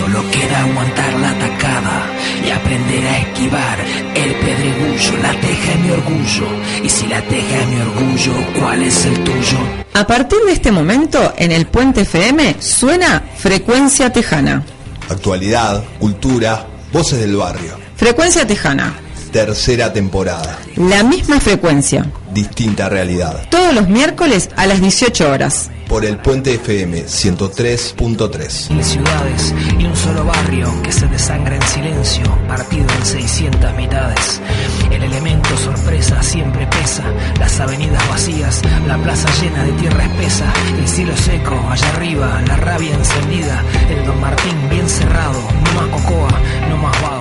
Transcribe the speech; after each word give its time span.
Solo 0.00 0.22
queda 0.30 0.62
aguantar 0.62 1.12
la 1.20 1.28
atacada 1.28 2.06
y 2.42 2.48
aprender 2.48 3.06
a 3.06 3.18
esquivar 3.18 3.78
el 4.14 4.34
pedregullo. 4.34 5.16
La 5.22 5.38
teja 5.38 5.72
es 5.72 5.80
mi 5.80 5.90
orgullo. 5.90 6.46
Y 6.82 6.88
si 6.88 7.06
la 7.06 7.20
teja 7.20 7.60
es 7.60 7.66
mi 7.68 7.80
orgullo, 7.82 8.32
¿cuál 8.58 8.82
es 8.82 9.04
el 9.04 9.22
tuyo? 9.22 9.58
A 9.92 10.06
partir 10.06 10.38
de 10.46 10.52
este 10.52 10.72
momento, 10.72 11.34
en 11.36 11.52
el 11.52 11.66
Puente 11.66 12.00
FM 12.02 12.56
suena 12.60 13.22
Frecuencia 13.36 14.10
Tejana. 14.10 14.64
Actualidad, 15.10 15.84
cultura, 15.98 16.66
voces 16.94 17.18
del 17.18 17.36
barrio. 17.36 17.76
Frecuencia 17.96 18.46
Tejana. 18.46 18.94
Tercera 19.30 19.92
temporada. 19.92 20.60
La 20.76 21.02
misma 21.02 21.40
frecuencia. 21.40 22.10
Distinta 22.32 22.88
realidad. 22.88 23.46
Todos 23.50 23.74
los 23.74 23.86
miércoles 23.90 24.48
a 24.56 24.64
las 24.64 24.80
18 24.80 25.30
horas. 25.30 25.70
Por 25.90 26.04
el 26.04 26.18
Puente 26.18 26.54
FM 26.54 27.02
103.3. 27.06 28.70
Mil 28.70 28.84
ciudades 28.84 29.52
y 29.76 29.84
un 29.84 29.96
solo 29.96 30.24
barrio 30.24 30.68
que 30.84 30.92
se 30.92 31.08
desangra 31.08 31.56
en 31.56 31.62
silencio, 31.62 32.22
partido 32.46 32.86
en 32.96 33.04
600 33.04 33.74
mitades. 33.74 34.40
El 34.88 35.02
elemento 35.02 35.48
sorpresa 35.56 36.22
siempre 36.22 36.64
pesa, 36.68 37.02
las 37.40 37.58
avenidas 37.58 38.08
vacías, 38.08 38.62
la 38.86 38.98
plaza 38.98 39.28
llena 39.42 39.64
de 39.64 39.72
tierra 39.72 40.04
espesa, 40.04 40.52
el 40.78 40.86
cielo 40.86 41.16
seco 41.16 41.60
allá 41.68 41.88
arriba, 41.88 42.40
la 42.46 42.56
rabia 42.56 42.94
encendida, 42.94 43.64
el 43.90 44.06
Don 44.06 44.20
Martín 44.20 44.68
bien 44.70 44.88
cerrado, 44.88 45.40
no 45.64 45.72
más 45.72 45.88
cocoa, 45.88 46.40
no 46.68 46.76
más 46.76 47.02
vago. 47.02 47.19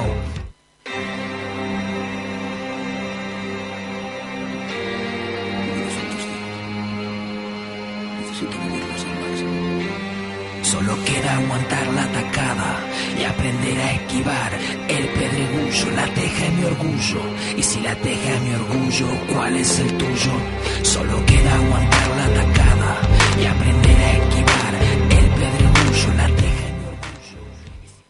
Queda 11.19 11.35
aguantar 11.35 11.87
la 11.87 12.03
atacada 12.03 12.79
y 13.19 13.23
aprender 13.25 13.77
a 13.77 13.93
esquivar 13.93 14.51
el 14.87 15.07
pedregullo. 15.09 15.91
La 15.93 16.13
teja 16.13 16.45
es 16.45 16.53
mi 16.53 16.63
orgullo. 16.63 17.21
Y 17.57 17.63
si 17.63 17.81
la 17.81 17.93
teja 17.95 18.35
es 18.35 18.41
mi 18.41 18.53
orgullo, 18.53 19.07
¿cuál 19.33 19.57
es 19.57 19.79
el 19.79 19.97
tuyo? 19.97 20.31
Solo 20.81 21.25
queda 21.25 21.55
aguantar 21.55 22.09
la 22.15 22.25
atacada 22.25 23.01
y 23.37 23.45
aprender 23.45 23.97
a 23.97 24.11
esquivar 24.13 24.75
el 25.09 25.29
pedregullo. 25.39 26.13
La 26.15 26.27
teja 26.27 26.67
es 26.67 26.73
mi 26.73 26.85
orgullo. 26.85 27.37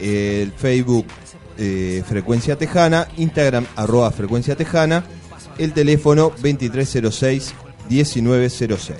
el 0.00 0.52
Facebook 0.52 1.06
eh, 1.60 2.02
Frecuencia 2.06 2.56
Tejana, 2.56 3.08
Instagram 3.16 3.66
arroba 3.76 4.10
Frecuencia 4.10 4.56
Tejana, 4.56 5.04
el 5.58 5.72
teléfono 5.72 6.32
2306-1906. 6.36 8.94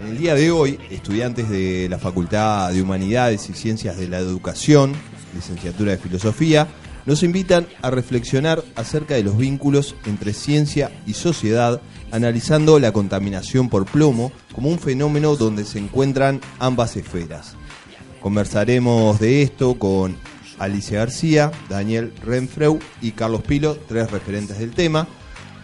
En 0.00 0.08
el 0.08 0.18
día 0.18 0.34
de 0.34 0.50
hoy, 0.50 0.78
estudiantes 0.90 1.48
de 1.48 1.88
la 1.88 1.98
Facultad 1.98 2.72
de 2.72 2.82
Humanidades 2.82 3.48
y 3.48 3.54
Ciencias 3.54 3.96
de 3.96 4.08
la 4.08 4.18
Educación, 4.18 4.92
licenciatura 5.34 5.92
de 5.92 5.98
Filosofía, 5.98 6.68
nos 7.06 7.22
invitan 7.22 7.66
a 7.82 7.90
reflexionar 7.90 8.62
acerca 8.76 9.14
de 9.14 9.22
los 9.22 9.36
vínculos 9.36 9.94
entre 10.04 10.34
ciencia 10.34 10.90
y 11.06 11.14
sociedad, 11.14 11.80
analizando 12.12 12.78
la 12.78 12.92
contaminación 12.92 13.68
por 13.68 13.86
plomo 13.86 14.32
como 14.54 14.68
un 14.68 14.78
fenómeno 14.78 15.36
donde 15.36 15.64
se 15.64 15.78
encuentran 15.78 16.40
ambas 16.58 16.96
esferas. 16.96 17.56
Conversaremos 18.20 19.18
de 19.18 19.42
esto 19.42 19.78
con 19.78 20.16
Alicia 20.60 20.98
García, 20.98 21.50
Daniel 21.68 22.12
Renfreu 22.22 22.78
y 23.00 23.12
Carlos 23.12 23.42
Pilo, 23.42 23.76
tres 23.88 24.10
referentes 24.10 24.58
del 24.58 24.72
tema. 24.72 25.08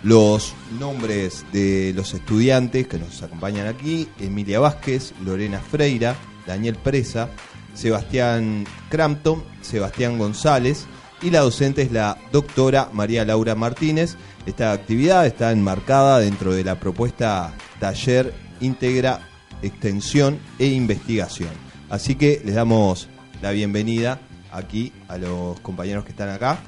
Los 0.03 0.55
nombres 0.81 1.45
de 1.53 1.93
los 1.95 2.15
estudiantes 2.15 2.89
que 2.89 2.99
nos 2.99 3.23
acompañan 3.23 3.67
aquí, 3.67 4.09
Emilia 4.19 4.59
Vázquez, 4.59 5.13
Lorena 5.25 5.61
Freira, 5.61 6.17
Daniel 6.47 6.77
Presa, 6.77 7.29
Sebastián 7.75 8.65
Crampton, 8.89 9.45
Sebastián 9.61 10.19
González 10.19 10.87
y 11.23 11.31
la 11.31 11.41
docente 11.41 11.83
es 11.83 11.93
la 11.93 12.19
doctora 12.33 12.89
María 12.93 13.25
Laura 13.25 13.55
Martínez. 13.55 14.17
Esta 14.47 14.73
actividad 14.73 15.27
está 15.27 15.53
enmarcada 15.53 16.21
dentro 16.21 16.55
de 16.55 16.65
la 16.65 16.81
propuesta 16.81 17.53
Taller 17.81 18.33
Integra 18.61 19.29
Extensión 19.63 20.39
e 20.59 20.67
Investigación. 20.67 21.51
Así 21.91 22.15
que 22.15 22.41
les 22.45 22.55
damos 22.55 23.09
la 23.43 23.51
bienvenida 23.51 24.21
aquí 24.53 24.93
a 25.09 25.19
los 25.19 25.59
compañeros 25.61 26.05
que 26.05 26.11
están 26.11 26.29
acá. 26.31 26.59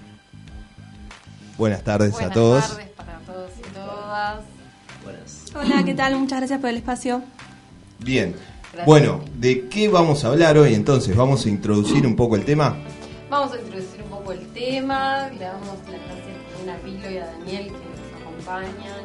Buenas 1.57 1.83
tardes 1.83 2.13
Buenas 2.13 2.31
a 2.31 2.35
todos. 2.35 2.69
tardes 2.69 2.89
para 2.91 3.19
todos 3.21 3.51
y 3.59 3.63
todas. 3.75 4.41
Hola, 5.55 5.85
¿qué 5.85 5.95
tal? 5.95 6.17
Muchas 6.17 6.39
gracias 6.39 6.61
por 6.61 6.71
el 6.71 6.77
espacio. 6.77 7.23
Bien. 7.99 8.35
Gracias. 8.73 8.87
Bueno, 8.87 9.25
¿de 9.39 9.69
qué 9.69 9.89
vamos 9.89 10.25
a 10.25 10.29
hablar 10.29 10.59
hoy 10.59 10.75
entonces? 10.75 11.17
¿Vamos 11.17 11.47
a 11.47 11.49
introducir 11.49 12.07
un 12.07 12.15
poco 12.15 12.37
el 12.37 12.45
tema? 12.45 12.77
Vamos 13.31 13.53
a 13.53 13.59
introducir 13.59 14.03
un 14.03 14.11
poco 14.11 14.33
el 14.33 14.47
tema, 14.53 15.29
le 15.31 15.39
damos 15.41 15.69
las 15.69 16.01
gracias 16.01 16.37
también 16.53 16.71
a 16.71 16.79
Pilo 16.79 17.11
y 17.11 17.19
a 17.19 17.27
Daniel 17.27 17.67
que 17.67 17.73
nos 17.73 18.23
acompañan 18.23 19.01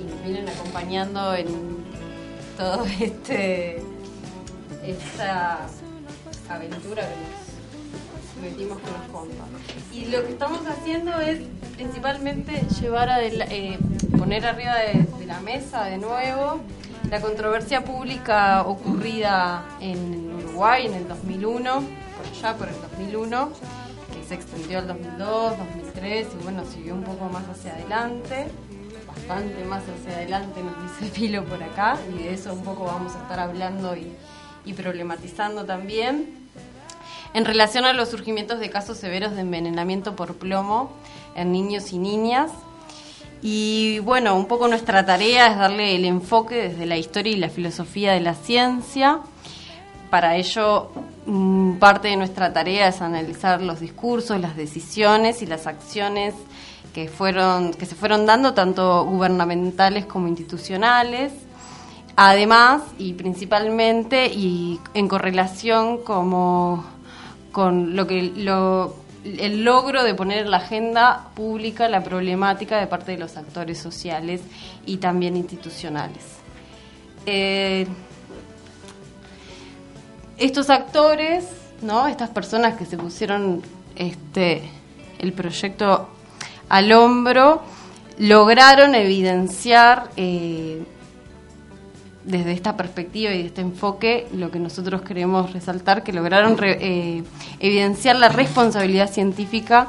y 0.00 0.04
nos 0.04 0.22
vienen 0.24 0.48
acompañando 0.48 1.34
en 1.34 1.46
todo 2.56 2.84
este 3.00 3.82
esta 4.84 5.66
aventura 6.48 7.02
que 7.02 7.16
nos 7.20 7.47
metimos 8.38 8.78
con 8.78 8.92
los 8.92 9.02
compas. 9.12 9.48
Y 9.92 10.06
lo 10.06 10.24
que 10.24 10.32
estamos 10.32 10.60
haciendo 10.66 11.20
es 11.20 11.40
principalmente 11.76 12.62
llevar 12.80 13.08
a 13.10 13.18
poner 14.18 14.46
arriba 14.46 14.74
de, 14.76 15.26
la 15.26 15.40
mesa 15.40 15.84
de 15.84 15.98
nuevo 15.98 16.60
la 17.10 17.20
controversia 17.20 17.84
pública 17.84 18.62
ocurrida 18.62 19.64
en 19.80 20.34
Uruguay 20.34 20.86
en 20.86 20.94
el 20.94 21.08
2001, 21.08 21.74
por 21.74 22.26
allá 22.26 22.56
por 22.56 22.68
el 22.68 22.74
2001, 22.80 23.50
que 24.12 24.28
se 24.28 24.34
extendió 24.34 24.78
al 24.80 24.88
2002, 24.88 25.58
2003 25.58 26.26
y 26.38 26.42
bueno, 26.42 26.64
siguió 26.66 26.94
un 26.94 27.04
poco 27.04 27.26
más 27.26 27.44
hacia 27.48 27.74
adelante, 27.74 28.46
bastante 29.06 29.64
más 29.64 29.82
hacia 29.84 30.16
adelante 30.16 30.60
nos 30.62 31.00
dice 31.00 31.14
Pilo 31.14 31.44
por 31.44 31.62
acá 31.62 31.98
y 32.12 32.24
de 32.24 32.34
eso 32.34 32.52
un 32.52 32.62
poco 32.62 32.84
vamos 32.84 33.14
a 33.14 33.22
estar 33.22 33.38
hablando 33.40 33.94
y 33.96 34.72
problematizando 34.74 35.64
también. 35.64 36.47
En 37.34 37.44
relación 37.44 37.84
a 37.84 37.92
los 37.92 38.08
surgimientos 38.08 38.58
de 38.58 38.70
casos 38.70 38.98
severos 38.98 39.34
de 39.34 39.42
envenenamiento 39.42 40.16
por 40.16 40.34
plomo 40.34 40.90
en 41.34 41.52
niños 41.52 41.92
y 41.92 41.98
niñas, 41.98 42.50
y 43.42 44.00
bueno, 44.00 44.34
un 44.36 44.46
poco 44.46 44.66
nuestra 44.66 45.06
tarea 45.06 45.48
es 45.48 45.58
darle 45.58 45.94
el 45.94 46.04
enfoque 46.04 46.56
desde 46.56 46.86
la 46.86 46.96
historia 46.96 47.32
y 47.32 47.36
la 47.36 47.48
filosofía 47.48 48.12
de 48.12 48.20
la 48.20 48.34
ciencia. 48.34 49.20
Para 50.10 50.36
ello, 50.36 50.90
mm, 51.26 51.74
parte 51.74 52.08
de 52.08 52.16
nuestra 52.16 52.52
tarea 52.52 52.88
es 52.88 53.00
analizar 53.00 53.62
los 53.62 53.78
discursos, 53.78 54.40
las 54.40 54.56
decisiones 54.56 55.42
y 55.42 55.46
las 55.46 55.66
acciones 55.66 56.34
que, 56.92 57.08
fueron, 57.08 57.72
que 57.72 57.86
se 57.86 57.94
fueron 57.94 58.26
dando, 58.26 58.54
tanto 58.54 59.04
gubernamentales 59.04 60.06
como 60.06 60.26
institucionales. 60.26 61.32
Además, 62.16 62.82
y 62.98 63.12
principalmente, 63.12 64.26
y 64.26 64.80
en 64.94 65.06
correlación 65.06 65.98
como 65.98 66.84
con 67.58 67.96
lo 67.96 68.06
que 68.06 68.20
el 68.20 69.64
logro 69.64 70.04
de 70.04 70.14
poner 70.14 70.44
en 70.44 70.52
la 70.52 70.58
agenda 70.58 71.30
pública 71.34 71.88
la 71.88 72.04
problemática 72.04 72.78
de 72.78 72.86
parte 72.86 73.10
de 73.10 73.18
los 73.18 73.36
actores 73.36 73.78
sociales 73.78 74.42
y 74.86 74.98
también 74.98 75.36
institucionales. 75.36 76.22
Eh, 77.26 77.84
estos 80.36 80.70
actores, 80.70 81.46
¿no? 81.82 82.06
estas 82.06 82.30
personas 82.30 82.76
que 82.76 82.86
se 82.86 82.96
pusieron 82.96 83.60
este, 83.96 84.62
el 85.18 85.32
proyecto 85.32 86.10
al 86.68 86.92
hombro, 86.92 87.62
lograron 88.18 88.94
evidenciar 88.94 90.10
eh, 90.16 90.84
desde 92.28 92.52
esta 92.52 92.76
perspectiva 92.76 93.32
y 93.32 93.38
de 93.38 93.46
este 93.46 93.62
enfoque 93.62 94.28
lo 94.34 94.50
que 94.50 94.60
nosotros 94.60 95.00
queremos 95.02 95.52
resaltar, 95.52 96.02
que 96.02 96.12
lograron 96.12 96.58
re, 96.58 96.78
eh, 96.80 97.24
evidenciar 97.58 98.16
la 98.16 98.28
responsabilidad 98.28 99.10
científica 99.10 99.88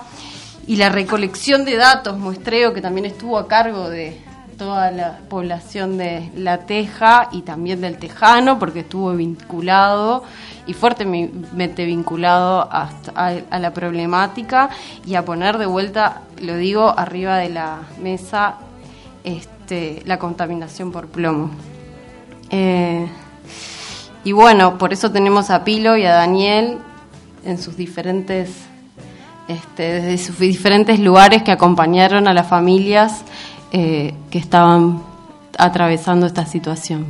y 0.66 0.78
la 0.78 0.90
recolección 0.90 1.66
de 1.66 1.76
datos, 1.76 2.18
muestreo 2.18 2.74
que 2.74 2.82
también 2.82 3.06
estuvo 3.06 3.38
a 3.38 3.48
cargo 3.48 3.90
de 3.90 4.18
toda 4.58 4.92
la 4.92 5.20
población 5.30 5.98
de 5.98 6.32
La 6.36 6.60
Teja 6.60 7.30
y 7.32 7.42
también 7.42 7.82
del 7.82 7.98
Tejano, 7.98 8.58
porque 8.58 8.82
estuvo 8.82 9.14
vinculado 9.14 10.24
y 10.66 10.74
fuertemente 10.74 11.86
vinculado 11.86 12.70
a, 12.72 12.90
la 13.60 13.74
problemática 13.74 14.70
y 15.06 15.16
a 15.16 15.26
poner 15.26 15.58
de 15.58 15.66
vuelta, 15.66 16.22
lo 16.42 16.56
digo, 16.56 16.94
arriba 16.98 17.38
de 17.38 17.50
la 17.50 17.80
mesa 18.02 18.56
este, 19.24 20.04
la 20.06 20.20
contaminación 20.20 20.92
por 20.92 21.08
plomo. 21.08 21.52
Eh, 22.50 23.08
y 24.24 24.32
bueno, 24.32 24.78
por 24.78 24.94
eso 24.94 25.12
tenemos 25.12 25.50
a 25.50 25.64
Pilo 25.64 25.98
y 25.98 26.06
a 26.06 26.14
Daniel 26.14 26.78
en 27.46 27.58
sus 27.58 27.78
diferentes, 27.78 28.50
este, 29.48 30.02
desde 30.02 30.18
sus 30.18 30.40
diferentes 30.40 31.00
lugares 31.00 31.44
que 31.44 31.52
acompañaron 31.52 32.28
a 32.28 32.34
las 32.34 32.48
familias 32.48 33.24
eh, 33.72 34.14
que 34.30 34.40
estaban 34.40 35.02
atravesando 35.58 36.26
esta 36.26 36.46
situación. 36.46 37.06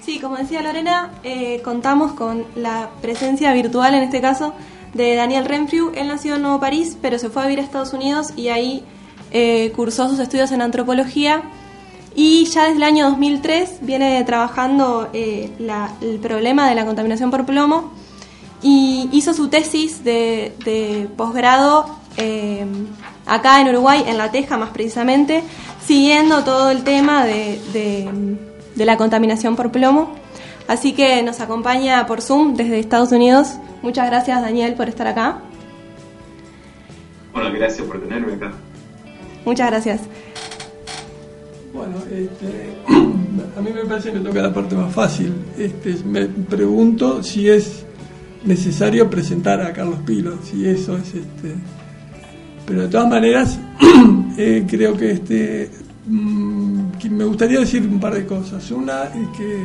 Sí, 0.00 0.20
como 0.20 0.36
decía 0.36 0.62
Lorena, 0.62 1.10
eh, 1.24 1.60
contamos 1.64 2.12
con 2.12 2.44
la 2.54 2.90
presencia 3.02 3.52
virtual 3.52 3.94
en 3.94 4.04
este 4.04 4.20
caso 4.20 4.54
de 4.94 5.16
Daniel 5.16 5.44
Renfrew. 5.44 5.92
Él 5.96 6.08
nació 6.08 6.36
en 6.36 6.42
Nuevo 6.42 6.60
París, 6.60 6.96
pero 7.02 7.18
se 7.18 7.28
fue 7.28 7.42
a 7.42 7.46
vivir 7.46 7.60
a 7.60 7.62
Estados 7.62 7.92
Unidos 7.92 8.32
y 8.36 8.48
ahí 8.48 8.84
eh, 9.32 9.72
cursó 9.74 10.08
sus 10.08 10.20
estudios 10.20 10.52
en 10.52 10.62
antropología 10.62 11.42
y 12.16 12.46
ya 12.46 12.64
desde 12.64 12.78
el 12.78 12.82
año 12.82 13.10
2003 13.10 13.80
viene 13.82 14.24
trabajando 14.24 15.10
eh, 15.12 15.50
el 16.00 16.18
problema 16.18 16.66
de 16.66 16.74
la 16.74 16.86
contaminación 16.86 17.30
por 17.30 17.44
plomo 17.44 17.92
y 18.62 19.10
hizo 19.12 19.34
su 19.34 19.48
tesis 19.48 20.02
de, 20.02 21.08
posgrado 21.14 21.98
eh, 22.16 22.64
acá 23.26 23.60
en 23.60 23.68
Uruguay, 23.68 24.02
en 24.06 24.16
La 24.16 24.30
Teja 24.30 24.56
más 24.56 24.70
precisamente, 24.70 25.42
siguiendo 25.84 26.42
todo 26.42 26.70
el 26.70 26.84
tema 26.84 27.26
de, 27.26 27.60
de 28.74 28.84
la 28.86 28.96
contaminación 28.96 29.54
por 29.54 29.70
plomo. 29.70 30.14
Así 30.68 30.94
que 30.94 31.22
nos 31.22 31.40
acompaña 31.40 32.06
por 32.06 32.22
Zoom 32.22 32.54
desde 32.54 32.78
Estados 32.78 33.12
Unidos. 33.12 33.58
Muchas 33.82 34.06
gracias 34.06 34.40
Daniel 34.40 34.72
por 34.72 34.88
estar 34.88 35.06
acá. 35.06 35.40
Bueno, 37.34 37.52
gracias 37.52 37.86
por 37.86 38.00
tenerme 38.00 38.32
acá. 38.32 38.52
Muchas 39.44 39.70
gracias. 39.70 40.00
Bueno, 41.76 41.96
este, 42.10 42.72
a 43.58 43.60
mí 43.60 43.70
me 43.70 43.84
parece 43.84 44.10
que 44.10 44.20
toca 44.20 44.40
la 44.40 44.54
parte 44.54 44.74
más 44.74 44.94
fácil. 44.94 45.34
Este, 45.58 45.94
me 46.06 46.24
pregunto 46.24 47.22
si 47.22 47.50
es 47.50 47.84
necesario 48.44 49.10
presentar 49.10 49.60
a 49.60 49.74
Carlos 49.74 49.98
Pilo, 50.06 50.38
si 50.42 50.66
eso 50.66 50.96
es 50.96 51.08
este. 51.14 51.54
Pero 52.66 52.82
de 52.82 52.88
todas 52.88 53.08
maneras, 53.10 53.58
eh, 54.38 54.64
creo 54.66 54.96
que 54.96 55.12
este 55.12 55.70
mm, 56.06 57.10
me 57.10 57.24
gustaría 57.24 57.60
decir 57.60 57.82
un 57.82 58.00
par 58.00 58.14
de 58.14 58.24
cosas. 58.24 58.70
Una 58.70 59.04
es 59.04 59.28
que 59.36 59.58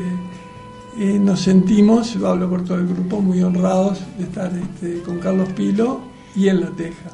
eh, 1.00 1.18
nos 1.18 1.40
sentimos, 1.40 2.18
hablo 2.18 2.50
por 2.50 2.66
todo 2.66 2.78
el 2.78 2.88
grupo, 2.88 3.22
muy 3.22 3.42
honrados 3.42 4.02
de 4.18 4.25
estar 4.25 4.52
este, 4.54 5.02
con 5.04 5.19
Carlos 5.19 5.48
Pilo 5.54 6.02
y 6.36 6.50
en 6.50 6.60
La 6.60 6.68
Teja, 6.72 7.10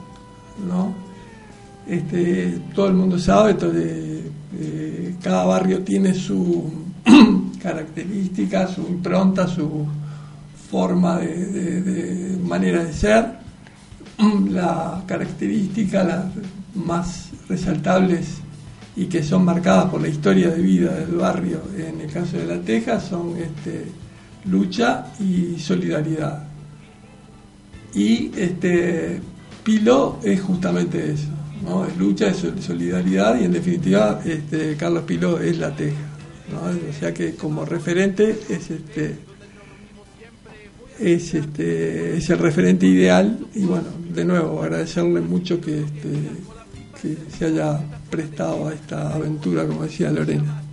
¿no? 0.67 0.95
Este, 1.87 2.59
todo 2.73 2.87
el 2.87 2.95
mundo 2.95 3.19
sabe, 3.19 3.53
eh, 4.55 5.15
cada 5.21 5.45
barrio 5.45 5.81
tiene 5.83 6.13
su 6.13 6.71
característica, 7.61 8.67
su 8.67 8.81
impronta, 8.81 9.47
su 9.47 9.85
forma 10.69 11.19
de, 11.19 12.37
manera 12.43 12.83
de 12.83 12.93
ser. 12.93 13.25
La 14.49 15.03
característica, 15.05 16.03
las 16.03 16.25
más 16.73 17.29
resaltables 17.47 18.37
y 18.95 19.05
que 19.05 19.23
son 19.23 19.45
marcadas 19.45 19.91
por 19.91 20.01
la 20.01 20.07
historia 20.07 20.49
de 20.49 20.59
vida 20.59 20.91
del 20.91 21.17
barrio, 21.17 21.61
en 21.77 22.01
el 22.01 22.11
caso 22.11 22.37
de 22.37 22.47
La 22.47 22.59
Teja, 22.59 22.99
son 22.99 23.37
este, 23.37 23.85
lucha 24.45 25.05
y 25.19 25.59
solidaridad. 25.59 26.47
Y 27.93 28.31
este, 28.35 29.21
Pilo 29.63 30.17
es 30.23 30.41
justamente 30.41 31.11
eso. 31.11 31.29
¿No? 31.63 31.85
Es 31.85 31.97
lucha, 31.97 32.27
es 32.27 32.43
solidaridad 32.59 33.39
y 33.39 33.45
en 33.45 33.53
definitiva 33.53 34.21
este, 34.25 34.75
Carlos 34.75 35.03
Piló 35.03 35.39
es 35.39 35.57
la 35.57 35.75
teja. 35.75 35.97
O 36.53 36.99
sea 36.99 37.13
que 37.13 37.35
como 37.35 37.65
referente 37.65 38.39
es 38.49 38.71
este 38.71 39.15
es 40.99 41.33
este 41.33 42.17
es 42.17 42.29
el 42.29 42.39
referente 42.39 42.87
ideal 42.87 43.37
y 43.53 43.65
bueno, 43.65 43.87
de 44.13 44.23
nuevo 44.23 44.63
agradecerle 44.63 45.19
mucho 45.19 45.59
que 45.59 45.81
este, 45.81 46.09
que 47.01 47.17
se 47.37 47.45
haya 47.45 47.79
prestado 48.09 48.69
a 48.69 48.73
esta 48.73 49.13
aventura, 49.13 49.65
como 49.67 49.83
decía 49.83 50.09
Lorena. 50.09 50.63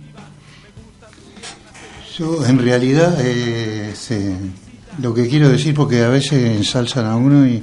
Yo 2.17 2.45
en 2.45 2.57
realidad 2.59 3.17
eh, 3.19 3.93
lo 5.01 5.13
que 5.13 5.27
quiero 5.27 5.49
decir, 5.49 5.73
porque 5.75 6.01
a 6.01 6.09
veces 6.09 6.55
ensalzan 6.55 7.05
a 7.05 7.17
uno 7.17 7.45
y 7.45 7.61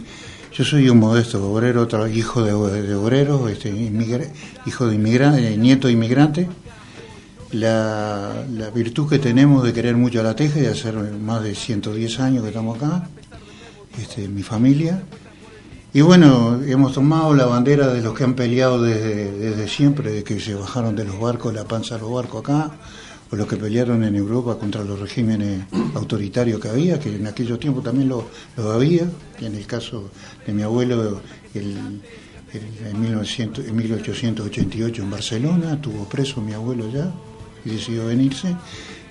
yo 0.54 0.64
soy 0.64 0.88
un 0.90 0.98
modesto 0.98 1.50
obrero, 1.50 1.88
hijo 2.08 2.42
de, 2.42 2.52
obrero, 2.52 3.48
este, 3.48 3.70
hijo 4.66 4.86
de 4.86 4.94
inmigrante, 4.94 5.56
nieto 5.56 5.86
de 5.86 5.94
inmigrante. 5.94 6.48
La, 7.52 8.32
virtud 8.74 9.08
que 9.08 9.18
tenemos 9.18 9.62
de 9.64 9.72
querer 9.72 9.96
mucho 9.96 10.20
a 10.20 10.22
la 10.22 10.36
teja 10.36 10.60
y 10.60 10.66
hacer 10.66 10.94
más 10.94 11.42
de 11.42 11.54
110 11.54 12.20
años 12.20 12.42
que 12.42 12.48
estamos 12.48 12.76
acá, 12.76 13.08
este, 13.98 14.28
mi 14.28 14.42
familia. 14.42 15.02
Y 15.94 16.00
bueno, 16.02 16.60
hemos 16.66 16.92
tomado 16.92 17.34
la 17.34 17.46
bandera 17.46 17.88
de 17.88 18.02
los 18.02 18.14
que 18.14 18.24
han 18.24 18.34
peleado 18.34 18.82
desde, 18.82 19.32
desde 19.32 19.68
siempre, 19.68 20.10
de 20.10 20.24
que 20.24 20.38
se 20.40 20.54
bajaron 20.54 20.96
de 20.96 21.04
los 21.04 21.18
barcos, 21.18 21.54
la 21.54 21.64
panza 21.64 21.96
de 21.96 22.02
los 22.02 22.12
barcos 22.12 22.40
acá, 22.42 22.70
o 23.32 23.36
los 23.36 23.46
que 23.46 23.56
pelearon 23.56 24.04
en 24.04 24.14
Europa 24.14 24.58
contra 24.58 24.84
los 24.84 25.00
regímenes 25.00 25.64
autoritarios 25.94 26.60
que 26.60 26.68
había, 26.68 27.00
que 27.00 27.16
en 27.16 27.26
aquellos 27.26 27.58
tiempos 27.58 27.82
también 27.82 28.10
lo, 28.10 28.28
había, 28.70 29.10
y 29.40 29.46
en 29.46 29.54
el 29.54 29.66
caso 29.66 30.10
de 30.46 30.52
mi 30.52 30.62
abuelo 30.62 31.22
en, 31.54 32.02
1900, 33.00 33.66
en 33.66 33.74
1888 33.74 35.02
en 35.02 35.10
Barcelona, 35.10 35.80
tuvo 35.80 36.04
preso 36.04 36.42
mi 36.42 36.52
abuelo 36.52 36.90
ya 36.92 37.10
y 37.64 37.70
decidió 37.70 38.06
venirse. 38.06 38.54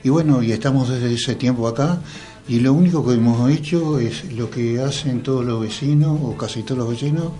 Y 0.03 0.09
bueno, 0.09 0.43
y 0.43 0.51
estamos 0.51 0.89
desde 0.89 1.11
ese 1.11 1.33
tiempo 1.33 1.67
acá, 1.67 1.99
y 2.47 2.59
lo 2.59 2.73
único 2.73 3.03
que 3.03 3.15
hemos 3.15 3.49
hecho 3.49 3.99
es 3.99 4.31
lo 4.33 4.51
que 4.51 4.79
hacen 4.81 5.23
todos 5.23 5.43
los 5.43 5.61
vecinos, 5.61 6.19
o 6.21 6.37
casi 6.37 6.61
todos 6.61 6.77
los 6.77 6.89
vecinos, 6.89 7.31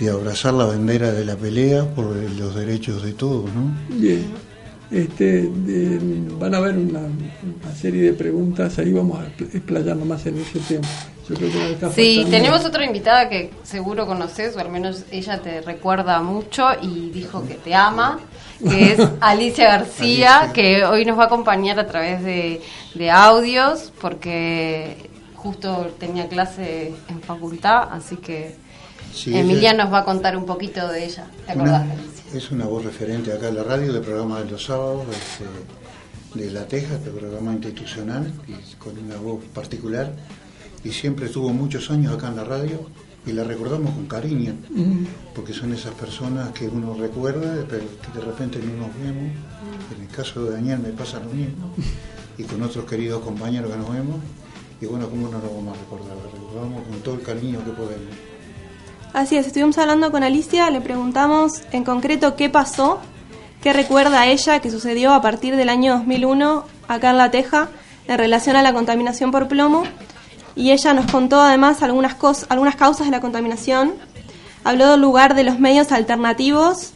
de 0.00 0.10
abrazar 0.10 0.54
la 0.54 0.64
bandera 0.64 1.12
de 1.12 1.24
la 1.24 1.36
pelea 1.36 1.94
por 1.94 2.16
los 2.16 2.56
derechos 2.56 3.04
de 3.04 3.12
todos, 3.12 3.44
¿no? 3.54 3.72
Bien. 4.00 4.51
Este, 4.92 5.48
van 6.38 6.54
a 6.54 6.58
haber 6.58 6.76
una, 6.76 7.00
serie 7.74 8.02
de 8.02 8.12
preguntas, 8.12 8.78
ahí 8.78 8.92
vamos 8.92 9.20
a 9.20 9.26
explayarnos 9.42 10.06
más 10.06 10.26
en 10.26 10.38
ese 10.38 10.58
tema. 10.60 10.86
sí, 11.94 12.26
tenemos 12.28 12.62
otra 12.66 12.84
invitada 12.84 13.30
que 13.30 13.50
seguro 13.62 14.06
conoces, 14.06 14.54
o 14.54 14.60
al 14.60 14.68
menos 14.68 15.04
ella 15.10 15.40
te 15.40 15.62
recuerda 15.62 16.20
mucho 16.20 16.66
y 16.82 17.08
dijo 17.08 17.46
que 17.48 17.54
te 17.54 17.74
ama, 17.74 18.20
que 18.68 18.92
es 18.92 19.08
Alicia 19.20 19.64
García, 19.68 20.50
que 20.52 20.84
hoy 20.84 21.06
nos 21.06 21.18
va 21.18 21.22
a 21.22 21.26
acompañar 21.26 21.80
a 21.80 21.86
través 21.86 22.22
de, 22.22 22.60
audios, 23.10 23.94
porque 23.98 25.08
justo 25.36 25.90
tenía 25.98 26.28
clase 26.28 26.92
en 27.08 27.22
facultad, 27.22 27.88
así 27.90 28.16
que 28.16 28.56
Emilia 29.26 29.72
nos 29.72 29.90
va 29.90 30.00
a 30.00 30.04
contar 30.04 30.36
un 30.36 30.44
poquito 30.44 30.86
de 30.88 31.06
ella. 31.06 31.24
¿Te 31.46 31.52
acordás, 31.52 31.82
Alicia? 31.82 32.21
Es 32.34 32.50
una 32.50 32.64
voz 32.64 32.82
referente 32.82 33.30
acá 33.30 33.48
en 33.48 33.56
la 33.56 33.62
radio 33.62 33.92
del 33.92 34.00
programa 34.00 34.42
de 34.42 34.50
los 34.50 34.64
sábados 34.64 35.04
este, 35.10 36.42
de 36.42 36.50
La 36.50 36.66
Teja, 36.66 36.94
este 36.94 37.10
programa 37.10 37.52
institucional, 37.52 38.32
y 38.48 38.74
con 38.76 38.96
una 38.96 39.16
voz 39.16 39.44
particular. 39.52 40.14
Y 40.82 40.92
siempre 40.92 41.26
estuvo 41.26 41.50
muchos 41.50 41.90
años 41.90 42.14
acá 42.14 42.28
en 42.28 42.36
la 42.36 42.44
radio 42.44 42.88
y 43.26 43.32
la 43.32 43.44
recordamos 43.44 43.92
con 43.92 44.06
cariño, 44.06 44.54
porque 45.34 45.52
son 45.52 45.74
esas 45.74 45.92
personas 45.92 46.52
que 46.52 46.66
uno 46.68 46.94
recuerda, 46.94 47.66
pero 47.68 47.84
que 48.00 48.18
de 48.18 48.24
repente 48.24 48.58
no 48.60 48.86
nos 48.86 48.96
vemos. 48.98 49.36
En 49.94 50.02
el 50.02 50.08
caso 50.08 50.44
de 50.44 50.52
Daniel 50.52 50.78
me 50.78 50.88
pasa 50.88 51.20
lo 51.20 51.30
mismo, 51.34 51.74
y 52.38 52.44
con 52.44 52.62
otros 52.62 52.86
queridos 52.86 53.22
compañeros 53.22 53.70
que 53.70 53.76
nos 53.76 53.92
vemos. 53.92 54.16
Y 54.80 54.86
bueno, 54.86 55.06
¿cómo 55.10 55.28
no 55.28 55.38
lo 55.38 55.54
vamos 55.54 55.76
a 55.76 55.80
recordar? 55.80 56.16
La 56.16 56.32
recordamos 56.32 56.88
con 56.88 56.98
todo 57.00 57.14
el 57.16 57.20
cariño 57.20 57.62
que 57.62 57.72
podemos. 57.72 58.31
Así 59.12 59.36
es, 59.36 59.46
estuvimos 59.46 59.76
hablando 59.76 60.10
con 60.10 60.22
Alicia, 60.22 60.70
le 60.70 60.80
preguntamos 60.80 61.60
en 61.72 61.84
concreto 61.84 62.34
qué 62.34 62.48
pasó, 62.48 62.98
qué 63.62 63.74
recuerda 63.74 64.26
ella 64.26 64.60
que 64.60 64.70
sucedió 64.70 65.12
a 65.12 65.20
partir 65.20 65.54
del 65.56 65.68
año 65.68 65.98
2001 65.98 66.64
acá 66.88 67.10
en 67.10 67.18
La 67.18 67.30
Teja 67.30 67.68
en 68.08 68.16
relación 68.16 68.56
a 68.56 68.62
la 68.62 68.72
contaminación 68.72 69.30
por 69.30 69.48
plomo 69.48 69.82
y 70.56 70.70
ella 70.70 70.94
nos 70.94 71.12
contó 71.12 71.42
además 71.42 71.82
algunas, 71.82 72.16
algunas 72.48 72.74
causas 72.74 73.06
de 73.06 73.10
la 73.10 73.20
contaminación. 73.20 73.92
Habló 74.64 74.90
del 74.90 75.02
lugar 75.02 75.34
de 75.34 75.44
los 75.44 75.58
medios 75.58 75.92
alternativos, 75.92 76.94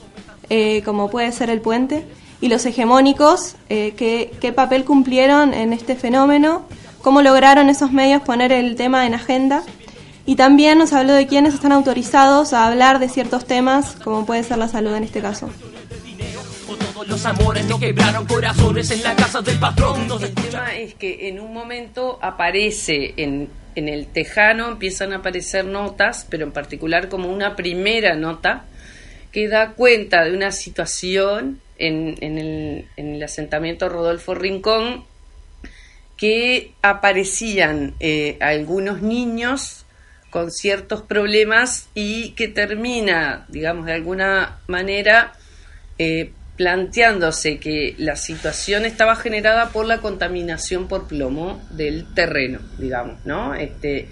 eh, 0.48 0.80
como 0.86 1.10
puede 1.10 1.32
ser 1.32 1.50
el 1.50 1.60
puente, 1.60 2.06
y 2.40 2.48
los 2.48 2.64
hegemónicos, 2.64 3.56
eh, 3.68 3.92
qué 3.94 4.52
papel 4.54 4.86
cumplieron 4.86 5.52
en 5.52 5.74
este 5.74 5.96
fenómeno, 5.96 6.62
cómo 7.02 7.20
lograron 7.20 7.68
esos 7.68 7.92
medios 7.92 8.22
poner 8.22 8.52
el 8.52 8.74
tema 8.74 9.06
en 9.06 9.12
agenda 9.12 9.64
Y 10.26 10.34
también 10.34 10.78
nos 10.78 10.92
habló 10.92 11.14
de 11.14 11.28
quiénes 11.28 11.54
están 11.54 11.70
autorizados 11.70 12.52
a 12.52 12.66
hablar 12.66 12.98
de 12.98 13.08
ciertos 13.08 13.46
temas, 13.46 13.96
como 14.02 14.26
puede 14.26 14.42
ser 14.42 14.58
la 14.58 14.66
salud 14.68 14.94
en 14.94 15.04
este 15.04 15.20
caso. 15.20 15.48
El 20.22 20.34
tema 20.34 20.74
es 20.74 20.94
que 20.94 21.28
en 21.28 21.40
un 21.40 21.54
momento 21.54 22.18
aparece 22.20 23.14
en, 23.16 23.48
en 23.76 23.88
el 23.88 24.06
tejano, 24.08 24.68
empiezan 24.68 25.12
a 25.12 25.18
aparecer 25.18 25.64
notas, 25.64 26.26
pero 26.28 26.44
en 26.44 26.52
particular 26.52 27.08
como 27.08 27.28
una 27.28 27.54
primera 27.54 28.16
nota 28.16 28.64
que 29.30 29.48
da 29.48 29.72
cuenta 29.72 30.24
de 30.24 30.32
una 30.32 30.50
situación 30.50 31.60
en, 31.78 32.16
en, 32.20 32.38
el, 32.38 32.88
en 32.96 33.14
el 33.14 33.22
asentamiento 33.22 33.88
Rodolfo 33.88 34.34
Rincón 34.34 35.04
que 36.16 36.72
aparecían 36.82 37.94
eh, 38.00 38.38
algunos 38.40 39.02
niños 39.02 39.85
con 40.30 40.50
ciertos 40.50 41.02
problemas 41.02 41.88
y 41.94 42.30
que 42.30 42.48
termina, 42.48 43.46
digamos, 43.48 43.86
de 43.86 43.92
alguna 43.92 44.58
manera 44.66 45.32
eh, 45.98 46.32
planteándose 46.56 47.58
que 47.58 47.94
la 47.98 48.16
situación 48.16 48.84
estaba 48.84 49.14
generada 49.16 49.70
por 49.70 49.86
la 49.86 50.00
contaminación 50.00 50.88
por 50.88 51.06
plomo 51.06 51.62
del 51.70 52.12
terreno, 52.14 52.60
digamos, 52.78 53.24
¿no? 53.24 53.54
Este, 53.54 54.08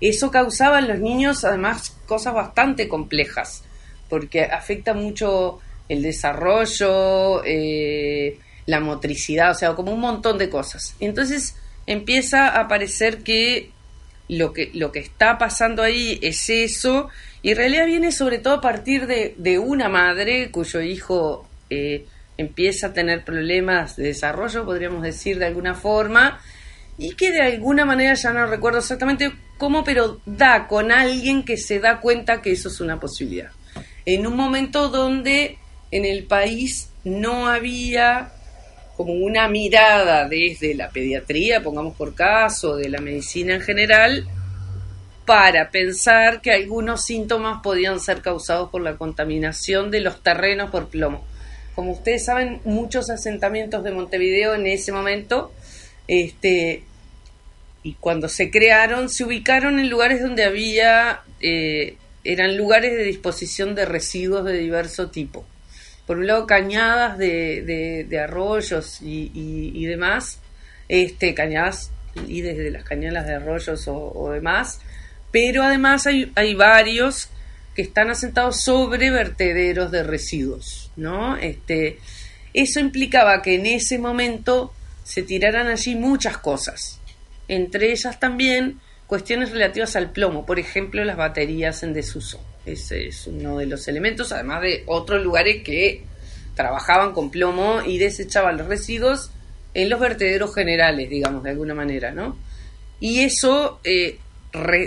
eso 0.00 0.30
causaba 0.30 0.78
en 0.78 0.88
los 0.88 0.98
niños 0.98 1.44
además 1.44 1.96
cosas 2.06 2.34
bastante 2.34 2.88
complejas, 2.88 3.64
porque 4.08 4.44
afecta 4.44 4.94
mucho 4.94 5.60
el 5.88 6.02
desarrollo, 6.02 7.44
eh, 7.44 8.38
la 8.66 8.80
motricidad, 8.80 9.50
o 9.50 9.54
sea, 9.54 9.74
como 9.74 9.92
un 9.92 10.00
montón 10.00 10.38
de 10.38 10.48
cosas. 10.48 10.96
Entonces 11.00 11.56
empieza 11.86 12.48
a 12.48 12.66
parecer 12.66 13.22
que 13.22 13.73
lo 14.28 14.52
que, 14.52 14.70
lo 14.74 14.90
que 14.90 15.00
está 15.00 15.38
pasando 15.38 15.82
ahí 15.82 16.18
es 16.22 16.48
eso, 16.50 17.08
y 17.42 17.50
en 17.50 17.56
realidad 17.56 17.86
viene 17.86 18.12
sobre 18.12 18.38
todo 18.38 18.54
a 18.54 18.60
partir 18.60 19.06
de, 19.06 19.34
de 19.36 19.58
una 19.58 19.88
madre 19.88 20.50
cuyo 20.50 20.80
hijo 20.80 21.46
eh, 21.70 22.06
empieza 22.38 22.88
a 22.88 22.92
tener 22.92 23.24
problemas 23.24 23.96
de 23.96 24.04
desarrollo, 24.04 24.64
podríamos 24.64 25.02
decir 25.02 25.38
de 25.38 25.46
alguna 25.46 25.74
forma, 25.74 26.40
y 26.96 27.14
que 27.14 27.32
de 27.32 27.42
alguna 27.42 27.84
manera 27.84 28.14
ya 28.14 28.32
no 28.32 28.46
recuerdo 28.46 28.78
exactamente 28.78 29.32
cómo, 29.58 29.84
pero 29.84 30.20
da 30.26 30.66
con 30.66 30.92
alguien 30.92 31.44
que 31.44 31.56
se 31.56 31.80
da 31.80 32.00
cuenta 32.00 32.40
que 32.40 32.52
eso 32.52 32.68
es 32.68 32.80
una 32.80 33.00
posibilidad. 33.00 33.50
En 34.06 34.26
un 34.26 34.36
momento 34.36 34.88
donde 34.88 35.58
en 35.90 36.04
el 36.04 36.24
país 36.24 36.90
no 37.04 37.48
había 37.48 38.33
como 38.96 39.12
una 39.12 39.48
mirada 39.48 40.28
desde 40.28 40.74
la 40.74 40.90
pediatría, 40.90 41.62
pongamos 41.62 41.96
por 41.96 42.14
caso, 42.14 42.76
de 42.76 42.88
la 42.88 43.00
medicina 43.00 43.54
en 43.54 43.60
general, 43.60 44.26
para 45.26 45.70
pensar 45.70 46.40
que 46.40 46.52
algunos 46.52 47.04
síntomas 47.04 47.60
podían 47.62 47.98
ser 47.98 48.20
causados 48.20 48.70
por 48.70 48.82
la 48.82 48.96
contaminación 48.96 49.90
de 49.90 50.00
los 50.00 50.22
terrenos 50.22 50.70
por 50.70 50.88
plomo. 50.88 51.24
Como 51.74 51.92
ustedes 51.92 52.24
saben, 52.24 52.60
muchos 52.64 53.10
asentamientos 53.10 53.82
de 53.82 53.90
Montevideo 53.90 54.54
en 54.54 54.66
ese 54.66 54.92
momento, 54.92 55.52
este, 56.06 56.84
y 57.82 57.94
cuando 57.94 58.28
se 58.28 58.50
crearon, 58.50 59.08
se 59.08 59.24
ubicaron 59.24 59.80
en 59.80 59.90
lugares 59.90 60.22
donde 60.22 60.44
había, 60.44 61.22
eh, 61.40 61.96
eran 62.22 62.56
lugares 62.56 62.92
de 62.92 63.02
disposición 63.02 63.74
de 63.74 63.86
residuos 63.86 64.44
de 64.44 64.56
diverso 64.58 65.10
tipo 65.10 65.44
por 66.06 66.18
un 66.18 66.26
lado 66.26 66.46
cañadas 66.46 67.18
de, 67.18 68.06
de, 68.08 68.20
arroyos 68.20 69.00
y, 69.00 69.30
y, 69.34 69.86
demás, 69.86 70.38
este, 70.88 71.34
cañadas 71.34 71.90
y 72.28 72.42
desde 72.42 72.70
las 72.70 72.84
cañadas 72.84 73.26
de 73.26 73.34
arroyos 73.34 73.84
o, 73.88 74.30
demás, 74.32 74.80
pero 75.30 75.62
además 75.62 76.06
hay, 76.06 76.30
hay, 76.36 76.54
varios 76.54 77.28
que 77.74 77.82
están 77.82 78.10
asentados 78.10 78.62
sobre 78.62 79.10
vertederos 79.10 79.90
de 79.90 80.02
residuos, 80.02 80.92
¿no? 80.96 81.36
Este, 81.36 81.98
eso 82.52 82.80
implicaba 82.80 83.42
que 83.42 83.56
en 83.56 83.66
ese 83.66 83.98
momento 83.98 84.72
se 85.02 85.22
tiraran 85.22 85.66
allí 85.66 85.96
muchas 85.96 86.38
cosas, 86.38 87.00
entre 87.48 87.90
ellas 87.90 88.20
también 88.20 88.78
cuestiones 89.06 89.50
relativas 89.50 89.96
al 89.96 90.10
plomo, 90.10 90.46
por 90.46 90.58
ejemplo 90.58 91.02
las 91.04 91.16
baterías 91.16 91.82
en 91.82 91.94
desuso. 91.94 92.40
Ese 92.66 93.08
es 93.08 93.26
uno 93.26 93.58
de 93.58 93.66
los 93.66 93.86
elementos, 93.88 94.32
además 94.32 94.62
de 94.62 94.84
otros 94.86 95.22
lugares 95.22 95.62
que 95.62 96.04
trabajaban 96.54 97.12
con 97.12 97.30
plomo 97.30 97.82
y 97.84 97.98
desechaban 97.98 98.56
los 98.56 98.68
residuos 98.68 99.30
en 99.74 99.90
los 99.90 100.00
vertederos 100.00 100.54
generales, 100.54 101.10
digamos, 101.10 101.42
de 101.42 101.50
alguna 101.50 101.74
manera, 101.74 102.12
¿no? 102.12 102.36
Y 103.00 103.20
eso, 103.20 103.80
eh, 103.84 104.18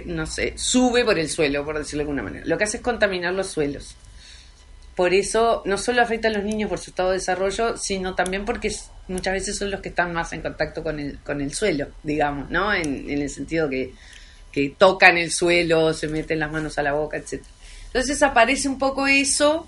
no 0.06 0.26
sé, 0.26 0.54
sube 0.58 1.04
por 1.04 1.20
el 1.20 1.30
suelo, 1.30 1.66
por 1.66 1.78
decirlo 1.78 2.00
de 2.00 2.04
alguna 2.04 2.24
manera. 2.24 2.46
Lo 2.46 2.58
que 2.58 2.64
hace 2.64 2.78
es 2.78 2.84
contaminar 2.84 3.34
los 3.34 3.48
suelos. 3.48 3.96
Por 4.96 5.14
eso 5.14 5.62
no 5.66 5.78
solo 5.78 6.02
afecta 6.02 6.30
a 6.30 6.32
los 6.32 6.44
niños 6.44 6.70
por 6.70 6.80
su 6.80 6.90
estado 6.90 7.10
de 7.10 7.18
desarrollo, 7.18 7.78
sino 7.78 8.16
también 8.16 8.46
porque 8.46 8.74
muchas 9.08 9.34
veces 9.34 9.58
son 9.58 9.70
los 9.70 9.82
que 9.82 9.90
están 9.90 10.12
más 10.14 10.34
en 10.34 10.42
contacto 10.42 10.82
con 10.82 11.00
el, 11.00 11.20
con 11.20 11.42
el 11.42 11.54
suelo, 11.54 11.90
digamos, 12.02 12.50
¿no? 12.50 12.74
En, 12.74 13.08
el 13.10 13.30
sentido 13.30 13.70
que, 13.70 13.94
que 14.52 14.74
tocan 14.76 15.18
el 15.18 15.32
suelo, 15.32 15.94
se 15.94 16.08
meten 16.08 16.40
las 16.40 16.52
manos 16.52 16.80
a 16.80 16.82
la 16.82 16.94
boca, 16.94 17.18
etc. 17.18 17.44
Entonces 17.98 18.22
aparece 18.22 18.70
un 18.70 18.78
poco 18.78 19.08
eso 19.08 19.68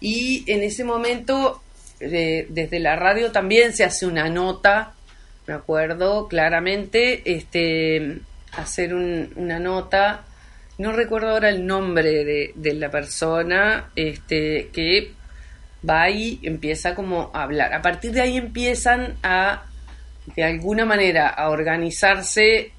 y 0.00 0.44
en 0.46 0.62
ese 0.62 0.84
momento 0.84 1.60
desde 1.98 2.78
la 2.78 2.94
radio 2.94 3.32
también 3.32 3.72
se 3.72 3.82
hace 3.82 4.06
una 4.06 4.28
nota, 4.28 4.92
me 5.48 5.54
acuerdo 5.54 6.28
claramente, 6.28 7.22
este, 7.24 8.20
hacer 8.52 8.94
una 8.94 9.58
nota, 9.58 10.22
no 10.78 10.92
recuerdo 10.92 11.30
ahora 11.30 11.48
el 11.48 11.66
nombre 11.66 12.24
de, 12.24 12.52
de 12.54 12.74
la 12.74 12.92
persona, 12.92 13.90
este, 13.96 14.70
que 14.72 15.10
va 15.88 16.08
y 16.10 16.38
empieza 16.44 16.94
como 16.94 17.32
a 17.34 17.42
hablar. 17.42 17.74
A 17.74 17.82
partir 17.82 18.12
de 18.12 18.20
ahí 18.20 18.36
empiezan 18.36 19.16
a, 19.24 19.64
de 20.36 20.44
alguna 20.44 20.84
manera, 20.84 21.26
a 21.26 21.50
organizarse 21.50 22.70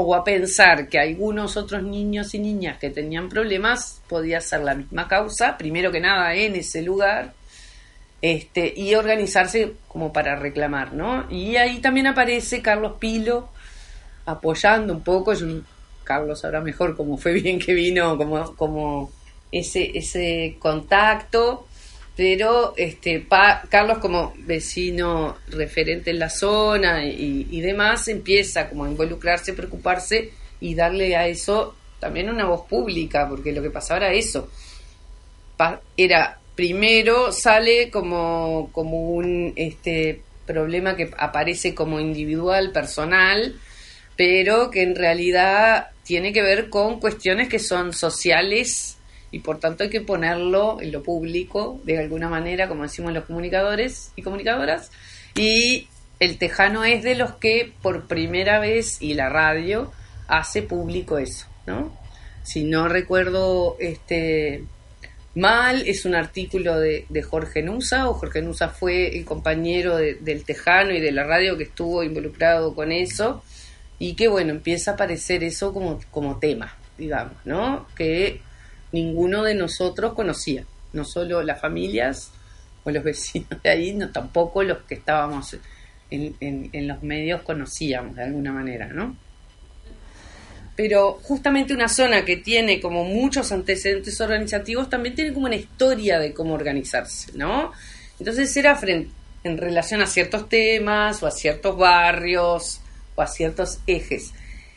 o 0.00 0.14
a 0.14 0.24
pensar 0.24 0.88
que 0.88 0.98
algunos 0.98 1.56
otros 1.56 1.82
niños 1.82 2.34
y 2.34 2.38
niñas 2.38 2.78
que 2.78 2.90
tenían 2.90 3.28
problemas 3.28 4.00
podía 4.08 4.40
ser 4.40 4.60
la 4.60 4.74
misma 4.74 5.08
causa, 5.08 5.56
primero 5.56 5.92
que 5.92 6.00
nada 6.00 6.34
en 6.34 6.56
ese 6.56 6.82
lugar, 6.82 7.32
este, 8.22 8.72
y 8.76 8.94
organizarse 8.94 9.74
como 9.88 10.12
para 10.12 10.36
reclamar, 10.36 10.92
¿no? 10.92 11.30
Y 11.30 11.56
ahí 11.56 11.78
también 11.80 12.06
aparece 12.06 12.60
Carlos 12.60 12.94
Pilo 12.98 13.48
apoyando 14.26 14.92
un 14.92 15.02
poco, 15.02 15.32
Carlos 16.04 16.40
sabrá 16.40 16.60
mejor 16.60 16.96
cómo 16.96 17.16
fue 17.16 17.32
bien 17.32 17.58
que 17.58 17.74
vino, 17.74 18.16
como, 18.16 18.54
como 18.56 19.10
ese, 19.52 19.96
ese 19.96 20.56
contacto, 20.58 21.66
pero 22.20 22.74
este 22.76 23.26
Carlos 23.70 23.96
como 23.96 24.34
vecino 24.40 25.38
referente 25.48 26.10
en 26.10 26.18
la 26.18 26.28
zona 26.28 27.02
y, 27.02 27.60
demás 27.62 28.08
empieza 28.08 28.68
como 28.68 28.84
a 28.84 28.90
involucrarse, 28.90 29.54
preocuparse 29.54 30.30
y 30.60 30.74
darle 30.74 31.16
a 31.16 31.26
eso 31.26 31.74
también 31.98 32.28
una 32.28 32.44
voz 32.44 32.66
pública, 32.68 33.26
porque 33.26 33.52
lo 33.52 33.62
que 33.62 33.70
pasaba 33.70 34.04
era 34.06 34.12
eso. 34.12 34.50
era 35.96 36.38
primero 36.54 37.32
sale 37.32 37.88
como, 37.90 38.68
como 38.70 39.00
un 39.12 39.54
este 39.56 40.20
problema 40.44 40.96
que 40.96 41.10
aparece 41.16 41.74
como 41.74 42.00
individual, 42.00 42.70
personal, 42.70 43.58
pero 44.14 44.70
que 44.70 44.82
en 44.82 44.94
realidad 44.94 45.88
tiene 46.04 46.34
que 46.34 46.42
ver 46.42 46.68
con 46.68 47.00
cuestiones 47.00 47.48
que 47.48 47.58
son 47.58 47.94
sociales 47.94 48.98
y 49.30 49.40
por 49.40 49.60
tanto 49.60 49.84
hay 49.84 49.90
que 49.90 50.00
ponerlo 50.00 50.80
en 50.80 50.92
lo 50.92 51.02
público 51.02 51.80
de 51.84 51.98
alguna 51.98 52.28
manera, 52.28 52.68
como 52.68 52.82
decimos 52.82 53.12
los 53.12 53.24
comunicadores 53.24 54.12
y 54.16 54.22
comunicadoras. 54.22 54.90
Y 55.34 55.88
el 56.18 56.38
Tejano 56.38 56.84
es 56.84 57.02
de 57.02 57.14
los 57.14 57.32
que 57.34 57.72
por 57.82 58.06
primera 58.06 58.58
vez 58.58 59.00
y 59.00 59.14
la 59.14 59.28
radio 59.28 59.92
hace 60.28 60.62
público 60.62 61.18
eso, 61.18 61.46
¿no? 61.66 61.96
Si 62.42 62.64
no 62.64 62.88
recuerdo 62.88 63.76
este 63.78 64.64
mal, 65.34 65.82
es 65.86 66.04
un 66.04 66.14
artículo 66.14 66.78
de, 66.78 67.06
Jorge 67.22 67.62
Nusa, 67.62 68.08
o 68.08 68.14
Jorge 68.14 68.42
Nusa 68.42 68.68
fue 68.68 69.16
el 69.16 69.24
compañero 69.24 69.96
del 69.96 70.44
Tejano 70.44 70.92
y 70.92 71.00
de 71.00 71.12
la 71.12 71.24
radio 71.24 71.56
que 71.56 71.64
estuvo 71.64 72.02
involucrado 72.02 72.74
con 72.74 72.92
eso, 72.92 73.42
y 73.98 74.14
que 74.14 74.28
bueno, 74.28 74.50
empieza 74.50 74.92
a 74.92 74.94
aparecer 74.94 75.44
eso 75.44 75.72
como, 75.72 76.00
como 76.10 76.38
tema, 76.38 76.74
digamos, 76.98 77.34
¿no? 77.44 77.86
Que 77.94 78.40
ninguno 78.92 79.42
de 79.42 79.54
nosotros 79.54 80.14
conocía, 80.14 80.64
no 80.92 81.04
solo 81.04 81.42
las 81.42 81.60
familias 81.60 82.32
o 82.84 82.90
los 82.90 83.04
vecinos 83.04 83.62
de 83.62 83.70
ahí, 83.70 83.94
no 83.94 84.10
tampoco 84.10 84.62
los 84.62 84.78
que 84.78 84.94
estábamos 84.94 85.56
en, 86.10 86.34
en, 86.40 86.88
los 86.88 87.02
medios 87.02 87.42
conocíamos 87.42 88.16
de 88.16 88.24
alguna 88.24 88.52
manera, 88.52 88.88
¿no? 88.88 89.16
Pero 90.74 91.20
justamente 91.22 91.72
una 91.72 91.88
zona 91.88 92.24
que 92.24 92.36
tiene 92.36 92.80
como 92.80 93.04
muchos 93.04 93.52
antecedentes 93.52 94.20
organizativos 94.20 94.88
también 94.88 95.14
tiene 95.14 95.32
como 95.32 95.46
una 95.46 95.56
historia 95.56 96.18
de 96.18 96.32
cómo 96.32 96.54
organizarse, 96.54 97.32
¿no? 97.34 97.70
Entonces 98.18 98.56
era 98.56 98.74
frente, 98.74 99.12
en 99.44 99.58
relación 99.58 100.02
a 100.02 100.06
ciertos 100.06 100.48
temas 100.48 101.22
o 101.22 101.26
a 101.26 101.30
ciertos 101.30 101.76
barrios 101.76 102.80
o 103.14 103.22
a 103.22 103.26
ciertos 103.26 103.78
ejes. 103.86 104.32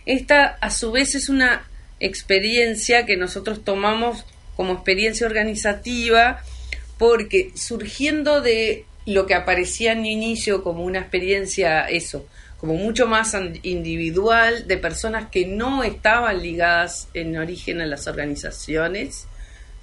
Esta 0.06 0.58
a 0.62 0.70
su 0.70 0.92
vez 0.92 1.16
es 1.16 1.30
una 1.30 1.66
experiencia 2.06 3.06
que 3.06 3.18
nosotros 3.18 3.64
tomamos 3.64 4.26
como 4.56 4.74
experiencia 4.74 5.26
organizativa, 5.26 6.44
porque 6.98 7.52
surgiendo 7.56 8.42
de 8.42 8.86
lo 9.06 9.26
que 9.26 9.34
aparecía 9.34 9.94
en 9.94 10.06
inicio 10.06 10.64
como 10.64 10.84
una 10.84 11.00
experiencia, 11.00 11.86
eso, 11.86 12.28
como 12.58 12.76
mucho 12.76 13.08
más 13.08 13.36
individual, 13.64 14.68
de 14.68 14.78
personas 14.78 15.30
que 15.30 15.46
no 15.46 15.84
estaban 15.84 16.42
ligadas 16.42 17.08
en 17.14 17.38
origen 17.38 17.82
a 17.82 17.86
las 17.86 18.08
organizaciones, 18.08 19.28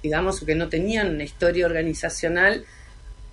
digamos, 0.01 0.41
o 0.41 0.45
que 0.45 0.55
no 0.55 0.69
tenían 0.69 1.09
una 1.09 1.23
historia 1.23 1.65
organizacional, 1.65 2.65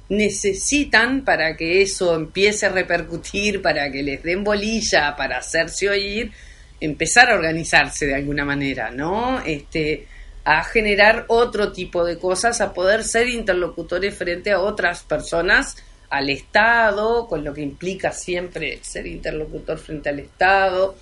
necesitan 0.08 1.24
para 1.24 1.56
que 1.56 1.82
eso 1.82 2.14
empiece 2.16 2.66
a 2.66 2.70
repercutir, 2.70 3.60
para 3.62 3.90
que 3.90 4.02
les 4.02 4.22
den 4.22 4.44
bolilla, 4.44 5.14
para 5.16 5.38
hacerse 5.38 5.88
oír, 5.88 6.32
empezar 6.80 7.30
a 7.30 7.34
organizarse 7.34 8.06
de 8.06 8.14
alguna 8.14 8.44
manera, 8.44 8.90
¿no? 8.90 9.40
Este, 9.44 10.06
a 10.44 10.64
generar 10.64 11.26
otro 11.28 11.72
tipo 11.72 12.04
de 12.04 12.18
cosas, 12.18 12.60
a 12.60 12.72
poder 12.72 13.04
ser 13.04 13.28
interlocutores 13.28 14.14
frente 14.14 14.50
a 14.50 14.60
otras 14.60 15.02
personas, 15.02 15.76
al 16.10 16.30
Estado, 16.30 17.26
con 17.26 17.44
lo 17.44 17.52
que 17.52 17.60
implica 17.60 18.12
siempre 18.12 18.78
ser 18.82 19.06
interlocutor 19.06 19.78
frente 19.78 20.08
al 20.08 20.20
Estado, 20.20 20.96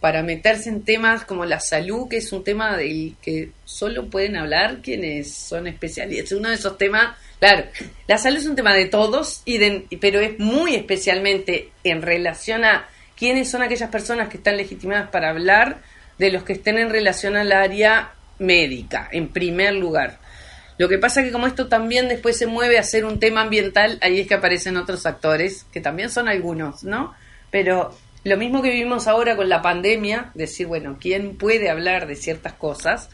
para 0.00 0.22
meterse 0.22 0.68
en 0.68 0.82
temas 0.82 1.24
como 1.24 1.44
la 1.44 1.60
salud, 1.60 2.08
que 2.08 2.18
es 2.18 2.32
un 2.32 2.44
tema 2.44 2.76
del 2.76 3.14
que 3.20 3.50
solo 3.64 4.08
pueden 4.08 4.36
hablar 4.36 4.80
quienes 4.82 5.32
son 5.32 5.66
especialistas. 5.66 6.32
Uno 6.32 6.48
de 6.48 6.54
esos 6.56 6.78
temas, 6.78 7.16
claro, 7.38 7.66
la 8.06 8.18
salud 8.18 8.38
es 8.38 8.46
un 8.46 8.56
tema 8.56 8.74
de 8.74 8.86
todos, 8.86 9.42
y 9.44 9.58
de, 9.58 9.86
pero 10.00 10.20
es 10.20 10.38
muy 10.38 10.74
especialmente 10.74 11.70
en 11.84 12.02
relación 12.02 12.64
a 12.64 12.88
quiénes 13.18 13.50
son 13.50 13.62
aquellas 13.62 13.90
personas 13.90 14.28
que 14.28 14.36
están 14.36 14.56
legitimadas 14.56 15.10
para 15.10 15.30
hablar 15.30 15.80
de 16.18 16.30
los 16.30 16.44
que 16.44 16.52
estén 16.54 16.78
en 16.78 16.90
relación 16.90 17.36
al 17.36 17.52
área 17.52 18.12
médica, 18.38 19.08
en 19.10 19.28
primer 19.28 19.74
lugar. 19.74 20.20
Lo 20.78 20.88
que 20.88 20.98
pasa 20.98 21.24
que 21.24 21.32
como 21.32 21.48
esto 21.48 21.66
también 21.66 22.08
después 22.08 22.38
se 22.38 22.46
mueve 22.46 22.78
a 22.78 22.84
ser 22.84 23.04
un 23.04 23.18
tema 23.18 23.40
ambiental, 23.40 23.98
ahí 24.00 24.20
es 24.20 24.28
que 24.28 24.34
aparecen 24.34 24.76
otros 24.76 25.06
actores, 25.06 25.66
que 25.72 25.80
también 25.80 26.10
son 26.10 26.28
algunos, 26.28 26.84
¿no? 26.84 27.14
Pero 27.50 27.96
lo 28.22 28.36
mismo 28.36 28.62
que 28.62 28.70
vivimos 28.70 29.08
ahora 29.08 29.34
con 29.34 29.48
la 29.48 29.62
pandemia, 29.62 30.30
decir, 30.34 30.68
bueno, 30.68 30.98
¿quién 31.00 31.36
puede 31.36 31.70
hablar 31.70 32.06
de 32.06 32.14
ciertas 32.14 32.52
cosas? 32.52 33.10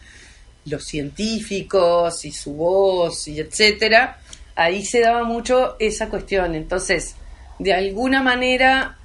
Los 0.67 0.85
científicos 0.85 2.27
y 2.27 2.33
su 2.33 2.53
voz 2.55 3.27
y 3.29 3.41
etcétera, 3.41 4.19
ahí 4.55 4.85
se 4.85 5.01
daba 5.01 5.25
mucho 5.25 5.77
esa 5.79 6.11
cuestión. 6.11 6.55
Entonces, 6.55 7.17
de 7.59 7.73
alguna 7.73 8.23
manera, 8.23 8.99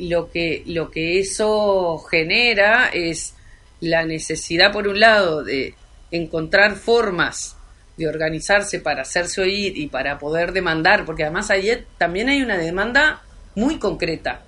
lo, 0.00 0.30
que, 0.30 0.62
lo 0.66 0.90
que 0.90 1.18
eso 1.18 1.98
genera 2.10 2.88
es 2.92 3.34
la 3.80 4.04
necesidad, 4.04 4.72
por 4.72 4.88
un 4.88 5.00
lado, 5.00 5.42
de 5.42 5.74
encontrar 6.10 6.76
formas 6.76 7.56
de 7.96 8.08
organizarse 8.08 8.80
para 8.80 9.02
hacerse 9.02 9.40
oír 9.40 9.76
y 9.76 9.88
para 9.88 10.18
poder 10.18 10.52
demandar, 10.52 11.04
porque 11.04 11.24
además 11.24 11.50
ayer 11.50 11.84
también 11.98 12.28
hay 12.28 12.42
una 12.42 12.56
demanda 12.56 13.22
muy 13.54 13.78
concreta. 13.78 14.42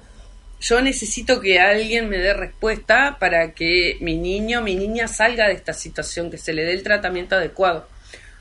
Yo 0.61 0.81
necesito 0.81 1.41
que 1.41 1.61
alguien 1.61 2.09
me 2.09 2.19
dé 2.19 2.33
respuesta 2.33 3.19
para 3.21 3.53
que 3.53 3.99
mi 4.01 4.17
niño, 4.17 4.63
mi 4.63 4.77
niña 4.77 5.09
salga 5.09 5.49
de 5.49 5.55
esta 5.55 5.75
situación, 5.75 6.31
que 6.31 6.39
se 6.39 6.55
le 6.55 6.65
dé 6.65 6.73
el 6.73 6.83
tratamiento 6.83 7.37
adecuado. 7.37 7.87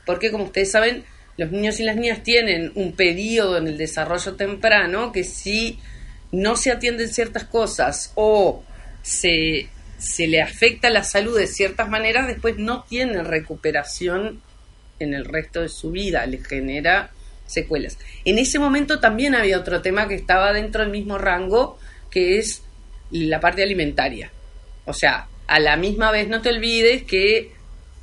Porque 0.06 0.30
como 0.30 0.44
ustedes 0.44 0.70
saben, 0.70 1.04
los 1.36 1.50
niños 1.50 1.80
y 1.80 1.82
las 1.82 1.96
niñas 1.96 2.22
tienen 2.22 2.72
un 2.76 2.92
periodo 2.92 3.58
en 3.58 3.66
el 3.66 3.76
desarrollo 3.76 4.36
temprano 4.36 5.12
que 5.12 5.24
si 5.24 5.78
no 6.34 6.56
se 6.56 6.72
atienden 6.72 7.08
ciertas 7.08 7.44
cosas 7.44 8.12
o 8.16 8.64
se, 9.02 9.68
se 9.98 10.26
le 10.26 10.42
afecta 10.42 10.90
la 10.90 11.04
salud 11.04 11.38
de 11.38 11.46
ciertas 11.46 11.88
maneras, 11.88 12.26
después 12.26 12.58
no 12.58 12.84
tienen 12.84 13.24
recuperación 13.24 14.42
en 14.98 15.14
el 15.14 15.24
resto 15.24 15.60
de 15.60 15.68
su 15.68 15.90
vida, 15.90 16.26
le 16.26 16.38
genera 16.38 17.10
secuelas. 17.46 17.98
En 18.24 18.38
ese 18.38 18.58
momento 18.58 19.00
también 19.00 19.34
había 19.34 19.58
otro 19.58 19.80
tema 19.80 20.08
que 20.08 20.14
estaba 20.14 20.52
dentro 20.52 20.82
del 20.82 20.90
mismo 20.90 21.18
rango, 21.18 21.78
que 22.10 22.38
es 22.38 22.62
la 23.10 23.40
parte 23.40 23.62
alimentaria. 23.62 24.30
O 24.86 24.92
sea, 24.92 25.28
a 25.46 25.60
la 25.60 25.76
misma 25.76 26.10
vez 26.10 26.28
no 26.28 26.40
te 26.40 26.48
olvides 26.48 27.04
que 27.04 27.52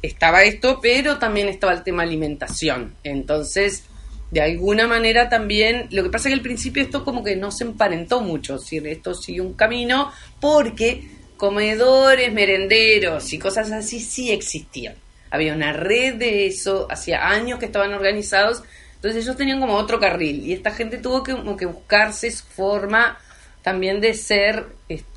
estaba 0.02 0.44
esto, 0.44 0.80
pero 0.82 1.18
también 1.18 1.50
estaba 1.50 1.74
el 1.74 1.84
tema 1.84 2.04
alimentación. 2.04 2.96
Entonces, 3.04 3.84
de 4.32 4.42
alguna 4.42 4.88
manera 4.88 5.28
también, 5.28 5.88
lo 5.92 6.04
que 6.04 6.10
pasa 6.10 6.30
es 6.30 6.34
que 6.34 6.38
al 6.40 6.42
principio 6.42 6.82
esto 6.82 7.04
como 7.04 7.22
que 7.24 7.36
no 7.36 7.52
se 7.52 7.66
emparentó 7.66 8.22
mucho, 8.22 8.58
decir, 8.58 8.88
esto 8.88 9.14
siguió 9.14 9.44
un 9.44 9.54
camino 9.54 10.12
porque 10.40 11.06
comedores, 11.36 12.32
merenderos 12.32 13.34
y 13.34 13.40
cosas 13.40 13.72
así 13.72 14.00
sí 14.00 14.32
existían. 14.32 14.96
Había 15.30 15.54
una 15.54 15.74
red 15.74 16.16
de 16.16 16.48
eso, 16.48 16.88
hacía 16.90 17.28
años 17.28 17.60
que 17.60 17.66
estaban 17.66 17.94
organizados, 17.94 18.64
entonces 18.96 19.24
ellos 19.24 19.36
tenían 19.36 19.60
como 19.60 19.76
otro 19.76 20.00
carril 20.00 20.46
y 20.46 20.54
esta 20.54 20.72
gente 20.72 20.98
tuvo 20.98 21.24
que, 21.24 21.34
como 21.34 21.58
que 21.58 21.66
buscarse 21.66 22.32
su 22.32 22.46
forma 22.46 23.18
también 23.62 24.00
de 24.00 24.14
ser, 24.14 24.66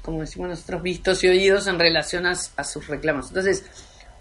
como 0.02 0.22
decimos 0.22 0.48
nosotros, 0.48 0.82
vistos 0.82 1.22
y 1.22 1.28
oídos 1.28 1.68
en 1.68 1.78
relación 1.78 2.26
a, 2.26 2.32
a 2.32 2.64
sus 2.64 2.88
reclamos. 2.88 3.28
Entonces, 3.28 3.64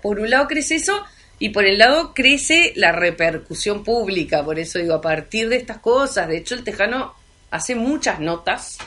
por 0.03 0.19
un 0.19 0.29
lado 0.29 0.47
crece 0.47 0.75
eso 0.75 1.03
y 1.43 1.49
por 1.49 1.65
el 1.65 1.77
lado 1.77 2.13
crece 2.13 2.71
la 2.77 2.93
repercusión 2.93 3.83
pública. 3.83 4.45
Por 4.45 4.59
eso 4.59 4.79
digo, 4.79 4.93
a 4.93 5.01
partir 5.01 5.49
de 5.49 5.57
estas 5.57 5.79
cosas, 5.79 6.29
de 6.29 6.37
hecho 6.37 6.55
el 6.55 6.63
Tejano 6.63 7.13
hace 7.51 7.75
muchas 7.75 8.21
notas, 8.21 8.77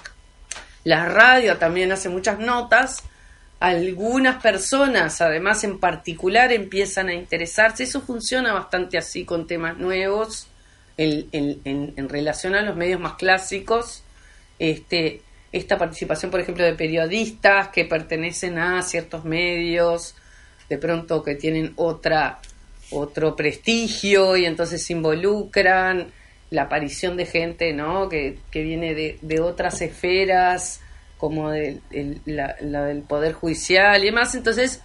la 0.82 1.04
radio 1.04 1.58
también 1.58 1.92
hace 1.92 2.08
muchas 2.08 2.38
notas, 2.38 3.02
algunas 3.60 4.42
personas 4.42 5.20
además 5.20 5.64
en 5.64 5.78
particular 5.78 6.50
empiezan 6.50 7.10
a 7.10 7.12
interesarse, 7.12 7.82
eso 7.82 8.00
funciona 8.00 8.54
bastante 8.54 8.96
así 8.96 9.26
con 9.26 9.46
temas 9.46 9.76
nuevos 9.76 10.46
en, 10.96 11.28
en, 11.32 11.92
en, 11.94 12.08
relación 12.08 12.54
a 12.54 12.62
los 12.62 12.74
medios 12.74 12.98
más 12.98 13.16
clásicos. 13.16 14.02
Este, 14.58 15.20
esta 15.52 15.76
participación, 15.76 16.30
por 16.30 16.40
ejemplo, 16.40 16.64
de 16.64 16.72
periodistas 16.72 17.68
que 17.68 17.84
pertenecen 17.84 18.58
a 18.58 18.80
ciertos 18.80 19.26
medios, 19.26 20.14
de 20.68 20.78
pronto 20.78 21.22
que 21.22 21.34
tienen 21.34 21.72
otra 21.76 22.40
otro 22.90 23.34
prestigio 23.34 24.36
y 24.36 24.44
entonces 24.44 24.84
se 24.84 24.92
involucran 24.92 26.12
la 26.50 26.62
aparición 26.62 27.16
de 27.16 27.26
gente 27.26 27.72
no 27.72 28.08
que, 28.08 28.38
que 28.50 28.62
viene 28.62 28.94
de, 28.94 29.18
de 29.22 29.40
otras 29.40 29.80
esferas 29.82 30.80
como 31.18 31.50
de, 31.50 31.80
la, 32.26 32.54
del 32.60 33.02
poder 33.02 33.32
judicial 33.32 34.02
y 34.02 34.06
demás. 34.06 34.34
Entonces 34.34 34.80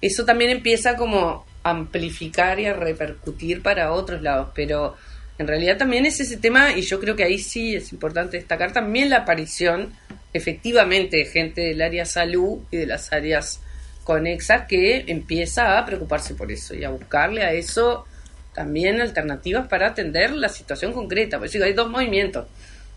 eso 0.00 0.24
también 0.24 0.50
empieza 0.50 0.96
como 0.96 1.44
a 1.62 1.70
amplificar 1.70 2.60
y 2.60 2.66
a 2.66 2.74
repercutir 2.74 3.62
para 3.62 3.92
otros 3.92 4.22
lados. 4.22 4.50
Pero 4.54 4.96
en 5.38 5.46
realidad 5.46 5.76
también 5.76 6.06
es 6.06 6.20
ese 6.20 6.36
tema 6.36 6.72
y 6.72 6.82
yo 6.82 7.00
creo 7.00 7.16
que 7.16 7.24
ahí 7.24 7.38
sí 7.38 7.74
es 7.74 7.92
importante 7.92 8.36
destacar 8.36 8.72
también 8.72 9.10
la 9.10 9.18
aparición 9.18 9.92
efectivamente 10.32 11.18
de 11.18 11.24
gente 11.26 11.60
del 11.60 11.82
área 11.82 12.04
salud 12.04 12.60
y 12.70 12.78
de 12.78 12.86
las 12.86 13.12
áreas 13.12 13.60
conexas 14.04 14.66
que 14.68 15.04
empieza 15.08 15.78
a 15.78 15.84
preocuparse 15.84 16.34
por 16.34 16.52
eso 16.52 16.74
y 16.74 16.84
a 16.84 16.90
buscarle 16.90 17.42
a 17.42 17.52
eso 17.52 18.06
también 18.54 19.00
alternativas 19.00 19.66
para 19.66 19.88
atender 19.88 20.30
la 20.30 20.48
situación 20.48 20.92
concreta. 20.92 21.38
Por 21.38 21.48
eso 21.48 21.64
hay 21.64 21.72
dos 21.72 21.90
movimientos. 21.90 22.46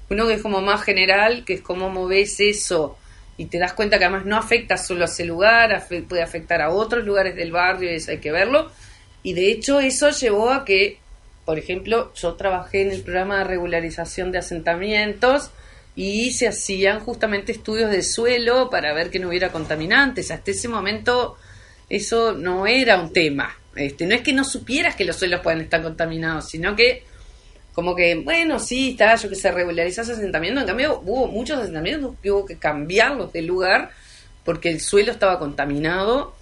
Uno 0.10 0.28
que 0.28 0.36
es 0.36 0.42
como 0.42 0.62
más 0.62 0.84
general, 0.84 1.44
que 1.44 1.56
es 1.56 1.62
cómo 1.62 1.90
moves 1.90 2.40
eso 2.40 2.98
y 3.38 3.46
te 3.46 3.60
das 3.60 3.74
cuenta 3.74 4.00
que 4.00 4.06
además 4.06 4.26
no 4.26 4.36
afecta 4.36 4.78
solo 4.78 5.04
a 5.04 5.06
ese 5.06 5.24
lugar, 5.24 5.84
puede 6.10 6.24
afectar 6.24 6.62
a 6.62 6.72
otros 6.72 7.06
lugares 7.06 7.36
del 7.36 7.52
barrio, 7.52 7.92
y 7.92 7.96
eso 7.96 8.12
hay 8.12 8.18
que 8.18 8.32
verlo. 8.32 8.72
Y 9.22 9.34
de 9.34 9.52
hecho 9.52 9.80
eso 9.80 10.10
llevó 10.10 10.52
a 10.52 10.66
que, 10.66 11.00
por 11.46 11.60
ejemplo, 11.60 12.12
yo 12.16 12.34
trabajé 12.34 12.82
en 12.82 12.92
el 12.92 13.02
programa 13.02 13.38
de 13.40 13.44
regularización 13.44 14.32
de 14.32 14.40
asentamientos, 14.40 15.52
y 15.98 16.32
se 16.32 16.48
hacían 16.48 17.00
justamente 17.00 17.52
estudios 17.52 17.90
de 17.90 18.04
suelo 18.04 18.70
para 18.70 18.94
ver 18.94 19.10
que 19.10 19.18
no 19.18 19.30
hubiera 19.30 19.52
contaminantes. 19.52 20.30
Hasta 20.30 20.52
ese 20.52 20.68
momento 20.68 21.38
eso 21.90 22.34
no 22.34 22.68
era 22.68 23.02
un 23.02 23.12
tema. 23.12 23.58
Este, 23.76 24.06
no 24.06 24.14
es 24.14 24.22
que 24.22 24.32
no 24.32 24.44
supieras 24.44 24.96
que 24.96 25.06
los 25.06 25.16
suelos 25.16 25.42
pueden 25.42 25.62
estar 25.62 25.82
contaminados, 25.82 26.50
sino 26.50 26.76
que 26.76 27.04
como 27.74 27.96
que, 27.96 28.14
bueno, 28.14 28.60
sí, 28.60 28.92
está, 28.92 29.16
yo 29.16 29.28
que 29.28 29.36
se 29.36 29.52
regularizó 29.52 30.04
ese 30.04 30.12
asentamiento. 30.12 30.62
En 30.62 30.68
cambio, 30.68 31.02
hubo 31.04 31.28
muchos 31.28 31.58
asentamientos 31.58 32.14
que 32.22 32.32
hubo 32.32 32.46
que 32.46 32.58
cambiarlos 32.58 33.34
de 33.34 33.42
lugar 33.42 33.90
porque 34.46 34.70
el 34.70 34.80
suelo 34.82 35.12
estaba 35.12 35.40
contaminado. 35.40 36.36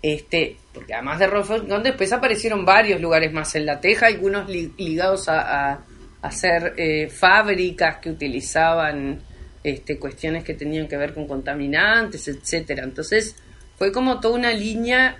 Este, 0.00 0.56
porque 0.72 0.94
además 0.94 1.18
de 1.18 1.26
Rolfón, 1.26 1.82
después 1.82 2.10
aparecieron 2.14 2.64
varios 2.64 2.98
lugares 2.98 3.30
más 3.30 3.54
en 3.56 3.66
La 3.66 3.78
Teja, 3.78 4.06
algunos 4.06 4.48
li 4.48 4.72
ligados 4.78 5.28
a 5.28 5.84
hacer 6.22 6.74
eh, 6.76 7.08
fábricas 7.08 7.98
que 7.98 8.10
utilizaban 8.10 9.20
este, 9.62 9.98
cuestiones 9.98 10.44
que 10.44 10.54
tenían 10.54 10.88
que 10.88 10.96
ver 10.96 11.14
con 11.14 11.26
contaminantes, 11.26 12.28
etcétera. 12.28 12.84
Entonces 12.84 13.36
fue 13.76 13.92
como 13.92 14.20
toda 14.20 14.38
una 14.38 14.52
línea, 14.52 15.18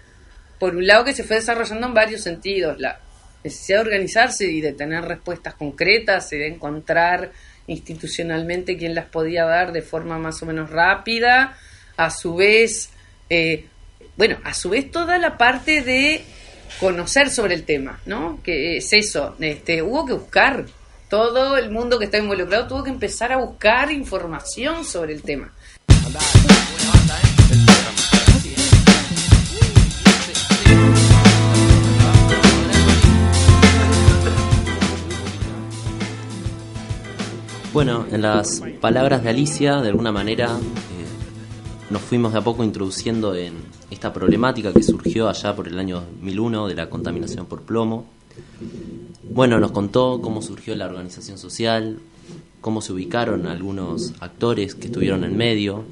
por 0.59 0.77
un 0.77 0.87
lado 0.87 1.05
que 1.05 1.12
se 1.12 1.25
fue 1.25 1.37
desarrollando 1.37 1.88
en 1.88 1.95
varios 1.95 2.23
sentidos, 2.23 2.79
la 2.79 3.01
necesidad 3.45 3.79
de 3.79 3.85
organizarse 3.85 4.47
y 4.47 4.61
de 4.61 4.73
tener 4.73 5.05
respuestas 5.05 5.55
concretas 5.55 6.33
y 6.33 6.38
de 6.38 6.49
encontrar 6.49 7.33
institucionalmente 7.67 8.77
quién 8.77 8.95
las 8.95 9.07
podía 9.07 9.45
dar 9.45 9.73
de 9.73 9.83
forma 9.83 10.19
más 10.19 10.43
o 10.43 10.47
menos 10.47 10.71
rápida, 10.71 11.57
a 11.97 12.11
su 12.11 12.37
vez 12.37 12.91
eh, 13.29 13.67
bueno, 14.17 14.38
a 14.45 14.55
su 14.55 14.71
vez 14.71 14.91
toda 14.91 15.19
la 15.19 15.38
parte 15.38 15.83
de 15.83 16.23
conocer 16.81 17.31
sobre 17.31 17.55
el 17.55 17.65
tema, 17.65 18.01
¿no? 18.07 18.41
Que 18.43 18.77
es 18.77 18.93
eso, 18.93 19.37
este, 19.41 19.83
hubo 19.83 20.05
que 20.05 20.12
buscar, 20.12 20.67
todo 21.12 21.59
el 21.59 21.70
mundo 21.70 21.98
que 21.98 22.07
está 22.07 22.16
involucrado 22.16 22.66
tuvo 22.66 22.85
que 22.85 22.88
empezar 22.88 23.33
a 23.33 23.37
buscar 23.37 23.92
información 23.92 24.83
sobre 24.83 25.12
el 25.12 25.20
tema. 25.20 25.53
Bueno, 37.75 38.07
en 38.11 38.22
las 38.22 38.62
palabras 38.81 39.22
de 39.22 39.29
Alicia, 39.29 39.83
de 39.83 39.90
alguna 39.90 40.12
manera, 40.12 40.46
eh, 40.46 41.90
nos 41.90 42.01
fuimos 42.01 42.33
de 42.33 42.38
a 42.38 42.40
poco 42.40 42.64
introduciendo 42.64 43.35
en 43.35 43.53
esta 43.90 44.14
problemática 44.14 44.72
que 44.72 44.83
surgió 44.83 45.29
allá 45.29 45.55
por 45.55 45.68
el 45.68 45.79
año 45.79 46.01
2001 46.01 46.68
de 46.68 46.75
la 46.75 46.88
contaminación 46.88 47.44
por 47.44 47.61
plomo. 47.64 48.07
Bueno, 49.25 49.61
nos 49.61 49.71
contó 49.71 50.21
cómo 50.21 50.43
surgió 50.43 50.75
la 50.75 50.87
organización 50.87 51.39
social, 51.39 51.99
cómo 52.61 52.81
se 52.81 52.93
ubicaron 52.93 53.47
algunos 53.47 54.15
actores 54.21 54.75
que 54.75 54.87
estuvieron 54.87 55.25
en 55.25 55.37
medio, 55.37 55.85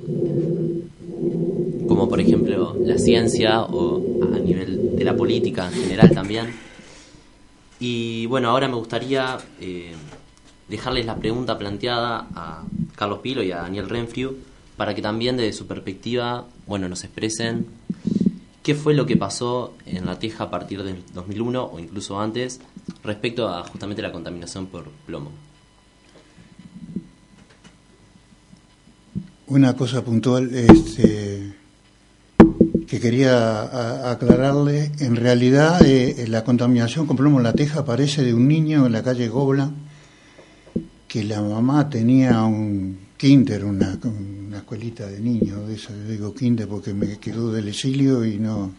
como 1.86 2.08
por 2.08 2.20
ejemplo 2.20 2.76
la 2.84 2.98
ciencia 2.98 3.62
o 3.62 4.02
a 4.34 4.38
nivel 4.38 4.96
de 4.96 5.04
la 5.04 5.16
política 5.16 5.68
en 5.68 5.74
general 5.74 6.10
también. 6.10 6.46
Y 7.78 8.26
bueno, 8.26 8.50
ahora 8.50 8.68
me 8.68 8.74
gustaría 8.74 9.38
eh, 9.60 9.92
dejarles 10.68 11.06
la 11.06 11.16
pregunta 11.16 11.56
planteada 11.56 12.26
a 12.34 12.64
Carlos 12.96 13.20
Pilo 13.20 13.42
y 13.42 13.52
a 13.52 13.58
Daniel 13.58 13.88
Renfriu 13.88 14.36
para 14.76 14.94
que 14.94 15.02
también 15.02 15.36
desde 15.36 15.52
su 15.52 15.66
perspectiva, 15.66 16.46
bueno, 16.66 16.88
nos 16.88 17.04
expresen 17.04 17.66
qué 18.62 18.74
fue 18.74 18.94
lo 18.94 19.06
que 19.06 19.16
pasó 19.16 19.74
en 19.86 20.06
la 20.06 20.18
Teja 20.18 20.44
a 20.44 20.50
partir 20.50 20.82
del 20.82 21.02
2001 21.14 21.70
o 21.72 21.78
incluso 21.78 22.20
antes 22.20 22.60
respecto 23.02 23.48
a 23.48 23.64
justamente 23.64 24.02
la 24.02 24.12
contaminación 24.12 24.66
por 24.66 24.88
plomo. 25.06 25.30
Una 29.46 29.74
cosa 29.74 30.04
puntual 30.04 30.54
este, 30.54 31.54
que 32.86 33.00
quería 33.00 34.10
aclararle, 34.10 34.92
en 35.00 35.16
realidad 35.16 35.84
eh, 35.84 36.26
la 36.28 36.44
contaminación 36.44 37.06
con 37.06 37.16
plomo 37.16 37.38
en 37.38 37.44
la 37.44 37.52
teja 37.52 37.80
aparece 37.80 38.22
de 38.22 38.32
un 38.32 38.46
niño 38.46 38.86
en 38.86 38.92
la 38.92 39.02
calle 39.02 39.28
Gobla, 39.28 39.70
que 41.08 41.24
la 41.24 41.42
mamá 41.42 41.90
tenía 41.90 42.44
un 42.44 43.09
kinder, 43.20 43.66
una, 43.66 43.98
una 44.02 44.58
escuelita 44.58 45.06
de 45.06 45.20
niños, 45.20 45.68
de 45.68 45.74
eso 45.74 45.92
digo 46.08 46.34
kinder 46.34 46.66
porque 46.66 46.94
me 46.94 47.18
quedó 47.18 47.52
del 47.52 47.68
exilio 47.68 48.24
y 48.24 48.38
no... 48.38 48.72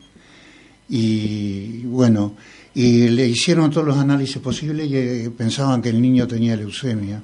Y 0.90 1.84
bueno, 1.84 2.36
y 2.74 3.08
le 3.10 3.30
hicieron 3.30 3.70
todos 3.70 3.86
los 3.86 3.98
análisis 3.98 4.40
posibles 4.40 4.90
y 4.90 4.98
eh, 4.98 5.32
pensaban 5.38 5.82
que 5.82 5.90
el 5.90 6.02
niño 6.02 6.28
tenía 6.28 6.56
leucemia. 6.56 7.22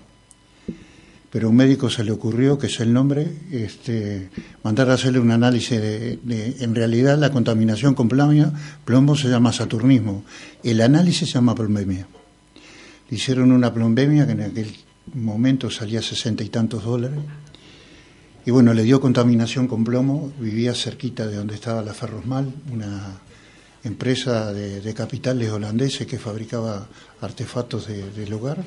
Pero 1.31 1.47
a 1.47 1.49
un 1.49 1.57
médico 1.57 1.89
se 1.89 2.03
le 2.03 2.11
ocurrió, 2.11 2.57
que 2.57 2.67
es 2.67 2.79
el 2.79 2.93
nombre, 2.93 3.27
este, 3.51 4.29
mandar 4.63 4.89
a 4.91 4.93
hacerle 4.93 5.19
un 5.19 5.31
análisis 5.31 5.81
de, 5.81 6.55
En 6.59 6.75
realidad 6.75 7.17
la 7.17 7.31
contaminación 7.31 7.95
con 7.95 8.07
plomo, 8.07 8.53
plomo 8.85 9.15
se 9.15 9.27
llama 9.27 9.51
saturnismo. 9.51 10.23
El 10.63 10.79
análisis 10.81 11.27
se 11.27 11.33
llama 11.33 11.55
plombemia. 11.55 12.07
Le 13.09 13.17
hicieron 13.17 13.51
una 13.51 13.73
plombemia 13.73 14.25
que 14.25 14.33
en 14.33 14.41
aquel 14.41 14.86
momento 15.13 15.69
salía 15.69 16.01
sesenta 16.01 16.43
y 16.43 16.49
tantos 16.49 16.83
dólares. 16.83 17.19
Y 18.45 18.51
bueno, 18.51 18.73
le 18.73 18.83
dio 18.83 19.01
contaminación 19.01 19.67
con 19.67 19.83
plomo, 19.83 20.31
vivía 20.39 20.73
cerquita 20.73 21.27
de 21.27 21.35
donde 21.35 21.55
estaba 21.55 21.81
la 21.81 21.93
Ferrosmal, 21.93 22.53
una 22.71 23.19
empresa 23.83 24.53
de, 24.53 24.93
capitales 24.93 25.49
holandeses 25.49 26.07
que 26.07 26.17
fabricaba 26.17 26.87
artefactos 27.21 27.87
del 27.87 28.33
hogar. 28.33 28.63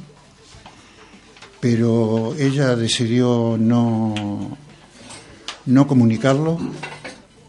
Pero 1.60 2.34
ella 2.38 2.76
decidió 2.76 3.56
no, 3.58 4.56
no 5.66 5.86
comunicarlo, 5.86 6.58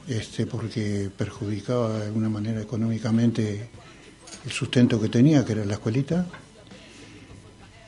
este, 0.08 0.45
porque 0.45 1.10
perjudicaba 1.15 1.99
de 1.99 2.06
alguna 2.08 2.30
manera 2.30 2.62
económicamente 2.62 3.69
el 4.45 4.51
sustento 4.51 4.99
que 4.99 5.10
tenía, 5.10 5.45
que 5.45 5.54
era 5.54 5.65
la 5.65 5.73
escuelita. 5.73 6.25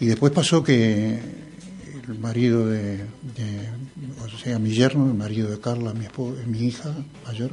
Y 0.04 0.08
después 0.08 0.34
pasó 0.34 0.62
que 0.62 1.18
el 2.10 2.20
marido 2.20 2.68
de, 2.68 3.00
o 4.22 4.38
sea, 4.38 4.60
mi 4.60 4.72
yerno, 4.72 5.08
el 5.08 5.14
marido 5.14 5.50
de 5.50 5.62
Carla, 5.62 5.94
mi, 5.94 6.08
mi 6.46 6.68
hija 6.68 6.94
mayor, 7.26 7.52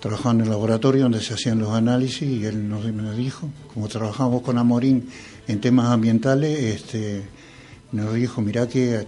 trabajaba 0.00 0.34
en 0.34 0.40
el 0.42 0.50
laboratorio 0.50 1.04
donde 1.04 1.22
se 1.22 1.32
hacían 1.32 1.58
los 1.58 1.70
análisis 1.70 2.28
y 2.28 2.44
él 2.44 2.68
nos, 2.68 2.84
dijo, 3.16 3.48
como 3.72 3.88
trabajamos 3.88 4.42
con 4.42 4.58
Amorín 4.58 5.08
en 5.48 5.62
temas 5.62 5.86
ambientales, 5.86 6.58
este, 6.58 7.22
nos 7.90 8.12
dijo, 8.12 8.42
mira 8.42 8.68
que 8.68 9.06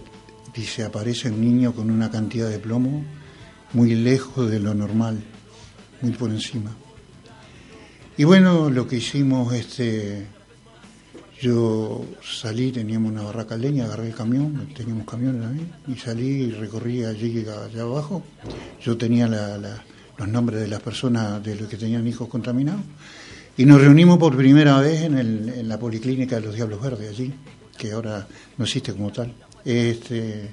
dice, 0.55 0.85
aparece 0.85 1.29
un 1.29 1.39
niño 1.39 1.73
con 1.73 1.91
una 1.91 2.09
cantidad 2.09 2.49
de 2.49 2.57
plomo 2.57 3.05
muy 3.73 3.93
lejos 3.93 4.49
de 4.49 4.59
lo 4.59 4.73
normal, 4.73 5.23
muy 6.01 6.13
por 6.13 6.31
encima. 6.31 6.71
Y 8.17 8.23
bueno, 8.23 8.71
lo 8.71 8.87
que 8.87 8.95
hicimos, 8.95 9.53
este, 9.53 10.25
yo 11.43 12.05
salí, 12.23 12.71
teníamos 12.71 13.11
una 13.11 13.23
barraca 13.23 13.57
leña, 13.57 13.83
agarré 13.83 14.07
el 14.07 14.15
camión, 14.15 14.69
teníamos 14.73 15.05
camiones 15.05 15.45
ahí, 15.45 15.93
y 15.93 15.99
salí 15.99 16.43
y 16.43 16.51
recorrí 16.51 17.03
allí 17.03 17.45
allá 17.45 17.81
abajo. 17.81 18.23
Yo 18.81 18.95
tenía 18.95 19.27
los 19.27 20.27
nombres 20.29 20.61
de 20.61 20.69
las 20.69 20.81
personas 20.81 21.43
de 21.43 21.57
los 21.57 21.67
que 21.67 21.75
tenían 21.75 22.07
hijos 22.07 22.29
contaminados. 22.29 22.81
Y 23.57 23.65
nos 23.65 23.81
reunimos 23.81 24.17
por 24.19 24.37
primera 24.37 24.79
vez 24.79 25.01
en, 25.01 25.67
la 25.67 25.77
policlínica 25.77 26.37
de 26.37 26.43
los 26.43 26.55
Diablos 26.55 26.81
Verdes 26.81 27.09
allí, 27.09 27.33
que 27.77 27.91
ahora 27.91 28.25
no 28.57 28.63
existe 28.63 28.93
como 28.93 29.11
tal. 29.11 29.33
Este, 29.65 30.49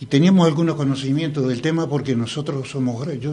y 0.00 0.06
teníamos 0.06 0.44
algunos 0.48 0.74
conocimientos 0.74 1.46
del 1.46 1.62
tema 1.62 1.88
porque 1.88 2.16
nosotros 2.16 2.68
somos, 2.68 3.06
yo, 3.20 3.32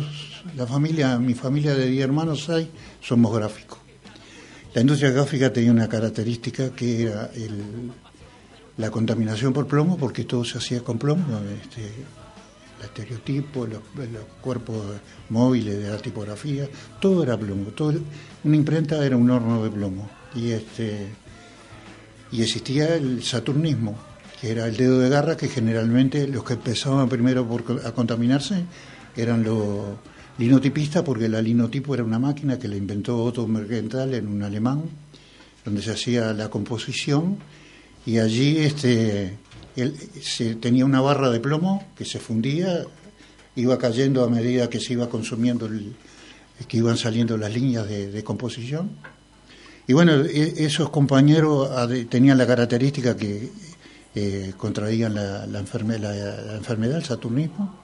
la 0.56 0.67
familia, 0.67 1.17
mi 1.17 1.34
familia 1.34 1.73
de 1.73 1.88
10 1.88 2.04
hermanos 2.04 2.49
hay, 2.49 2.69
somos 3.02 3.36
gráficos. 3.36 3.83
La 4.74 4.82
industria 4.82 5.12
gráfica 5.12 5.54
tenía 5.54 5.72
una 5.72 5.88
característica 5.88 6.72
que 6.72 7.04
era 7.04 7.30
la 8.78 8.90
contaminación 8.90 9.54
por 9.54 9.68
plomo, 9.68 9.98
porque 9.98 10.24
todo 10.24 10.44
se 10.44 10.58
hacía 10.58 10.82
con 10.82 10.98
plomo, 10.98 11.40
este, 11.62 11.82
el 12.80 12.86
estereotipo, 12.86 13.68
los, 13.68 13.82
cuerpos 14.42 14.84
móviles 15.30 15.78
de 15.78 15.90
la 15.90 15.98
tipografía, 15.98 16.68
todo 17.00 17.22
era 17.22 17.38
plomo. 17.38 17.66
Todo, 17.70 17.94
una 18.44 18.56
imprenta 18.56 19.06
era 19.06 19.16
un 19.16 19.30
horno 19.30 19.64
de 19.64 19.70
plomo. 19.70 20.10
Y, 20.34 20.50
este, 20.50 21.08
y 22.32 22.42
existía 22.42 22.96
el 22.96 23.22
saturnismo, 23.22 23.96
que 24.42 24.52
era 24.52 24.66
el 24.66 24.76
dedo 24.76 25.00
de 25.00 25.10
garra, 25.10 25.38
que 25.38 25.50
generalmente 25.50 26.28
los 26.28 26.44
que 26.44 26.54
empezaban 26.54 27.08
primero 27.10 27.48
por, 27.48 27.86
a 27.86 27.92
contaminarse 27.92 28.66
eran 29.16 29.44
los 29.44 29.98
Linotipista 30.38 31.04
porque 31.04 31.30
la 31.30 31.41
linotipo 31.41 31.93
era 31.93 32.04
una 32.04 32.17
máquina 32.17 32.58
que 32.58 32.67
la 32.67 32.76
inventó 32.76 33.24
Otto 33.24 33.48
Mergenthal 33.48 34.15
en 34.15 34.28
un 34.28 34.41
alemán, 34.41 34.84
donde 35.63 35.82
se 35.82 35.91
hacía 35.91 36.34
la 36.34 36.50
composición 36.50 37.38
y 38.06 38.17
allí 38.17 38.58
este, 38.58 39.38
él, 39.76 39.96
se, 40.22 40.56
tenía 40.56 40.86
una 40.86 41.02
barra 41.02 41.30
de 41.30 41.39
plomo 41.39 41.86
que 41.96 42.04
se 42.04 42.19
fundía, 42.19 42.84
iba 43.56 43.78
cayendo 43.78 44.24
a 44.24 44.30
medida 44.30 44.69
que 44.69 44.80
se 44.80 44.93
iba 44.93 45.08
consumiendo, 45.08 45.67
el, 45.67 45.96
que 46.67 46.78
iban 46.78 46.98
saliendo 46.98 47.38
las 47.38 47.54
líneas 47.54 47.88
de, 47.88 48.24
composición. 48.24 48.91
Y 49.88 49.93
bueno, 49.93 50.13
e, 50.15 50.65
esos 50.65 50.89
compañeros 50.89 51.69
tenían 52.10 52.38
la 52.38 52.48
característica 52.48 53.15
que 53.15 53.52
eh, 54.15 54.54
contraían 54.58 55.13
la, 55.13 55.46
la, 55.46 55.48
la 55.48 55.60
enfermedad, 55.60 56.98
el 56.98 57.06
saturnismo, 57.06 57.84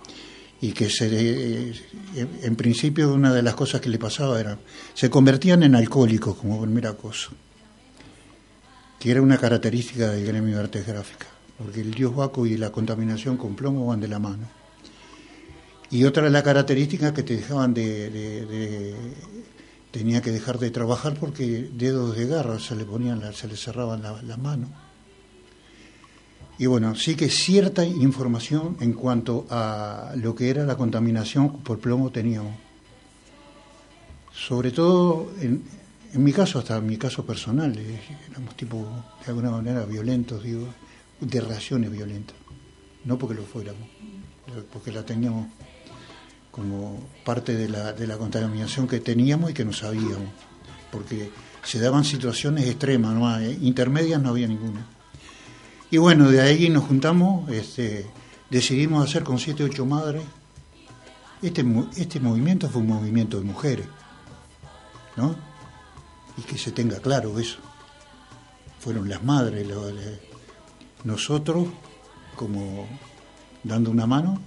y 0.61 0.73
que 0.73 0.89
se, 0.89 1.73
en 2.15 2.55
principio 2.55 3.13
una 3.13 3.33
de 3.33 3.41
las 3.41 3.55
cosas 3.55 3.79
que 3.79 3.89
le 3.89 3.97
pasaba 3.97 4.39
era, 4.39 4.59
se 4.93 5.09
convertían 5.09 5.63
en 5.63 5.75
alcohólicos 5.75 6.35
como 6.35 6.61
primera 6.61 6.93
cosa, 6.93 7.29
que 8.99 9.11
era 9.11 9.21
una 9.21 9.37
característica 9.37 10.09
del 10.09 10.25
gremio 10.25 10.55
de 10.55 10.63
artes 10.63 10.85
gráficas, 10.85 11.29
porque 11.57 11.79
el 11.81 11.93
dios 11.93 12.13
Baco 12.13 12.45
y 12.45 12.57
la 12.57 12.71
contaminación 12.71 13.37
con 13.37 13.55
plomo 13.55 13.87
van 13.87 14.01
de 14.01 14.09
la 14.09 14.19
mano. 14.19 14.49
Y 15.91 16.03
otra 16.03 16.23
de 16.23 16.29
las 16.29 16.43
características 16.43 17.13
que 17.13 17.23
te 17.23 17.37
dejaban 17.37 17.73
de, 17.73 18.95
tenía 19.91 20.21
que 20.21 20.31
dejar 20.31 20.59
de 20.59 20.71
trabajar 20.71 21.15
porque 21.19 21.69
dedos 21.73 22.15
de 22.15 22.27
garra 22.27 22.59
se 22.59 22.75
le 22.75 22.83
ponían, 22.83 23.33
se 23.33 23.47
le 23.47 23.55
cerraban 23.55 24.03
las 24.03 24.23
la 24.23 24.37
manos 24.37 24.69
y 26.59 26.65
bueno, 26.67 26.93
sí 26.95 27.15
que 27.15 27.29
cierta 27.29 27.83
información 27.85 28.77
en 28.81 28.93
cuanto 28.93 29.47
a 29.49 30.11
lo 30.15 30.35
que 30.35 30.49
era 30.49 30.65
la 30.65 30.75
contaminación 30.77 31.59
por 31.63 31.79
plomo 31.79 32.11
teníamos. 32.11 32.53
Sobre 34.33 34.71
todo, 34.71 35.31
en, 35.41 35.63
mi 36.13 36.31
caso, 36.31 36.59
hasta 36.59 36.77
en 36.77 36.85
mi 36.85 36.97
caso 36.97 37.25
personal, 37.25 37.77
eh, 37.77 37.99
éramos 38.29 38.55
tipo, 38.55 38.87
de 39.25 39.31
alguna 39.31 39.51
manera, 39.51 39.85
violentos, 39.85 40.43
digo, 40.43 40.67
de 41.19 41.41
reacciones 41.41 41.91
violentas. 41.91 42.35
No 43.05 43.17
porque 43.17 43.35
lo 43.35 43.43
fuéramos, 43.43 43.87
porque 44.71 44.91
la 44.91 45.03
teníamos 45.05 45.47
como 46.51 46.99
parte 47.23 47.55
de 47.55 47.69
la, 47.69 47.93
de 47.93 48.07
la 48.07 48.17
contaminación 48.17 48.87
que 48.87 48.99
teníamos 48.99 49.51
y 49.51 49.53
que 49.53 49.63
no 49.65 49.71
sabíamos, 49.73 50.29
porque 50.91 51.29
se 51.63 51.79
daban 51.79 52.03
situaciones 52.03 52.65
extremas, 52.67 53.13
no 53.15 53.27
hay- 53.29 53.57
intermedias 53.61 54.21
no 54.21 54.29
había 54.29 54.47
ninguna. 54.47 54.85
Y 55.91 55.97
bueno, 55.97 56.29
de 56.29 56.41
ahí 56.41 56.69
nos 56.69 56.83
juntamos, 56.85 57.49
este, 57.49 58.05
decidimos 58.49 59.07
hacer 59.07 59.23
con 59.23 59.39
siete, 59.39 59.63
ocho 59.63 59.85
madres. 59.85 60.23
Este, 61.41 61.65
este 61.97 62.19
movimiento 62.19 62.69
fue 62.69 62.81
un 62.81 62.87
movimiento 62.89 63.37
de 63.37 63.43
mujeres, 63.45 63.87
¿no? 65.15 65.35
Y 66.37 66.41
que 66.41 66.57
se 66.57 66.71
tenga 66.71 66.99
claro 66.99 67.39
eso. 67.39 67.57
Fueron 68.79 69.09
las 69.09 69.23
madres, 69.23 69.67
nosotros 71.03 71.67
como 72.35 72.87
dando 73.63 73.89
una 73.91 74.05
mano 74.05 74.39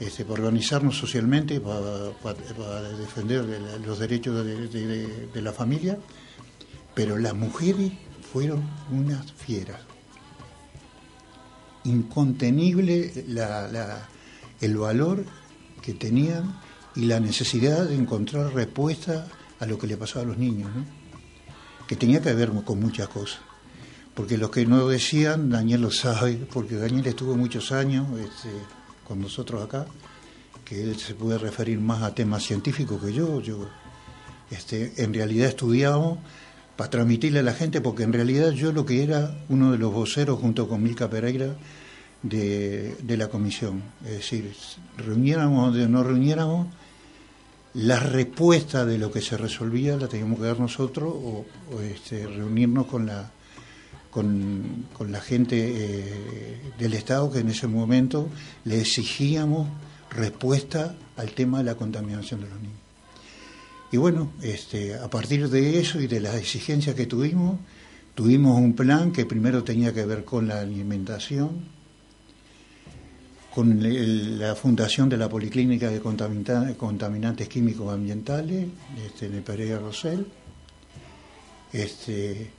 este, 0.00 0.24
para 0.24 0.42
organizarnos 0.44 0.96
socialmente, 0.96 1.60
para, 1.60 1.74
defender 2.96 3.44
los 3.84 3.98
derechos 3.98 4.44
de, 4.44 4.68
de- 4.68 4.86
de- 4.86 5.26
de 5.26 5.42
la 5.42 5.52
familia, 5.52 5.98
pero 6.94 7.18
las 7.18 7.34
mujeres 7.34 7.92
fueron 8.32 8.62
unas 8.90 9.32
fieras. 9.32 9.80
Incontenible 11.84 13.24
la- 13.28 13.68
la- 13.68 14.08
el 14.60 14.76
valor 14.76 15.24
que 15.82 15.94
tenían 15.94 16.58
y 16.96 17.02
la 17.06 17.20
necesidad 17.20 17.84
de 17.86 17.94
encontrar 17.94 18.52
respuesta 18.54 19.26
a 19.60 19.66
lo 19.66 19.78
que 19.78 19.86
le 19.86 19.96
pasaba 19.96 20.22
a 20.24 20.28
los 20.28 20.38
niños, 20.38 20.70
que 21.86 21.96
tenía 21.96 22.20
que 22.22 22.32
ver 22.32 22.50
con 22.64 22.80
muchas 22.80 23.08
cosas. 23.08 23.40
Porque 24.14 24.38
los 24.38 24.50
que 24.50 24.64
no 24.64 24.86
decían, 24.88 25.50
Daniel 25.50 25.82
lo 25.82 25.90
sabe, 25.90 26.34
porque 26.52 26.76
Daniel 26.76 27.06
estuvo 27.06 27.36
muchos 27.36 27.72
años 27.72 28.06
este, 28.18 28.50
con 29.06 29.20
nosotros 29.20 29.62
acá, 29.64 29.86
que 30.64 30.82
él 30.82 30.96
se 30.98 31.14
puede 31.14 31.36
referir 31.38 31.80
más 31.80 32.02
a 32.02 32.14
temas 32.14 32.42
científicos 32.44 33.02
que 33.02 33.12
yo. 33.12 33.40
Yo 33.40 33.68
este, 34.50 34.94
en 35.02 35.12
realidad 35.12 35.48
estudiamos 35.48 36.18
para 36.76 36.90
transmitirle 36.90 37.40
a 37.40 37.42
la 37.42 37.54
gente, 37.54 37.80
porque 37.80 38.02
en 38.02 38.12
realidad 38.12 38.50
yo 38.50 38.72
lo 38.72 38.84
que 38.84 39.02
era 39.02 39.36
uno 39.48 39.72
de 39.72 39.78
los 39.78 39.92
voceros 39.92 40.40
junto 40.40 40.68
con 40.68 40.82
Milka 40.82 41.08
Pereira 41.08 41.54
de, 42.22 42.96
de 43.02 43.16
la 43.16 43.28
comisión. 43.28 43.82
Es 44.04 44.12
decir, 44.12 44.52
reuniéramos 44.96 45.76
o 45.76 45.88
no 45.88 46.02
reuniéramos, 46.02 46.68
la 47.74 47.98
respuesta 47.98 48.86
de 48.86 48.98
lo 48.98 49.10
que 49.10 49.20
se 49.20 49.36
resolvía 49.36 49.96
la 49.96 50.08
teníamos 50.08 50.38
que 50.38 50.46
dar 50.46 50.60
nosotros 50.60 51.12
o, 51.12 51.44
este, 51.82 52.26
reunirnos 52.26 52.86
con 52.86 53.06
la 53.06 53.30
con, 54.10 54.86
con 54.92 55.10
la 55.10 55.20
gente 55.20 55.56
eh, 55.58 56.60
del 56.78 56.94
Estado 56.94 57.32
que 57.32 57.40
en 57.40 57.48
ese 57.48 57.66
momento 57.66 58.28
le 58.64 58.80
exigíamos 58.80 59.66
respuesta 60.08 60.94
al 61.16 61.32
tema 61.32 61.58
de 61.58 61.64
la 61.64 61.74
contaminación 61.74 62.42
de 62.42 62.48
los 62.48 62.60
niños. 62.60 62.83
Y 63.94 63.96
bueno, 63.96 64.32
este, 64.42 64.96
a 64.96 65.08
partir 65.08 65.48
de 65.48 65.78
eso 65.78 66.00
y 66.00 66.08
de 66.08 66.18
las 66.18 66.34
exigencias 66.34 66.96
que 66.96 67.06
tuvimos, 67.06 67.60
tuvimos 68.16 68.58
un 68.60 68.74
plan 68.74 69.12
que 69.12 69.24
primero 69.24 69.62
tenía 69.62 69.94
que 69.94 70.04
ver 70.04 70.24
con 70.24 70.48
la 70.48 70.58
alimentación, 70.58 71.50
con 73.54 73.78
la 74.40 74.56
fundación 74.56 75.08
de 75.08 75.16
la 75.16 75.28
Policlínica 75.28 75.90
de 75.90 76.00
Contamina- 76.02 76.74
Contaminantes 76.74 77.48
Químicos 77.48 77.94
Ambientales 77.94 78.66
este, 79.06 79.28
de 79.28 79.40
Pereira 79.42 79.78
Rosell, 79.78 80.26
este, 81.72 82.50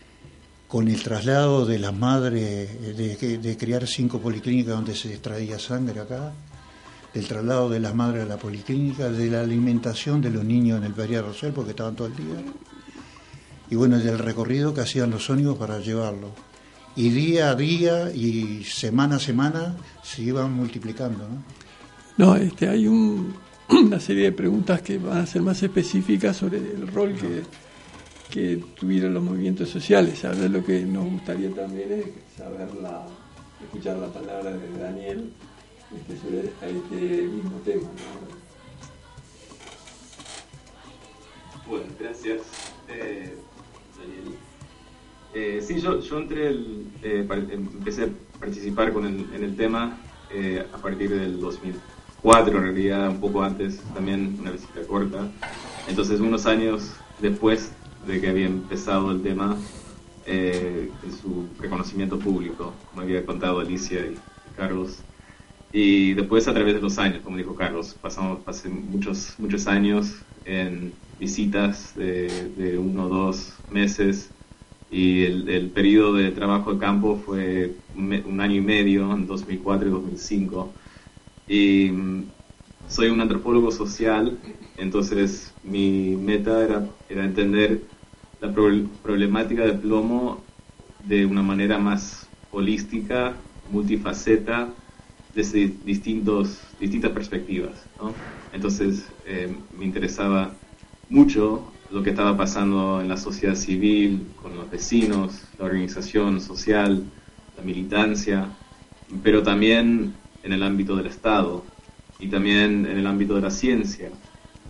con 0.70 0.88
el 0.88 1.04
traslado 1.04 1.66
de 1.66 1.80
las 1.80 1.94
madres, 1.94 2.96
de, 2.96 3.40
de 3.40 3.58
crear 3.58 3.86
cinco 3.88 4.22
policlínicas 4.22 4.74
donde 4.74 4.96
se 4.96 5.10
extraía 5.12 5.60
sangre 5.60 6.00
acá, 6.00 6.32
del 7.16 7.28
traslado 7.28 7.70
de 7.70 7.80
las 7.80 7.96
madres 7.96 8.24
a 8.24 8.28
la 8.28 8.38
policlínica, 8.38 9.10
de 9.10 9.30
la 9.32 9.42
alimentación 9.42 10.22
de 10.22 10.30
los 10.30 10.44
niños 10.46 10.78
en 10.80 10.84
el 10.84 10.94
Pereira 10.94 11.22
Rosell, 11.24 11.54
porque 11.54 11.72
estaban 11.72 11.96
todo 11.96 12.08
el 12.10 12.16
día, 12.16 12.44
y 13.72 13.76
bueno, 13.76 13.98
del 13.98 14.20
recorrido 14.20 14.74
que 14.74 14.82
hacían 14.82 15.10
los 15.10 15.30
ónibus 15.30 15.58
para 15.58 15.80
llevarlo. 15.80 16.30
Y 16.98 17.10
día 17.10 17.50
a 17.50 17.56
día 17.56 18.12
y 18.14 18.64
semana 18.64 19.16
a 19.16 19.20
semana 19.20 19.76
se 20.04 20.22
iban 20.22 20.52
multiplicando, 20.54 21.28
¿no? 21.28 21.44
No, 22.18 22.36
este, 22.36 22.68
hay 22.70 22.88
un- 22.88 23.34
una 23.70 24.00
serie 24.00 24.26
de 24.26 24.32
preguntas 24.34 24.82
que 24.82 24.98
van 24.98 25.18
a 25.20 25.26
ser 25.26 25.42
más 25.42 25.62
específicas 25.64 26.38
sobre 26.38 26.58
el 26.58 26.88
rol 26.88 27.14
que, 27.16 27.42
que 28.30 28.64
tuvieron 28.80 29.14
los 29.14 29.24
movimientos 29.24 29.70
sociales. 29.70 30.20
Saber 30.20 30.52
lo 30.52 30.64
que 30.64 30.86
nos 30.86 31.06
gustaría 31.12 31.50
también 31.52 31.92
es 31.92 32.06
saber 32.38 32.74
la, 32.82 33.06
escuchar 33.64 33.98
la 33.98 34.08
palabra 34.08 34.52
de 34.52 34.80
Daniel 34.80 35.32
este, 35.96 36.18
sobre 36.18 36.40
este 36.40 37.28
mismo 37.28 37.58
tema. 37.64 37.84
¿no? 37.84 38.36
Bueno, 41.68 41.86
gracias, 42.00 42.42
eh, 42.90 43.36
Daniel. 43.98 44.36
Eh, 45.34 45.62
sí, 45.66 45.82
yo, 45.82 46.00
yo 46.00 46.20
entré, 46.20 46.52
eh, 47.04 47.28
empecé 47.52 48.04
a 48.04 48.40
participar 48.40 48.94
con 48.94 49.06
el, 49.06 49.34
en 49.34 49.44
el 49.44 49.56
tema 49.56 49.98
a 50.74 50.78
partir 50.80 51.10
del 51.12 51.40
2004, 51.40 52.58
en 52.58 52.64
realidad 52.64 53.10
un 53.10 53.22
poco 53.22 53.42
antes, 53.42 53.80
también 53.94 54.38
una 54.42 54.52
visita 54.52 54.82
corta. 54.86 55.32
Entonces, 55.88 56.20
unos 56.20 56.46
años 56.46 56.92
después 57.22 57.72
de 58.06 58.20
que 58.20 58.28
había 58.28 58.46
empezado 58.48 59.12
el 59.12 59.24
tema, 59.24 59.58
en 60.26 60.92
su 61.22 61.48
reconocimiento 61.60 62.18
público, 62.20 62.74
como 62.90 63.04
había 63.04 63.26
contado 63.26 63.60
Alicia 63.60 64.00
y 64.02 64.18
Carlos. 64.58 65.05
Y 65.78 66.14
después 66.14 66.48
a 66.48 66.54
través 66.54 66.76
de 66.76 66.80
los 66.82 66.98
años, 67.00 67.22
como 67.22 67.36
dijo 67.38 67.54
Carlos, 67.54 67.96
pasamos 68.02 68.44
pasé 68.46 68.70
muchos, 68.70 69.36
muchos 69.38 69.68
años 69.68 70.24
en 70.46 70.96
visitas 71.20 71.94
de, 71.96 72.78
uno 72.80 73.08
o 73.08 73.10
dos 73.10 73.62
meses 73.68 74.34
y 74.90 75.24
el, 75.26 75.50
el 75.50 75.72
periodo 75.72 76.14
de 76.14 76.32
trabajo 76.32 76.74
de 76.74 76.80
campo 76.80 77.18
fue 77.18 77.82
un, 77.94 78.40
año 78.40 78.56
y 78.56 78.62
medio, 78.62 79.12
en 79.14 79.26
2004 79.28 79.90
y 79.90 79.92
2005. 79.92 80.76
Y 81.48 81.92
mm, 81.92 82.32
soy 82.88 83.10
un 83.10 83.20
antropólogo 83.20 83.70
social, 83.72 84.40
entonces 84.78 85.58
mi 85.62 86.16
meta 86.16 86.64
era, 86.64 86.90
era 87.10 87.26
entender 87.26 87.90
la 88.40 88.54
pro- 88.54 88.90
problemática 89.04 89.64
del 89.64 89.80
plomo 89.80 90.46
de 91.02 91.26
una 91.26 91.42
manera 91.44 91.80
más 91.80 92.32
holística, 92.50 93.42
multifaceta, 93.68 94.74
desde 95.36 95.68
distintos, 95.84 96.58
distintas 96.80 97.12
perspectivas. 97.12 97.86
¿no? 98.00 98.16
Entonces 98.54 99.04
eh, 99.26 99.54
me 99.78 99.86
interesaba 99.86 100.56
mucho 101.10 101.72
lo 101.92 102.02
que 102.02 102.12
estaba 102.12 102.36
pasando 102.36 103.02
en 103.02 103.10
la 103.10 103.18
sociedad 103.18 103.56
civil, 103.56 104.28
con 104.42 104.56
los 104.56 104.70
vecinos, 104.72 105.44
la 105.60 105.66
organización 105.66 106.42
social, 106.42 107.04
la 107.58 107.64
militancia, 107.64 108.50
pero 109.24 109.44
también 109.44 110.14
en 110.42 110.54
el 110.54 110.64
ámbito 110.64 110.96
del 110.96 111.08
Estado 111.08 111.64
y 112.20 112.28
también 112.28 112.86
en 112.86 112.98
el 112.98 113.06
ámbito 113.06 113.36
de 113.36 113.42
la 113.42 113.52
ciencia 113.52 114.10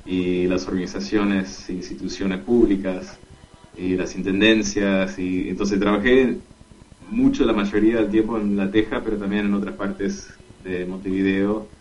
y 0.05 0.47
las 0.47 0.67
organizaciones 0.67 1.69
e 1.69 1.73
instituciones 1.73 2.39
públicas 2.39 3.17
y 3.77 3.95
las 3.95 4.15
intendencias 4.15 5.17
y 5.19 5.49
entonces 5.49 5.79
trabajé 5.79 6.37
mucho 7.09 7.45
la 7.45 7.53
mayoría 7.53 7.97
del 7.97 8.09
tiempo 8.09 8.37
en 8.37 8.55
La 8.55 8.69
Teja 8.71 9.01
pero 9.03 9.17
también 9.17 9.45
en 9.45 9.53
otras 9.53 9.75
partes 9.75 10.29
de 10.65 10.85
Montevideo 10.87 11.71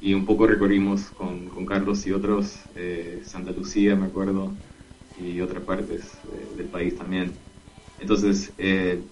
y 0.00 0.14
un 0.14 0.26
poco 0.26 0.46
recorrimos 0.46 1.10
con, 1.12 1.48
con 1.48 1.66
Carlos 1.66 2.06
y 2.06 2.12
otros 2.12 2.68
eh, 2.74 3.20
Santa 3.24 3.52
Lucía 3.52 3.96
me 3.96 4.06
acuerdo 4.06 4.58
y 5.14 5.40
otras 5.40 5.64
partes 5.64 6.22
eh, 6.32 6.52
del 6.56 6.68
país 6.70 6.96
también 6.96 7.38
entonces 7.98 8.54
eh, 8.58 9.04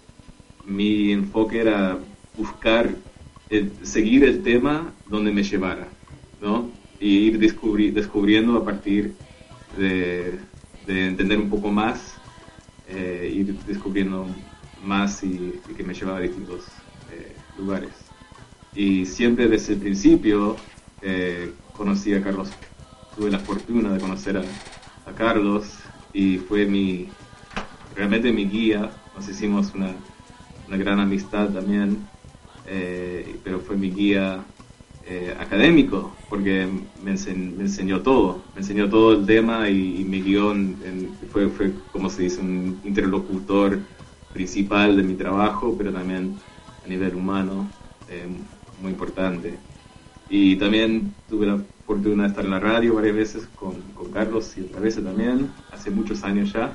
mi 0.64 1.12
enfoque 1.12 1.61
era 1.61 2.04
buscar 2.35 3.04
eh, 3.48 3.72
seguir 3.83 4.24
el 4.24 4.42
tema 4.42 5.00
donde 5.07 5.33
me 5.33 5.42
llevara 5.42 5.94
¿no? 6.40 6.76
y 6.98 7.28
ir 7.28 7.38
descubri- 7.40 7.92
descubriendo 7.92 8.57
a 8.57 8.64
partir 8.64 9.18
de, 9.66 10.40
de 10.85 11.07
entender 11.09 11.38
un 11.38 11.50
poco 11.50 11.70
más 11.70 12.22
ir 13.31 13.54
descubriendo 13.64 14.37
más 14.76 15.22
y, 15.24 15.62
y 15.66 15.74
que 15.74 15.85
me 15.85 15.94
llevaba 15.94 16.18
a 16.18 16.22
distintos 16.22 16.87
lugares. 17.54 18.08
Y 18.72 19.07
siempre 19.07 19.48
desde 19.48 19.74
el 19.74 19.81
principio 19.81 20.68
eh, 21.00 21.61
conocí 21.72 22.14
a 22.14 22.22
Carlos, 22.22 22.57
tuve 23.14 23.31
la 23.31 23.40
fortuna 23.40 23.92
de 23.92 24.00
conocer 24.00 24.37
a, 24.37 24.62
a 25.04 25.14
Carlos 25.14 25.81
y 26.12 26.38
fue 26.38 26.66
mi, 26.66 27.16
realmente 27.94 28.33
mi 28.33 28.48
guía, 28.48 29.02
nos 29.14 29.28
hicimos 29.28 29.74
una, 29.74 30.04
una 30.66 30.76
gran 30.76 31.00
amistad 31.00 31.52
también, 31.52 32.11
eh, 32.64 33.40
pero 33.44 33.61
fue 33.61 33.76
mi 33.76 33.90
guía 33.90 34.52
eh, 35.02 35.35
académico, 35.38 36.24
porque 36.28 36.66
me, 36.96 37.12
ense- 37.12 37.35
me 37.37 37.64
enseñó 37.64 38.02
todo, 38.02 38.50
me 38.54 38.61
enseñó 38.61 38.88
todo 38.88 39.12
el 39.14 39.26
tema 39.26 39.68
y, 39.70 40.00
y 40.00 40.04
me 40.04 40.18
guió, 40.20 40.54
fue, 41.28 41.48
fue, 41.48 41.88
como 41.90 42.11
se 42.11 42.22
dice, 42.22 42.40
un 42.40 42.81
interlocutor 42.85 43.87
principal 44.33 44.96
de 44.96 45.02
mi 45.02 45.16
trabajo, 45.16 45.76
pero 45.76 45.92
también 45.92 46.42
a 46.83 46.88
nivel 46.88 47.14
humano, 47.14 47.74
muy 48.81 48.93
importante. 48.93 49.59
Y 50.29 50.57
también 50.57 51.14
tuve 51.29 51.47
la 51.47 51.59
fortuna 51.87 52.25
de 52.25 52.29
estar 52.29 52.45
en 52.45 52.51
la 52.51 52.61
radio 52.61 52.95
varias 52.95 53.17
veces 53.17 53.49
con, 53.55 53.81
con 53.95 54.11
Carlos 54.12 54.55
y 54.57 54.62
otra 54.62 54.81
vez 54.81 55.03
también, 55.03 55.51
hace 55.73 55.91
muchos 55.91 56.23
años 56.23 56.53
ya, 56.53 56.73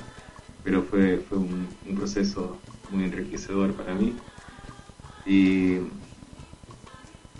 pero 0.64 0.82
fue, 0.82 1.18
fue 1.28 1.38
un, 1.38 1.68
proceso 1.96 2.58
muy 2.90 3.04
enriquecedor 3.04 3.72
para 3.74 3.94
mí. 3.94 4.14
Y 5.24 5.78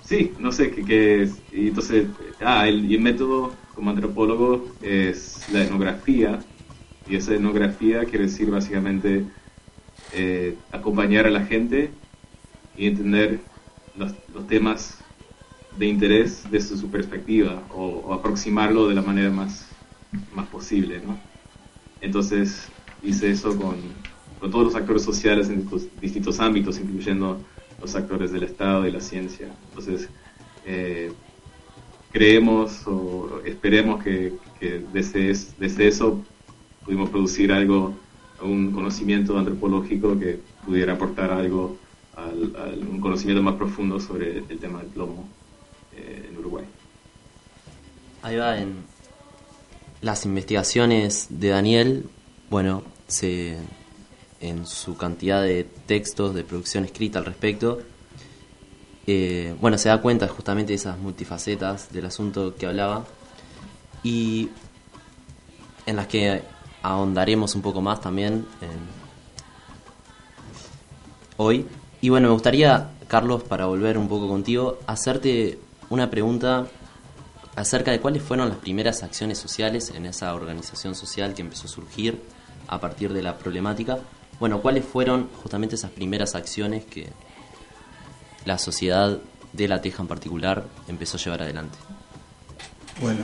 sí, 0.04 0.32
no 0.38 0.52
sé 0.52 0.70
qué, 0.70 0.84
qué 0.84 1.22
es. 1.22 1.34
Y 1.52 1.68
entonces, 1.68 2.06
ah, 2.40 2.68
el, 2.68 2.92
el 2.92 3.00
método 3.00 3.52
como 3.74 3.90
antropólogo 3.90 4.68
es 4.82 5.46
la 5.52 5.64
etnografía, 5.64 6.38
y 7.08 7.16
esa 7.16 7.34
etnografía 7.34 8.04
quiere 8.04 8.26
decir 8.26 8.50
básicamente 8.50 9.24
eh, 10.12 10.56
acompañar 10.72 11.26
a 11.26 11.30
la 11.30 11.44
gente 11.44 11.90
y 12.76 12.86
entender 12.86 13.40
los, 13.94 14.14
los 14.28 14.46
temas 14.46 15.02
de 15.72 15.86
interés 15.86 16.50
desde 16.50 16.76
su 16.76 16.90
perspectiva 16.90 17.66
o, 17.70 18.12
aproximarlo 18.14 18.88
de 18.88 18.94
la 18.94 19.02
manera 19.02 19.30
más, 19.30 19.68
más 20.30 20.48
posible, 20.48 21.00
¿no? 21.00 21.20
Entonces 22.00 22.70
hice 23.02 23.30
eso 23.30 23.56
con, 23.56 23.96
con 24.38 24.50
todos 24.50 24.64
los 24.66 24.74
actores 24.76 25.02
sociales 25.02 25.48
en 25.50 25.68
distintos, 26.00 26.40
ámbitos, 26.40 26.78
incluyendo 26.80 27.44
los 27.80 27.94
actores 27.96 28.32
del 28.32 28.44
Estado 28.44 28.86
y 28.86 28.92
la 28.92 29.00
ciencia. 29.00 29.56
Entonces, 29.68 30.12
eh, 30.62 31.16
creemos 32.10 32.86
o 32.86 33.42
esperemos 33.44 34.02
que, 34.02 34.40
que 34.54 34.80
desde, 34.80 35.30
es- 35.30 35.58
desde 35.58 35.88
eso 35.88 36.26
pudimos 36.84 37.10
producir 37.10 37.52
algo, 37.52 38.00
un 38.40 38.72
conocimiento 38.72 39.38
antropológico 39.38 40.18
que 40.18 40.44
pudiera 40.62 40.94
aportar 40.94 41.30
algo, 41.32 41.80
al, 42.16 42.78
un 42.90 43.00
conocimiento 43.00 43.42
más 43.42 43.54
profundo 43.54 43.98
sobre 44.00 44.38
el 44.38 44.58
tema 44.58 44.78
del 44.80 44.88
plomo 44.88 45.28
eh, 45.96 46.28
en 46.30 46.38
Uruguay. 46.38 46.64
Ahí 48.22 48.36
va, 48.36 48.58
en 48.58 48.84
las 50.00 50.24
investigaciones 50.24 51.26
de 51.30 51.48
Daniel, 51.48 52.06
bueno, 52.50 52.82
se, 53.06 53.56
en 54.40 54.66
su 54.66 54.96
cantidad 54.96 55.42
de 55.42 55.64
textos, 55.64 56.34
de 56.34 56.44
producción 56.44 56.84
escrita 56.84 57.18
al 57.18 57.24
respecto, 57.26 57.80
eh, 59.06 59.54
bueno, 59.60 59.76
se 59.76 59.90
da 59.90 60.00
cuenta 60.00 60.26
justamente 60.28 60.72
de 60.72 60.76
esas 60.76 60.98
multifacetas 60.98 61.92
del 61.92 62.06
asunto 62.06 62.54
que 62.56 62.66
hablaba 62.66 63.04
y 64.02 64.48
en 65.84 65.96
las 65.96 66.06
que 66.06 66.42
ahondaremos 66.82 67.54
un 67.54 67.60
poco 67.62 67.82
más 67.82 68.00
también 68.00 68.46
en- 68.62 69.04
hoy. 71.36 71.66
Y 72.04 72.10
bueno, 72.10 72.28
me 72.28 72.34
gustaría, 72.34 72.90
Carlos, 73.08 73.44
para 73.44 73.64
volver 73.64 73.96
un 73.96 74.08
poco 74.08 74.28
contigo, 74.28 74.78
hacerte 74.86 75.58
una 75.88 76.10
pregunta 76.10 76.66
acerca 77.56 77.92
de 77.92 78.00
cuáles 78.00 78.22
fueron 78.22 78.50
las 78.50 78.58
primeras 78.58 79.02
acciones 79.02 79.38
sociales 79.38 79.88
en 79.88 80.04
esa 80.04 80.34
organización 80.34 80.94
social 80.94 81.32
que 81.32 81.40
empezó 81.40 81.64
a 81.64 81.70
surgir 81.70 82.20
a 82.68 82.78
partir 82.78 83.14
de 83.14 83.22
la 83.22 83.38
problemática. 83.38 84.00
Bueno, 84.38 84.60
cuáles 84.60 84.84
fueron 84.84 85.30
justamente 85.42 85.76
esas 85.76 85.92
primeras 85.92 86.34
acciones 86.34 86.84
que 86.84 87.08
la 88.44 88.58
sociedad 88.58 89.18
de 89.54 89.66
La 89.66 89.80
Teja 89.80 90.02
en 90.02 90.08
particular 90.08 90.66
empezó 90.88 91.16
a 91.16 91.20
llevar 91.20 91.40
adelante. 91.40 91.78
Bueno, 93.00 93.20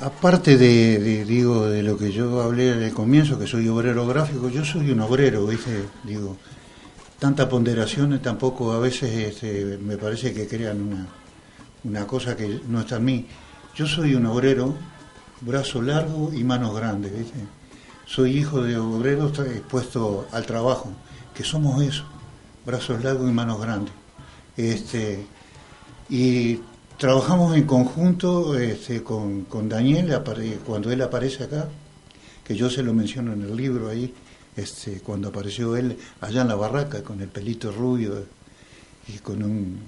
aparte 0.00 0.56
de, 0.56 1.24
digo, 1.24 1.66
de 1.66 1.82
lo 1.82 1.98
que 1.98 2.12
yo 2.12 2.40
hablé 2.40 2.70
al 2.70 2.92
comienzo, 2.92 3.36
que 3.36 3.48
soy 3.48 3.66
obrero 3.66 4.06
gráfico, 4.06 4.48
yo 4.48 4.64
soy 4.64 4.92
un 4.92 5.00
obrero, 5.00 5.44
¿viste? 5.46 5.86
Digo, 6.04 6.36
tanta 7.20 7.48
ponderación 7.48 8.18
tampoco 8.20 8.72
a 8.72 8.78
veces 8.78 9.10
este, 9.14 9.78
me 9.78 9.98
parece 9.98 10.32
que 10.32 10.48
crean 10.48 10.80
una, 10.80 11.06
una 11.84 12.06
cosa 12.06 12.34
que 12.34 12.60
no 12.66 12.80
está 12.80 12.96
en 12.96 13.04
mí. 13.04 13.26
Yo 13.76 13.86
soy 13.86 14.14
un 14.14 14.24
obrero, 14.24 14.74
brazo 15.42 15.82
largo 15.82 16.32
y 16.32 16.42
manos 16.42 16.74
grandes. 16.74 17.12
Soy 18.06 18.38
hijo 18.38 18.62
de 18.62 18.78
obreros 18.78 19.38
expuesto 19.38 20.26
al 20.32 20.46
trabajo, 20.46 20.90
que 21.34 21.44
somos 21.44 21.82
eso, 21.82 22.04
brazos 22.64 23.04
largos 23.04 23.28
y 23.28 23.32
manos 23.32 23.60
grandes. 23.60 23.92
Este, 24.56 25.24
y 26.08 26.58
trabajamos 26.96 27.54
en 27.54 27.64
conjunto 27.64 28.58
este, 28.58 29.02
con, 29.02 29.42
con 29.44 29.68
Daniel 29.68 30.18
cuando 30.66 30.90
él 30.90 31.02
aparece 31.02 31.44
acá, 31.44 31.68
que 32.42 32.56
yo 32.56 32.70
se 32.70 32.82
lo 32.82 32.94
menciono 32.94 33.34
en 33.34 33.42
el 33.42 33.54
libro 33.54 33.90
ahí, 33.90 34.12
este, 34.56 35.00
cuando 35.00 35.28
apareció 35.28 35.76
él 35.76 35.96
allá 36.20 36.42
en 36.42 36.48
la 36.48 36.54
barraca 36.56 37.02
con 37.02 37.20
el 37.20 37.28
pelito 37.28 37.70
rubio 37.72 38.24
y 39.08 39.18
con, 39.18 39.42
un, 39.42 39.78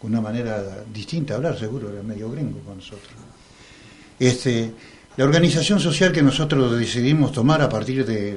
con 0.00 0.10
una 0.10 0.20
manera 0.20 0.84
distinta 0.92 1.34
de 1.34 1.36
hablar, 1.36 1.58
seguro, 1.58 1.90
era 1.92 2.02
medio 2.02 2.30
gringo 2.30 2.60
con 2.60 2.76
nosotros. 2.76 3.12
Este, 4.18 4.72
la 5.16 5.24
organización 5.24 5.80
social 5.80 6.12
que 6.12 6.22
nosotros 6.22 6.78
decidimos 6.78 7.32
tomar 7.32 7.60
a 7.62 7.68
partir 7.68 8.04
de, 8.06 8.36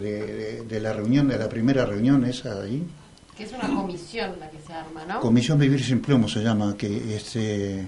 de- 0.68 0.80
la 0.80 0.94
reunión, 0.94 1.28
de 1.28 1.38
la 1.38 1.50
primera 1.50 1.86
reunión 1.86 2.24
esa 2.26 2.62
ahí, 2.62 2.84
Que 3.38 3.44
es 3.44 3.52
una 3.52 3.68
comisión 3.76 4.32
la 4.40 4.50
que 4.50 4.58
se 4.66 4.72
arma, 4.74 5.04
¿no? 5.06 5.20
Comisión 5.20 5.60
Vivir 5.60 5.84
sin 5.84 6.00
Plomo 6.02 6.28
se 6.30 6.42
llama, 6.42 6.76
que 6.78 7.16
este 7.16 7.86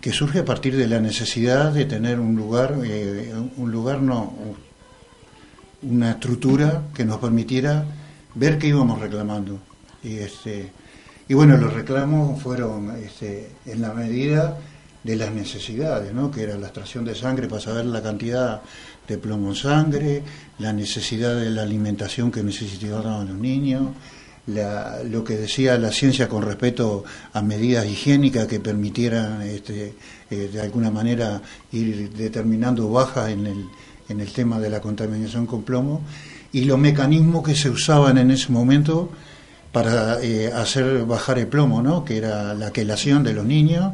que 0.00 0.12
surge 0.12 0.40
a 0.40 0.44
partir 0.44 0.76
de 0.76 0.86
la 0.86 1.00
necesidad 1.00 1.72
de 1.72 1.86
tener 1.86 2.20
un 2.20 2.36
lugar, 2.36 2.78
eh, 2.84 3.32
un 3.56 3.72
lugar 3.72 4.02
no, 4.02 4.34
una 5.90 6.12
estructura 6.12 6.82
que 6.94 7.04
nos 7.04 7.18
permitiera 7.18 7.84
ver 8.34 8.58
qué 8.58 8.68
íbamos 8.68 9.00
reclamando. 9.00 9.58
Y 10.02 10.18
este 10.18 10.70
y 11.26 11.32
bueno, 11.32 11.56
los 11.56 11.72
reclamos 11.72 12.42
fueron 12.42 12.94
este, 13.02 13.48
en 13.64 13.80
la 13.80 13.94
medida 13.94 14.58
de 15.02 15.16
las 15.16 15.32
necesidades, 15.32 16.12
¿no? 16.12 16.30
que 16.30 16.42
era 16.42 16.58
la 16.58 16.66
extracción 16.66 17.04
de 17.04 17.14
sangre 17.14 17.48
para 17.48 17.62
saber 17.62 17.86
la 17.86 18.02
cantidad 18.02 18.60
de 19.08 19.16
plomo 19.16 19.48
en 19.48 19.54
sangre, 19.54 20.22
la 20.58 20.72
necesidad 20.74 21.34
de 21.40 21.48
la 21.48 21.62
alimentación 21.62 22.30
que 22.30 22.42
necesitaban 22.42 23.26
los 23.26 23.38
niños, 23.38 23.88
lo 24.46 25.24
que 25.24 25.36
decía 25.36 25.78
la 25.78 25.90
ciencia 25.92 26.28
con 26.28 26.42
respecto 26.42 27.04
a 27.32 27.40
medidas 27.40 27.86
higiénicas 27.86 28.46
que 28.46 28.60
permitieran 28.60 29.40
este, 29.40 29.94
eh, 30.30 30.50
de 30.52 30.60
alguna 30.60 30.90
manera 30.90 31.40
ir 31.72 32.10
determinando 32.12 32.90
bajas 32.90 33.30
en 33.30 33.46
el, 33.46 33.64
en 34.08 34.20
el 34.20 34.32
tema 34.32 34.58
de 34.58 34.70
la 34.70 34.80
contaminación 34.80 35.46
con 35.46 35.62
plomo 35.62 36.02
y 36.52 36.64
los 36.64 36.78
mecanismos 36.78 37.42
que 37.44 37.54
se 37.54 37.70
usaban 37.70 38.18
en 38.18 38.30
ese 38.30 38.52
momento 38.52 39.10
para 39.72 40.22
eh, 40.22 40.52
hacer 40.52 41.04
bajar 41.04 41.38
el 41.38 41.48
plomo, 41.48 41.82
¿no? 41.82 42.04
que 42.04 42.16
era 42.18 42.54
la 42.54 42.70
quelación 42.72 43.22
de 43.24 43.32
los 43.32 43.44
niños, 43.44 43.92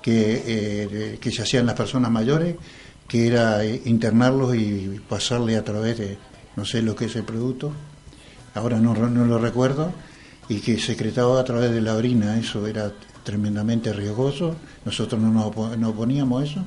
que, 0.00 0.42
eh, 0.46 1.18
que 1.20 1.30
se 1.30 1.42
hacían 1.42 1.66
las 1.66 1.74
personas 1.74 2.10
mayores, 2.10 2.56
que 3.06 3.26
era 3.26 3.62
eh, 3.64 3.82
internarlos 3.84 4.54
y 4.56 5.00
pasarle 5.08 5.56
a 5.56 5.64
través 5.64 5.98
de, 5.98 6.18
no 6.56 6.64
sé 6.64 6.80
lo 6.82 6.94
que 6.96 7.06
es 7.06 7.16
el 7.16 7.24
producto, 7.24 7.72
ahora 8.54 8.78
no, 8.80 8.94
no 8.94 9.24
lo 9.26 9.38
recuerdo, 9.38 9.92
y 10.48 10.60
que 10.60 10.78
secretaba 10.80 11.38
a 11.40 11.44
través 11.44 11.72
de 11.72 11.82
la 11.82 11.94
orina, 11.94 12.38
eso 12.38 12.66
era 12.66 12.90
tremendamente 13.22 13.92
riesgoso, 13.92 14.56
nosotros 14.86 15.20
no 15.20 15.30
nos 15.30 15.44
opo- 15.46 15.76
no 15.76 15.90
oponíamos 15.90 16.40
a 16.42 16.44
eso. 16.46 16.64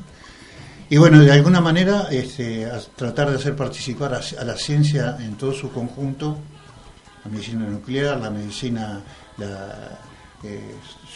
Y 0.91 0.97
bueno, 0.97 1.19
de 1.21 1.31
alguna 1.31 1.61
manera 1.61 2.09
este, 2.11 2.67
tratar 2.97 3.29
de 3.29 3.37
hacer 3.37 3.55
participar 3.55 4.13
a, 4.13 4.43
la 4.43 4.57
ciencia 4.57 5.15
en 5.21 5.35
todo 5.37 5.53
su 5.53 5.71
conjunto, 5.71 6.37
la 7.23 7.31
medicina 7.31 7.65
nuclear, 7.65 8.19
la 8.19 8.29
medicina 8.29 9.01
eh, 10.43 10.59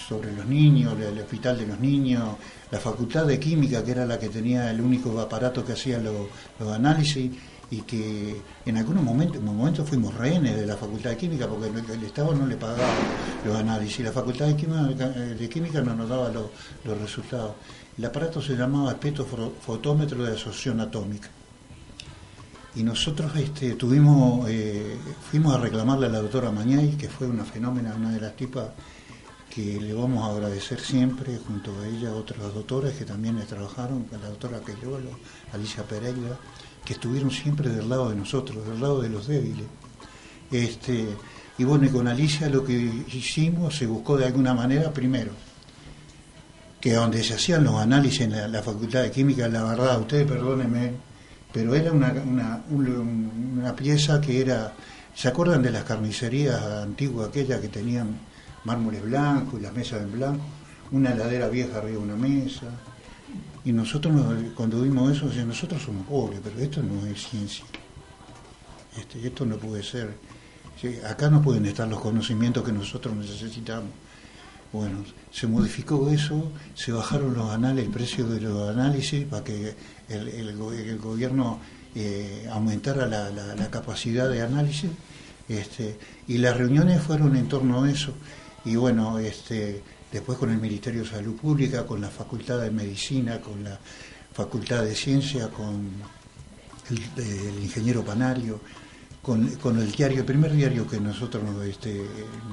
sobre 0.08 0.32
los 0.32 0.46
niños, 0.46 0.94
el, 0.98 1.20
hospital 1.20 1.58
de 1.58 1.68
los 1.68 1.78
niños, 1.78 2.38
la 2.72 2.80
facultad 2.80 3.26
de 3.26 3.38
química, 3.38 3.84
que 3.84 3.92
era 3.92 4.06
la 4.06 4.18
que 4.18 4.30
tenía 4.30 4.72
el 4.72 4.80
único 4.80 5.20
aparato 5.20 5.66
que 5.66 5.74
hacía 5.74 6.00
lo- 6.00 6.30
los 6.58 6.72
análisis, 6.74 7.32
y 7.70 7.82
que 7.82 8.40
en 8.66 8.78
algunos 8.78 9.04
momentos, 9.04 9.38
en 9.38 9.44
momentos 9.44 9.90
fuimos 9.90 10.14
rehenes 10.16 10.56
de 10.56 10.66
la 10.66 10.78
facultad 10.78 11.10
de 11.10 11.18
química, 11.18 11.48
porque 11.48 11.68
el, 11.68 11.92
el 11.92 12.04
Estado 12.06 12.34
no 12.34 12.48
le 12.48 12.56
pagaba 12.56 12.88
los 13.44 13.58
análisis, 13.58 14.06
la 14.06 14.14
facultad 14.14 14.46
de 14.46 14.56
química, 14.56 15.10
de 15.10 15.50
química 15.50 15.82
no 15.82 15.96
nos 15.96 16.08
daba 16.08 16.30
los, 16.30 16.46
los 16.86 16.98
resultados. 17.02 17.56
El 17.98 18.06
aparato 18.06 18.42
se 18.42 18.56
llamaba 18.56 18.92
espectrofotómetro 18.92 20.24
de 20.24 20.34
asociación 20.34 20.82
atómica. 20.82 21.30
Y 22.76 22.84
nosotros 22.84 23.32
este, 23.38 23.76
tuvimos, 23.76 24.50
eh, 24.50 24.98
fuimos 25.30 25.56
a 25.56 25.60
reclamarle 25.60 26.08
a 26.08 26.10
la 26.10 26.20
doctora 26.20 26.52
Mañay, 26.52 26.98
que 26.98 27.08
fue 27.08 27.28
una 27.28 27.46
fenómena, 27.46 27.96
una 27.96 28.12
de 28.12 28.20
las 28.20 28.36
tipas 28.36 28.68
que 29.50 29.80
le 29.80 29.94
vamos 29.94 30.28
a 30.28 30.34
agradecer 30.34 30.82
siempre, 30.82 31.40
junto 31.48 31.72
a 31.80 31.88
ella 31.88 32.14
otras 32.14 32.54
doctoras 32.54 32.92
que 32.92 33.06
también 33.06 33.42
trabajaron, 33.48 34.06
la 34.12 34.28
doctora 34.28 34.60
Queirolo, 34.60 35.12
Alicia 35.54 35.84
Pereira, 35.84 36.38
que 36.84 36.94
estuvieron 36.94 37.32
siempre 37.32 37.70
del 37.70 37.88
lado 37.88 38.10
de 38.10 38.18
nosotros, 38.18 38.68
del 38.68 38.82
lado 38.82 39.02
de 39.02 39.08
los 39.08 39.28
débiles. 39.28 39.68
Este, 40.52 41.08
y 41.58 41.64
bueno, 41.64 41.86
y 41.86 41.90
con 41.90 42.10
Alicia 42.10 42.50
lo 42.50 42.66
que 42.66 42.74
hicimos, 43.14 43.78
se 43.78 43.86
buscó 43.86 44.18
de 44.18 44.26
alguna 44.26 44.54
manera, 44.54 44.92
primero, 44.92 45.32
que 46.86 46.94
donde 46.94 47.24
se 47.24 47.34
hacían 47.34 47.64
los 47.64 47.74
análisis 47.82 48.22
en 48.22 48.52
la, 48.52 48.62
Facultad 48.62 49.02
de 49.02 49.10
Química, 49.10 49.48
la 49.48 49.64
verdad, 49.64 50.00
ustedes 50.00 50.28
perdónenme, 50.28 50.92
pero 51.52 51.74
era 51.74 51.92
una, 51.92 52.12
una, 52.12 52.62
un- 52.70 53.58
una 53.60 53.76
pieza 53.76 54.22
que 54.22 54.40
era, 54.40 54.72
¿se 55.16 55.28
acuerdan 55.28 55.64
de 55.64 55.72
las 55.72 55.84
carnicerías 55.84 56.62
antiguas, 56.62 57.30
aquellas 57.30 57.60
que 57.60 57.70
tenían 57.70 58.10
mármoles 58.66 59.02
blancos 59.02 59.60
y 59.60 59.64
las 59.64 59.74
mesas 59.74 60.04
en 60.04 60.12
blanco? 60.12 60.44
Una 60.92 61.12
heladera 61.14 61.48
vieja 61.50 61.80
arriba 61.80 61.98
de 61.98 62.04
una 62.04 62.16
mesa, 62.16 62.68
Y 63.64 63.72
nosotros 63.72 64.14
nos- 64.14 64.54
cuando 64.54 64.80
vimos 64.84 65.12
eso, 65.18 65.28
decían, 65.28 65.48
nosotros 65.48 65.82
somos 65.82 66.06
pobres, 66.06 66.40
pero 66.44 66.60
esto 66.60 66.84
no 66.84 67.04
es 67.08 67.28
ciencia. 67.28 67.66
Este, 68.96 69.26
esto 69.26 69.44
no 69.44 69.58
puede 69.58 69.82
ser. 69.82 70.14
Acá 71.10 71.32
no 71.32 71.42
pueden 71.42 71.66
estar 71.66 71.88
los 71.88 72.00
conocimientos 72.00 72.64
que 72.64 72.72
nosotros 72.72 73.16
necesitamos. 73.16 73.90
Bueno, 74.76 75.04
se 75.32 75.48
modificó 75.48 76.10
eso, 76.10 76.52
se 76.74 76.92
bajaron 76.92 77.34
los 77.34 77.50
análisis, 77.52 77.86
el 77.88 77.94
precio 77.94 78.28
de 78.28 78.42
los 78.42 78.70
análisis 78.70 79.26
para 79.26 79.44
que 79.44 79.74
el, 80.10 80.28
el 80.28 80.56
go- 80.58 80.74
el 80.74 80.98
gobierno 80.98 81.60
eh, 81.96 82.48
aumentara 82.52 83.06
la, 83.08 83.30
la- 83.30 83.56
la 83.56 83.72
capacidad 83.72 84.30
de 84.30 84.42
análisis. 84.42 84.90
Este, 85.48 85.98
y 86.28 86.38
las 86.40 86.58
reuniones 86.58 87.02
fueron 87.02 87.36
en 87.36 87.48
torno 87.48 87.84
a 87.84 87.90
eso. 87.90 88.12
Y 88.66 88.76
bueno, 88.76 89.20
este, 89.20 89.82
después 90.12 90.38
con 90.38 90.50
el 90.52 90.58
Ministerio 90.58 91.04
de 91.04 91.10
Salud 91.10 91.36
Pública, 91.36 91.86
con 91.86 92.02
la 92.02 92.10
Facultad 92.10 92.60
de 92.62 92.72
Medicina, 92.72 93.40
con 93.40 93.64
la 93.64 93.78
Facultad 94.34 94.84
de 94.84 94.96
Ciencia, 94.96 95.50
con 95.50 95.88
el, 96.90 97.24
el 97.24 97.64
ingeniero 97.64 98.04
Panario, 98.04 98.60
con, 99.26 99.80
el 99.80 99.92
diario, 99.92 100.20
el 100.20 100.26
primer 100.26 100.52
diario 100.52 100.88
que 100.88 101.00
nosotros 101.00 101.44
nos, 101.44 101.66
este, 101.66 102.06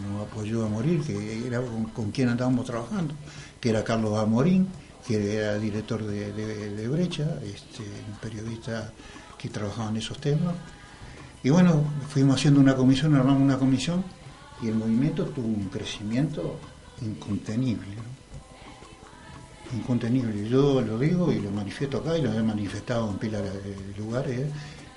nos 0.08 0.26
apoyó 0.26 0.64
a 0.64 0.68
morir, 0.70 1.02
que 1.02 1.46
era 1.46 1.60
con, 1.94 2.10
quien 2.10 2.30
andábamos 2.30 2.64
trabajando, 2.64 3.14
que 3.60 3.68
era 3.68 3.84
Carlos 3.84 4.18
Amorín, 4.18 4.68
que 5.06 5.36
era 5.36 5.58
director 5.58 6.02
de 6.02 6.88
Brecha, 6.88 7.38
este, 7.44 7.82
un 7.82 8.16
periodista 8.22 8.90
que 9.36 9.50
trabajaba 9.50 9.90
en 9.90 9.98
esos 9.98 10.18
temas. 10.18 10.54
Y 11.42 11.50
bueno, 11.50 11.84
fuimos 12.08 12.36
haciendo 12.36 12.58
una 12.58 12.74
comisión, 12.74 13.14
armamos 13.16 13.42
una 13.42 13.58
comisión, 13.58 14.02
y 14.62 14.68
el 14.68 14.74
movimiento 14.74 15.26
tuvo 15.26 15.48
un 15.48 15.68
crecimiento 15.68 16.58
incontenible. 17.02 17.96
¿no? 17.96 19.76
Incontenible. 19.76 20.48
Yo 20.48 20.80
lo 20.80 20.98
digo 20.98 21.30
y 21.30 21.38
lo 21.38 21.50
manifiesto 21.50 21.98
acá 21.98 22.16
y 22.16 22.22
lo 22.22 22.32
he 22.32 22.42
manifestado 22.42 23.10
en 23.10 23.18
pila 23.18 23.42
de 23.42 23.76
lugares, 23.98 24.38
¿eh? 24.38 24.50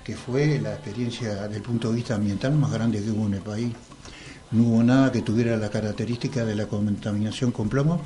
Que 0.06 0.14
fue 0.14 0.60
la 0.60 0.74
experiencia 0.74 1.34
desde 1.34 1.56
el 1.56 1.62
punto 1.62 1.88
de 1.88 1.96
vista 1.96 2.14
ambiental 2.14 2.54
más 2.54 2.70
grande 2.70 3.02
que 3.02 3.10
hubo 3.10 3.26
en 3.26 3.34
el 3.34 3.40
país. 3.40 3.72
No 4.52 4.62
hubo 4.62 4.82
nada 4.84 5.10
que 5.10 5.20
tuviera 5.20 5.56
la 5.56 5.68
característica 5.68 6.44
de 6.44 6.54
la 6.54 6.66
contaminación 6.66 7.50
con 7.50 7.68
plomo, 7.68 8.00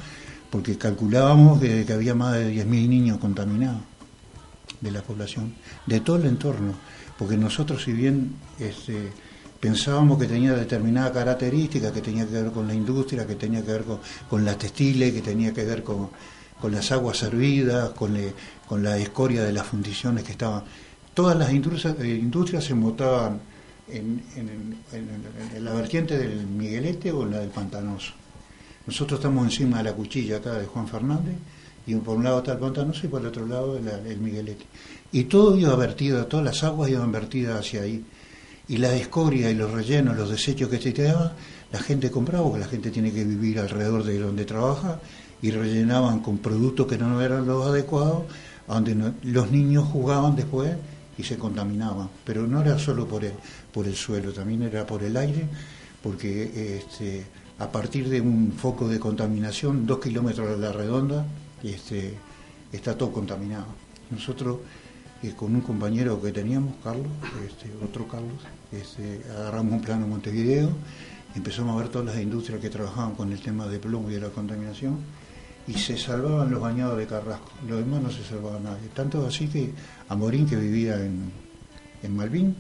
porque 0.49 0.79
calculábamos 0.79 1.61
que, 1.61 1.85
había 1.93 2.15
más 2.15 2.37
de 2.37 2.55
10.000 2.55 2.89
niños 2.89 3.19
contaminados 3.19 3.83
de 4.81 4.91
la 4.91 5.03
población, 5.03 5.53
de 5.85 6.01
todo 6.01 6.17
el 6.17 6.25
entorno, 6.25 6.73
porque 7.19 7.37
nosotros 7.37 7.85
si 7.85 7.93
bien 7.93 8.33
este, 8.59 9.13
pensábamos 9.61 10.19
que 10.19 10.27
tenía 10.27 10.55
determinada 10.55 11.13
característica, 11.13 11.93
que 11.93 12.01
tenía 12.01 12.25
que 12.25 12.33
ver 12.33 12.51
con 12.51 12.67
la 12.67 12.73
industria, 12.73 13.27
que 13.27 13.35
tenía 13.35 13.63
que 13.63 13.73
ver 13.73 13.85
con, 14.31 14.43
las 14.43 14.57
textiles, 14.57 15.13
que 15.13 15.21
tenía 15.21 15.53
que 15.53 15.67
ver 15.67 15.85
con, 15.85 16.09
con 16.59 16.73
las 16.73 16.91
aguas 16.93 17.19
servidas, 17.19 17.91
con, 17.91 18.17
con 18.67 18.83
la 18.83 18.97
escoria 18.97 19.43
de 19.43 19.53
las 19.53 19.67
fundiciones 19.67 20.25
que 20.25 20.33
estaban. 20.33 20.65
Todas 21.21 21.37
las 21.37 21.53
industrias, 21.53 21.95
eh, 22.01 22.19
industrias 22.19 22.65
se 22.65 22.75
montaban 22.75 23.39
en, 23.89 24.23
la 25.63 25.75
vertiente 25.75 26.17
del 26.17 26.47
Miguelete 26.47 27.13
o 27.13 27.25
en 27.25 27.33
la 27.33 27.41
del 27.41 27.51
Pantanoso. 27.51 28.15
Nosotros 28.87 29.21
estamos 29.21 29.45
encima 29.45 29.77
de 29.77 29.85
la 29.85 29.93
cuchilla 29.93 30.39
acá 30.39 30.55
de 30.55 30.65
Juan 30.65 30.89
Fernández, 30.89 31.35
y 31.87 31.95
por 31.97 32.17
un 32.17 32.25
lado 32.25 32.39
está 32.39 32.53
el 32.53 32.59
Pantanoso 32.59 33.05
y 33.05 33.11
por 33.11 33.21
el 33.21 33.27
otro 33.27 33.47
lado 33.47 33.77
el, 33.77 33.87
el 33.87 34.19
Miguelete. 34.19 34.65
Y 35.13 35.25
todo 35.25 35.59
iba 35.59 35.77
vertido, 35.77 36.25
todas 36.25 36.47
las 36.47 36.65
aguas 36.65 36.89
iban 36.89 37.13
vertidas 37.13 37.61
hacia 37.61 37.83
ahí. 37.83 38.03
Y 38.69 38.79
la 38.79 38.95
escoria 38.95 39.51
y 39.51 39.55
los 39.55 39.71
rellenos, 39.71 40.17
los 40.17 40.31
desechos 40.31 40.71
que 40.71 40.79
se 40.79 40.93
tiraban, 40.93 41.33
la 41.71 41.81
gente 41.81 42.11
compraba, 42.11 42.45
porque 42.45 42.61
la 42.61 42.67
gente 42.67 42.91
tiene 42.91 43.13
que 43.13 43.25
vivir 43.25 43.59
alrededor 43.59 44.05
de 44.05 44.19
donde 44.19 44.47
trabaja, 44.47 44.99
y 45.43 45.51
rellenaban 45.51 46.21
con 46.21 46.39
productos 46.39 46.87
que 46.87 46.97
no 46.97 47.21
eran 47.21 47.47
los 47.47 47.67
adecuados, 47.67 48.23
donde 48.67 49.13
los 49.25 49.51
niños 49.51 49.85
jugaban 49.85 50.35
después 50.35 50.73
y 51.21 51.23
se 51.23 51.37
contaminaban. 51.37 52.09
Pero 52.25 52.47
no 52.47 52.63
era 52.63 52.79
solo 52.79 53.07
por 53.07 53.25
el, 53.25 53.35
por 53.73 53.87
el 53.87 53.95
suelo, 53.95 54.33
también 54.33 54.63
era 54.63 54.87
por 54.87 55.03
el 55.03 55.17
aire, 55.17 55.47
porque 56.03 56.79
este, 56.79 57.25
a 57.59 57.71
partir 57.71 58.09
de 58.09 58.21
un 58.21 58.53
foco 58.53 58.89
de 58.89 58.99
contaminación, 58.99 59.87
dos 59.87 60.01
kilómetros 60.01 60.49
a 60.49 60.57
la 60.57 60.73
redonda, 60.73 61.27
este, 61.63 62.15
está 62.73 62.97
todo 62.97 63.13
contaminado. 63.13 63.67
Nosotros, 64.11 64.59
eh, 65.23 65.35
con 65.37 65.55
un 65.55 65.61
compañero 65.61 66.21
que 66.21 66.33
teníamos, 66.33 66.75
Carlos, 66.83 67.09
este, 67.47 67.71
otro 67.85 68.09
Carlos, 68.09 68.41
este, 68.73 69.21
agarramos 69.37 69.75
un 69.75 69.83
plano 69.83 70.07
Montevideo, 70.07 70.71
empezamos 71.35 71.77
a 71.77 71.83
ver 71.83 71.91
todas 71.91 72.15
las 72.15 72.23
industrias 72.23 72.61
que 72.61 72.71
trabajaban 72.71 73.15
con 73.15 73.31
el 73.31 73.41
tema 73.41 73.67
de 73.67 73.79
plomo 73.79 74.11
y 74.11 74.15
de 74.15 74.21
la 74.21 74.31
contaminación, 74.31 74.99
y 75.71 75.79
se 75.79 75.97
salvaban 75.97 76.51
los 76.51 76.61
bañados 76.61 76.99
de 76.99 77.07
Carrasco, 77.07 77.53
los 77.69 77.79
demás 77.79 78.03
no 78.03 78.11
se 78.11 78.25
salvaba 78.25 78.59
nadie. 78.59 78.89
Tanto 78.93 79.25
así 79.25 79.47
que 79.47 79.71
Amorín, 80.09 80.47
que 80.47 80.57
vivía 80.57 80.97
en, 80.97 81.31
en 82.03 82.17
Malvin, 82.17 82.57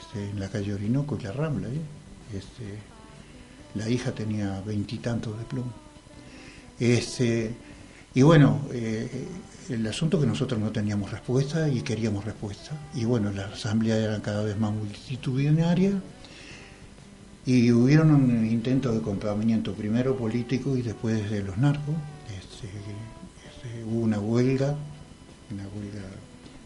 este, 0.00 0.30
en 0.30 0.38
la 0.38 0.48
calle 0.48 0.74
Orinoco 0.74 1.18
y 1.20 1.24
la 1.24 1.32
Rambla, 1.32 1.68
¿eh? 1.68 1.80
este, 2.32 2.78
la 3.74 3.88
hija 3.88 4.12
tenía 4.12 4.60
veintitantos 4.64 5.36
de 5.36 5.44
plomo. 5.46 5.72
Este, 6.78 7.52
y 8.14 8.22
bueno, 8.22 8.60
eh, 8.72 9.26
el 9.70 9.84
asunto 9.88 10.20
que 10.20 10.26
nosotros 10.26 10.60
no 10.60 10.70
teníamos 10.70 11.10
respuesta 11.10 11.68
y 11.68 11.82
queríamos 11.82 12.24
respuesta. 12.24 12.70
Y 12.94 13.04
bueno, 13.04 13.32
las 13.32 13.54
asambleas 13.54 13.98
eran 13.98 14.20
cada 14.20 14.44
vez 14.44 14.56
más 14.56 14.72
multitudinarias 14.72 15.94
y 17.46 17.72
hubieron 17.72 18.14
un 18.14 18.46
intento 18.46 18.92
de 18.92 19.00
contaminamiento, 19.00 19.74
primero 19.74 20.16
político 20.16 20.76
y 20.76 20.82
después 20.82 21.28
de 21.30 21.42
los 21.42 21.58
narcos. 21.58 21.96
Este, 22.64 23.68
este, 23.68 23.84
hubo 23.84 24.00
una 24.00 24.18
huelga, 24.18 24.74
una 25.50 25.64
huelga 25.64 26.02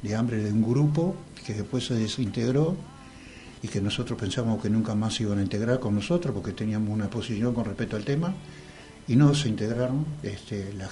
de 0.02 0.14
hambre 0.14 0.38
de 0.38 0.52
un 0.52 0.62
grupo 0.62 1.16
que 1.44 1.54
después 1.54 1.86
se 1.86 1.94
desintegró 1.94 2.76
y 3.62 3.68
que 3.68 3.80
nosotros 3.80 4.18
pensamos 4.18 4.62
que 4.62 4.70
nunca 4.70 4.94
más 4.94 5.14
se 5.14 5.24
iban 5.24 5.38
a 5.38 5.42
integrar 5.42 5.80
con 5.80 5.94
nosotros 5.94 6.32
porque 6.32 6.52
teníamos 6.52 6.90
una 6.90 7.10
posición 7.10 7.52
con 7.52 7.64
respecto 7.64 7.96
al 7.96 8.04
tema 8.04 8.32
y 9.08 9.16
no 9.16 9.34
se 9.34 9.48
integraron, 9.48 10.04
este, 10.22 10.72
las 10.74 10.90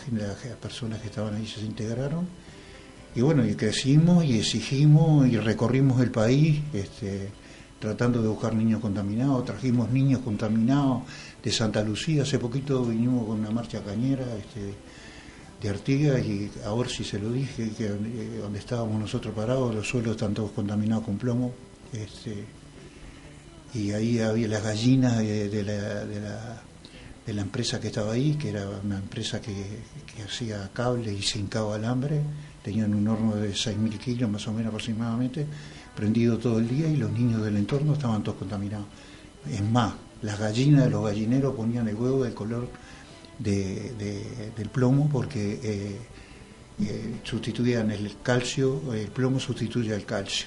personas 0.60 1.00
que 1.00 1.08
estaban 1.08 1.34
ahí 1.34 1.46
se 1.46 1.60
integraron 1.60 2.26
y 3.14 3.20
bueno, 3.20 3.46
y 3.46 3.54
crecimos 3.54 4.24
y 4.24 4.38
exigimos 4.38 5.28
y 5.28 5.38
recorrimos 5.38 6.00
el 6.00 6.10
país 6.10 6.60
tratando 7.78 8.22
de 8.22 8.28
buscar 8.28 8.54
niños 8.54 8.80
contaminados, 8.80 9.44
trajimos 9.44 9.90
niños 9.90 10.20
contaminados 10.22 11.02
de 11.42 11.52
Santa 11.52 11.82
Lucía, 11.82 12.22
hace 12.22 12.38
poquito 12.38 12.84
vinimos 12.84 13.26
con 13.26 13.40
una 13.40 13.50
marcha 13.50 13.82
cañera 13.82 14.24
Artigas 15.68 16.24
y 16.24 16.50
ahora 16.64 16.88
sí 16.88 17.04
se 17.04 17.18
lo 17.18 17.30
dije, 17.30 17.70
que 17.76 17.86
eh, 17.86 18.38
donde 18.40 18.58
estábamos 18.58 19.00
nosotros 19.00 19.34
parados, 19.34 19.74
los 19.74 19.88
suelos 19.88 20.12
están 20.12 20.34
todos 20.34 20.50
contaminados 20.52 21.04
con 21.04 21.18
plomo. 21.18 21.52
Este, 21.92 22.44
y 23.74 23.92
ahí 23.92 24.20
había 24.20 24.48
las 24.48 24.62
gallinas 24.62 25.18
de, 25.18 25.62
la, 25.62 26.04
de, 26.04 26.20
la, 26.20 26.62
de 27.26 27.34
la 27.34 27.42
empresa 27.42 27.80
que 27.80 27.88
estaba 27.88 28.12
ahí, 28.12 28.34
que 28.34 28.50
era 28.50 28.68
una 28.82 28.96
empresa 28.96 29.40
que, 29.40 29.52
que 30.14 30.22
hacía 30.22 30.70
cable 30.72 31.12
y 31.12 31.22
cincaba 31.22 31.74
alambre, 31.74 32.20
tenían 32.62 32.94
un 32.94 33.06
horno 33.06 33.36
de 33.36 33.50
6.000 33.50 33.98
kilos 33.98 34.30
más 34.30 34.46
o 34.48 34.52
menos 34.52 34.68
aproximadamente, 34.68 35.46
prendido 35.94 36.38
todo 36.38 36.58
el 36.58 36.68
día 36.68 36.88
y 36.88 36.96
los 36.96 37.10
niños 37.10 37.42
del 37.44 37.56
entorno 37.56 37.92
estaban 37.92 38.22
todos 38.22 38.38
contaminados. 38.38 38.86
Es 39.50 39.62
más, 39.62 39.94
las 40.22 40.38
gallinas 40.38 40.84
de 40.84 40.90
los 40.90 41.04
gallineros 41.04 41.54
ponían 41.54 41.88
el 41.88 41.94
huevo 41.94 42.24
del 42.24 42.34
color 42.34 42.68
de, 43.38 43.92
de- 43.98 44.50
del 44.56 44.68
plomo 44.68 45.08
porque 45.10 45.60
eh, 45.62 45.96
eh, 46.80 47.14
sustituían 47.24 47.90
el 47.90 48.16
calcio, 48.22 48.92
el 48.94 49.08
plomo 49.08 49.38
sustituye 49.40 49.94
al 49.94 50.04
calcio. 50.04 50.46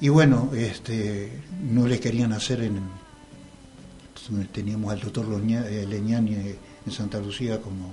Y 0.00 0.08
bueno, 0.10 0.50
este, 0.54 1.30
no 1.70 1.86
le 1.86 1.98
querían 1.98 2.32
hacer 2.32 2.62
en. 2.62 2.80
Teníamos 4.52 4.92
al 4.92 5.00
doctor 5.00 5.26
eh, 5.48 5.86
Leñani 5.88 6.34
en 6.34 6.92
Santa 6.92 7.18
Lucía 7.18 7.60
como, 7.62 7.88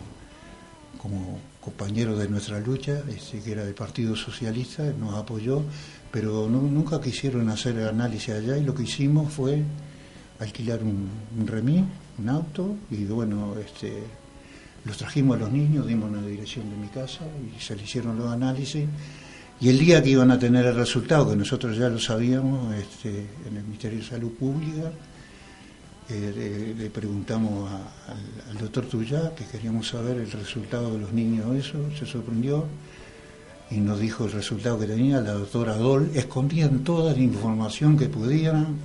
como 1.01 1.39
compañero 1.61 2.17
de 2.17 2.27
nuestra 2.27 2.59
lucha, 2.59 3.01
este, 3.07 3.39
que 3.39 3.53
era 3.53 3.63
del 3.63 3.73
Partido 3.73 4.15
Socialista, 4.17 4.83
nos 4.99 5.13
apoyó, 5.15 5.63
pero 6.11 6.47
nunca 6.49 6.99
quisieron 6.99 7.49
hacer 7.49 7.79
análisis 7.87 8.29
allá 8.35 8.57
y 8.57 8.63
lo 8.65 8.75
que 8.75 8.83
hicimos 8.83 9.31
fue 9.33 9.63
alquilar 10.39 10.83
un, 10.83 11.07
un 11.39 11.47
remis, 11.47 11.83
un 12.17 12.29
auto, 12.29 12.75
y 12.91 13.05
bueno, 13.05 13.55
este, 13.59 14.03
los 14.85 14.97
trajimos 14.97 15.37
a 15.37 15.41
los 15.41 15.51
niños, 15.51 15.87
dimos 15.87 16.09
una 16.09 16.21
dirección 16.21 16.69
de 16.69 16.77
mi 16.77 16.87
casa 16.87 17.21
y 17.55 17.59
se 17.61 17.75
le 17.75 17.83
hicieron 17.83 18.17
los 18.17 18.31
análisis. 18.31 18.85
Y 19.59 19.69
el 19.69 19.79
día 19.79 20.03
que 20.03 20.09
iban 20.09 20.31
a 20.31 20.39
tener 20.39 20.65
el 20.65 20.75
resultado, 20.75 21.29
que 21.29 21.35
nosotros 21.35 21.77
ya 21.77 21.89
lo 21.89 21.99
sabíamos 21.99 22.73
este, 22.75 23.25
en 23.47 23.57
el 23.57 23.63
Ministerio 23.63 23.99
de 23.99 24.05
Salud 24.05 24.31
Pública, 24.31 24.91
eh, 26.07 26.75
le, 26.77 26.89
preguntamos 26.91 27.67
al 28.47 28.57
doctor 28.59 28.85
Tuyá 28.85 29.33
que 29.33 29.43
queríamos 29.45 29.87
saber 29.87 30.17
el 30.17 30.31
resultado 30.31 30.91
de 30.91 30.99
los 30.99 31.11
niños, 31.11 31.55
eso, 31.55 31.79
se 31.97 32.05
sorprendió 32.05 32.65
y 33.71 33.77
nos 33.77 33.99
dijo 33.99 34.25
el 34.25 34.31
resultado 34.31 34.77
que 34.77 34.85
tenía 34.85 35.19
la 35.21 35.33
doctora 35.33 35.75
Dol. 35.75 36.11
Escondían 36.13 36.83
toda 36.83 37.13
la 37.13 37.19
información 37.19 37.97
que 37.97 38.07
pudieran, 38.07 38.77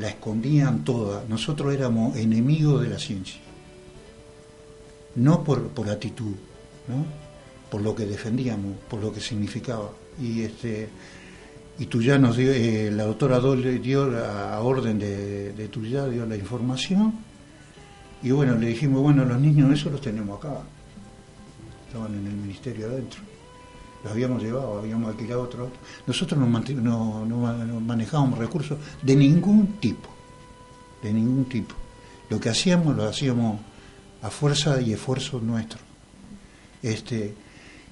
la 0.00 0.08
escondían 0.08 0.84
toda. 0.84 1.24
Nosotros 1.28 1.72
éramos 1.74 2.16
enemigos 2.16 2.82
de 2.82 2.88
la 2.88 2.98
ciencia, 2.98 3.40
no 5.16 5.44
por, 5.44 5.68
por 5.68 5.88
actitud, 5.90 6.34
¿no? 6.88 7.04
por 7.70 7.82
lo 7.82 7.94
que 7.94 8.06
defendíamos, 8.06 8.76
por 8.88 9.00
lo 9.00 9.12
que 9.12 9.20
significaba. 9.20 9.90
Y 10.20 10.42
este 10.42 10.88
y 11.78 11.86
Tuyá 11.86 12.18
nos 12.18 12.36
dio, 12.36 12.52
eh, 12.52 12.90
la 12.90 13.04
doctora 13.04 13.38
Dole 13.38 13.78
dio 13.78 14.14
a 14.22 14.60
orden 14.60 14.98
de, 14.98 15.52
de 15.54 15.68
Tuyá, 15.68 16.06
dio 16.08 16.26
la 16.26 16.36
información. 16.36 17.14
Y 18.22 18.32
bueno, 18.32 18.54
le 18.56 18.66
dijimos, 18.66 19.00
bueno, 19.00 19.24
los 19.24 19.40
niños 19.40 19.72
eso 19.72 19.88
los 19.88 20.00
tenemos 20.00 20.38
acá. 20.38 20.60
Estaban 21.86 22.14
en 22.18 22.26
el 22.26 22.34
ministerio 22.34 22.86
adentro. 22.86 23.20
Los 24.02 24.12
habíamos 24.12 24.42
llevado, 24.42 24.78
habíamos 24.78 25.10
alquilado 25.10 25.42
otro 25.42 25.64
auto. 25.64 25.78
Nosotros 26.06 26.40
no, 26.40 27.80
manejábamos 27.80 28.38
recursos 28.38 28.78
de 29.02 29.14
ningún 29.14 29.78
tipo. 29.78 30.08
De 31.02 31.12
ningún 31.12 31.44
tipo. 31.46 31.74
Lo 32.30 32.40
que 32.40 32.48
hacíamos 32.48 32.96
lo 32.96 33.04
hacíamos 33.04 33.60
a 34.22 34.30
fuerza 34.30 34.80
y 34.80 34.92
esfuerzo 34.92 35.40
nuestro. 35.40 35.78
Este, 36.82 37.34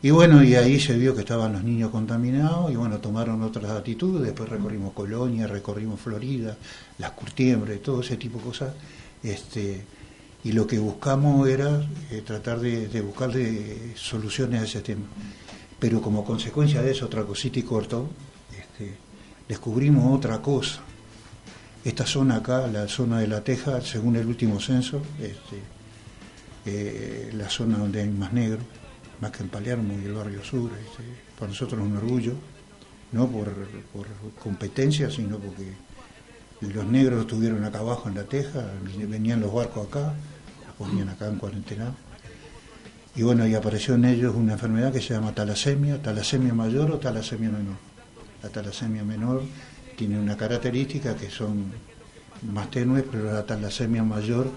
y 0.00 0.10
bueno, 0.10 0.42
y 0.42 0.54
ahí 0.54 0.80
se 0.80 0.96
vio 0.96 1.14
que 1.14 1.20
estaban 1.20 1.52
los 1.52 1.62
niños 1.62 1.90
contaminados 1.90 2.70
y 2.70 2.76
bueno, 2.76 2.98
tomaron 2.98 3.42
otras 3.42 3.70
actitudes, 3.70 4.22
después 4.22 4.48
recorrimos 4.48 4.92
Colonia, 4.92 5.46
recorrimos 5.46 6.00
Florida, 6.00 6.56
las 6.98 7.10
curtiembres, 7.10 7.82
todo 7.82 8.00
ese 8.00 8.16
tipo 8.16 8.38
de 8.38 8.44
cosas. 8.44 8.74
Este, 9.22 9.82
y 10.44 10.52
lo 10.52 10.66
que 10.66 10.78
buscamos 10.78 11.48
era 11.48 11.86
eh, 12.10 12.22
tratar 12.24 12.60
de, 12.60 12.88
de 12.88 13.92
soluciones 13.96 14.62
a 14.62 14.64
ese 14.64 14.80
tema. 14.80 15.04
Pero 15.78 16.00
como 16.00 16.24
consecuencia 16.24 16.82
de 16.82 16.90
eso, 16.90 17.08
y 17.44 17.62
corto, 17.62 18.08
este, 18.50 18.96
descubrimos 19.48 20.16
otra 20.16 20.42
cosa. 20.42 20.80
Esta 21.84 22.04
zona 22.04 22.36
acá, 22.36 22.66
la 22.66 22.88
zona 22.88 23.20
de 23.20 23.28
la 23.28 23.42
Teja, 23.42 23.80
según 23.80 24.16
el 24.16 24.26
último 24.26 24.60
censo, 24.60 25.00
este, 25.20 25.62
eh, 26.66 27.30
la 27.32 27.48
zona 27.48 27.78
donde 27.78 28.02
hay 28.02 28.08
más 28.08 28.32
negros, 28.32 28.64
más 29.20 29.30
que 29.30 29.42
en 29.42 29.48
Palermo 29.48 29.94
y 30.00 30.04
el 30.04 30.12
barrio 30.12 30.44
sur, 30.44 30.70
este, 30.72 31.04
para 31.38 31.50
nosotros 31.50 31.80
es 31.80 31.86
un 31.86 31.96
orgullo, 31.96 32.32
no 33.12 33.28
por, 33.28 33.54
por 33.92 34.06
competencia, 34.42 35.10
sino 35.10 35.38
porque 35.38 35.72
los 36.60 36.84
negros 36.84 37.20
estuvieron 37.20 37.64
acá 37.64 37.78
abajo 37.78 38.08
en 38.08 38.16
la 38.16 38.24
Teja, 38.24 38.72
venían 39.08 39.40
los 39.40 39.52
barcos 39.52 39.86
acá, 39.86 40.14
los 40.66 40.76
ponían 40.76 41.08
acá 41.08 41.28
en 41.28 41.36
cuarentena. 41.36 41.94
Y 43.18 43.22
bueno, 43.24 43.44
y 43.48 43.54
apareció 43.56 43.96
en 43.96 44.04
ellos 44.04 44.32
una 44.36 44.52
enfermedad 44.52 44.92
que 44.92 45.00
se 45.00 45.12
llama 45.12 45.34
talasemia, 45.34 46.00
talasemia 46.00 46.54
mayor 46.54 46.92
o 46.92 46.98
talasemia 46.98 47.50
menor. 47.50 47.74
La 48.44 48.48
talasemia 48.48 49.02
menor 49.02 49.42
tiene 49.96 50.20
una 50.20 50.36
característica 50.36 51.16
que 51.16 51.28
son 51.28 51.64
más 52.52 52.70
tenues, 52.70 53.02
pero 53.10 53.24
la 53.24 53.44
talasemia 53.44 54.04
mayor 54.04 54.48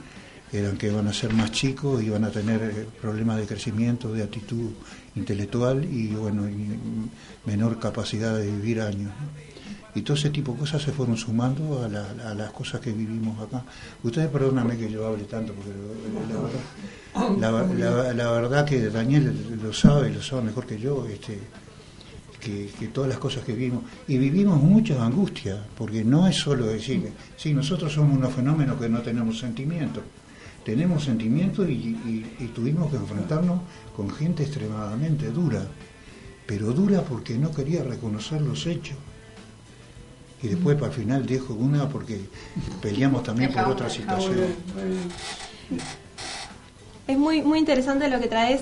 eran 0.54 0.78
que 0.78 0.92
van 0.92 1.08
a 1.08 1.14
ser 1.14 1.34
más 1.34 1.52
chicos 1.52 2.04
y 2.04 2.10
van 2.12 2.24
a 2.24 2.30
tener 2.30 2.62
eh, 2.62 2.86
problemas 3.02 3.40
de 3.40 3.48
crecimiento, 3.48 4.14
de 4.14 4.22
actitud 4.22 4.70
intelectual 5.16 5.84
y 5.84 6.10
bueno, 6.10 6.44
menor 7.48 7.80
capacidad 7.80 8.38
de 8.38 8.46
vivir 8.46 8.82
años. 8.82 9.12
Y 9.94 10.02
todo 10.04 10.16
ese 10.16 10.30
tipo 10.30 10.54
de 10.54 10.60
cosas 10.60 10.82
se 10.82 10.92
fueron 10.92 11.18
sumando 11.18 11.84
a, 11.84 11.90
la- 11.90 12.12
a 12.30 12.34
las 12.34 12.52
cosas 12.52 12.80
que 12.80 12.92
vivimos 12.92 13.38
acá. 13.42 13.64
Ustedes 14.04 14.30
perdóname 14.30 14.78
que 14.78 14.90
yo 14.90 15.06
hable 15.06 15.24
tanto, 15.26 15.54
porque 15.54 15.72
la 17.40 17.52
verdad, 17.52 18.16
la, 18.16 18.32
verdad 18.32 18.66
que 18.66 18.90
Daniel 18.90 19.60
lo 19.62 19.74
sabe, 19.74 20.10
lo 20.12 20.22
sabe 20.22 20.44
mejor 20.44 20.66
que 20.66 20.80
yo, 20.80 21.06
este, 21.08 21.40
que, 22.40 22.70
todas 22.94 23.10
las 23.10 23.20
cosas 23.20 23.44
que 23.44 23.54
vivimos. 23.54 23.84
Y 24.08 24.18
vivimos 24.18 24.62
muchas 24.62 24.98
angustias, 25.00 25.60
porque 25.78 26.04
no 26.06 26.26
es 26.28 26.38
solo 26.38 26.68
decir, 26.68 27.12
sí, 27.36 27.54
nosotros 27.54 27.92
somos 27.94 28.18
unos 28.18 28.34
fenómenos 28.34 28.80
que 28.80 28.88
no 28.90 29.02
tenemos 29.02 29.40
sentimientos. 29.40 30.04
Tenemos 30.64 31.04
sentimientos 31.04 31.68
y 31.70 32.24
tuvimos 32.56 32.90
que 32.92 32.98
enfrentarnos 32.98 33.62
con 33.96 34.10
gente 34.10 34.44
extremadamente 34.44 35.32
dura, 35.32 35.64
pero 36.46 36.72
dura 36.72 37.02
porque 37.02 37.38
no 37.38 37.52
quería 37.52 37.84
reconocer 37.84 38.42
los 38.42 38.66
hechos. 38.68 38.96
Y 40.44 40.48
después 40.48 40.76
para 40.76 40.88
el 40.88 40.94
final 40.94 41.26
dejo 41.26 41.54
una 41.54 41.88
porque 41.88 42.20
peleamos 42.82 43.24
también 43.24 43.54
por 43.54 43.64
otra 43.64 43.90
situación. 43.90 44.56
Es 47.08 47.18
muy, 47.18 47.42
muy 47.42 47.60
interesante 47.60 48.10
lo 48.10 48.20
que 48.20 48.28
traes, 48.28 48.62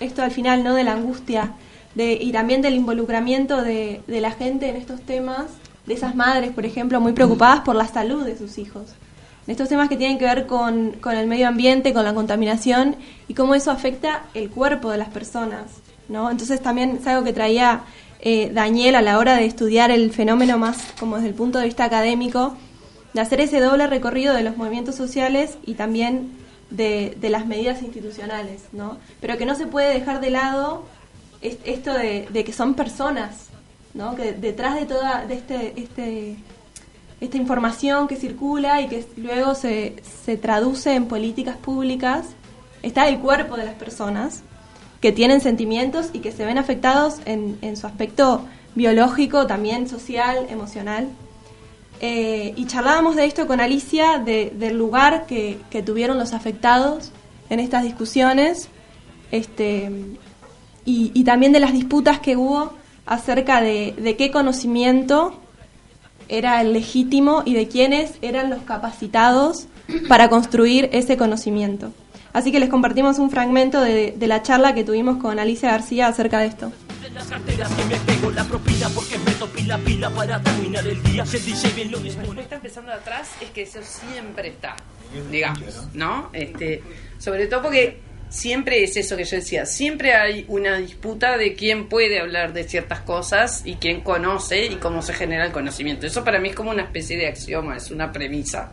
esto 0.00 0.22
al 0.22 0.30
final, 0.30 0.64
¿no? 0.64 0.74
De 0.74 0.84
la 0.84 0.92
angustia 0.92 1.52
de, 1.94 2.12
y 2.12 2.32
también 2.32 2.62
del 2.62 2.74
involucramiento 2.74 3.62
de, 3.62 4.02
de 4.06 4.20
la 4.20 4.30
gente 4.30 4.68
en 4.68 4.76
estos 4.76 5.00
temas, 5.02 5.46
de 5.86 5.94
esas 5.94 6.14
madres, 6.14 6.52
por 6.52 6.64
ejemplo, 6.64 7.00
muy 7.00 7.12
preocupadas 7.12 7.60
por 7.60 7.74
la 7.74 7.86
salud 7.86 8.24
de 8.24 8.38
sus 8.38 8.58
hijos. 8.58 8.90
En 9.46 9.52
estos 9.52 9.68
temas 9.68 9.88
que 9.88 9.96
tienen 9.96 10.18
que 10.18 10.24
ver 10.24 10.46
con, 10.46 10.92
con 11.00 11.16
el 11.16 11.26
medio 11.26 11.48
ambiente, 11.48 11.92
con 11.92 12.04
la 12.04 12.14
contaminación 12.14 12.96
y 13.26 13.34
cómo 13.34 13.54
eso 13.54 13.70
afecta 13.70 14.24
el 14.34 14.50
cuerpo 14.50 14.90
de 14.90 14.98
las 14.98 15.08
personas, 15.08 15.64
¿no? 16.08 16.30
Entonces 16.30 16.62
también 16.62 16.98
es 17.00 17.06
algo 17.06 17.24
que 17.24 17.32
traía 17.32 17.82
eh, 18.22 18.50
Daniel 18.52 18.94
a 18.96 19.02
la 19.02 19.18
hora 19.18 19.36
de 19.36 19.46
estudiar 19.46 19.90
el 19.90 20.10
fenómeno 20.12 20.58
más 20.58 20.78
como 20.98 21.16
desde 21.16 21.28
el 21.28 21.34
punto 21.34 21.58
de 21.58 21.64
vista 21.66 21.84
académico, 21.84 22.56
de 23.14 23.20
hacer 23.20 23.40
ese 23.40 23.60
doble 23.60 23.86
recorrido 23.86 24.34
de 24.34 24.42
los 24.42 24.56
movimientos 24.56 24.94
sociales 24.94 25.56
y 25.66 25.74
también 25.74 26.32
de, 26.70 27.16
las 27.22 27.46
medidas 27.46 27.82
institucionales, 27.82 28.62
¿no? 28.72 28.98
Pero 29.20 29.36
que 29.38 29.46
no 29.46 29.54
se 29.56 29.66
puede 29.66 29.92
dejar 29.92 30.20
de 30.20 30.30
lado 30.30 30.84
es- 31.42 31.58
esto 31.64 31.92
de, 31.94 32.28
de 32.30 32.44
que 32.44 32.52
son 32.52 32.74
personas, 32.74 33.46
¿no? 33.94 34.14
Que 34.14 34.32
detrás 34.32 34.76
de 34.76 34.86
toda 34.86 35.24
de 35.26 35.34
este, 35.34 35.72
este, 35.76 36.36
esta 37.20 37.36
información 37.36 38.06
que 38.06 38.16
circula 38.16 38.80
y 38.82 38.86
que 38.88 39.04
luego 39.16 39.54
se, 39.56 39.96
se 40.24 40.36
traduce 40.36 40.94
en 40.94 41.06
políticas 41.06 41.56
públicas, 41.56 42.26
está 42.82 43.08
el 43.08 43.18
cuerpo 43.18 43.56
de 43.56 43.64
las 43.64 43.74
personas 43.74 44.42
que 45.00 45.12
tienen 45.12 45.40
sentimientos 45.40 46.10
y 46.12 46.18
que 46.18 46.32
se 46.32 46.44
ven 46.44 46.58
afectados 46.58 47.16
en, 47.24 47.58
en 47.62 47.76
su 47.76 47.86
aspecto 47.86 48.42
biológico, 48.74 49.46
también 49.46 49.88
social, 49.88 50.46
emocional. 50.50 51.08
Eh, 52.02 52.54
y 52.56 52.66
charlábamos 52.66 53.16
de 53.16 53.26
esto 53.26 53.46
con 53.46 53.60
Alicia, 53.60 54.18
de- 54.18 54.52
del 54.56 54.76
lugar 54.78 55.26
que, 55.26 55.58
que 55.70 55.82
tuvieron 55.82 56.18
los 56.18 56.32
afectados 56.32 57.12
en 57.50 57.60
estas 57.60 57.82
discusiones, 57.82 58.68
este, 59.32 59.90
y, 60.84 61.10
y 61.14 61.24
también 61.24 61.52
de 61.52 61.60
las 61.60 61.72
disputas 61.72 62.20
que 62.20 62.36
hubo 62.36 62.72
acerca 63.06 63.60
de, 63.60 63.94
de 63.98 64.16
qué 64.16 64.30
conocimiento 64.30 65.34
era 66.28 66.60
el 66.60 66.72
legítimo 66.72 67.42
y 67.44 67.54
de 67.54 67.68
quiénes 67.68 68.12
eran 68.22 68.50
los 68.50 68.62
capacitados 68.62 69.66
para 70.08 70.28
construir 70.30 70.88
ese 70.92 71.16
conocimiento. 71.16 71.90
Así 72.32 72.52
que 72.52 72.60
les 72.60 72.68
compartimos 72.68 73.18
un 73.18 73.30
fragmento 73.30 73.80
de, 73.80 74.14
de 74.16 74.26
la 74.26 74.42
charla 74.42 74.74
que 74.74 74.84
tuvimos 74.84 75.18
con 75.18 75.38
Alicia 75.38 75.72
García 75.72 76.06
acerca 76.06 76.38
de 76.38 76.46
esto. 76.46 76.72
la 78.34 78.44
propina 78.44 78.88
porque 78.90 79.18
lo 82.28 82.34
que 82.34 82.40
está 82.42 82.54
empezando 82.56 82.92
atrás 82.92 83.30
es 83.40 83.50
que 83.50 83.62
eso 83.62 83.80
siempre 83.82 84.48
está, 84.48 84.76
digamos, 85.30 85.88
¿no? 85.94 86.30
Este, 86.32 86.82
sobre 87.18 87.46
todo 87.46 87.62
porque 87.62 87.98
siempre 88.28 88.84
es 88.84 88.96
eso 88.96 89.16
que 89.16 89.24
yo 89.24 89.36
decía, 89.36 89.66
siempre 89.66 90.14
hay 90.14 90.44
una 90.48 90.76
disputa 90.78 91.36
de 91.36 91.54
quién 91.54 91.88
puede 91.88 92.20
hablar 92.20 92.52
de 92.52 92.64
ciertas 92.64 93.00
cosas 93.00 93.62
y 93.64 93.74
quién 93.74 94.02
conoce 94.02 94.66
y 94.66 94.76
cómo 94.76 95.02
se 95.02 95.12
genera 95.12 95.46
el 95.46 95.52
conocimiento. 95.52 96.06
Eso 96.06 96.24
para 96.24 96.38
mí 96.38 96.50
es 96.50 96.54
como 96.54 96.70
una 96.70 96.82
especie 96.82 97.16
de 97.16 97.26
axioma, 97.26 97.76
es 97.76 97.90
una 97.90 98.12
premisa. 98.12 98.70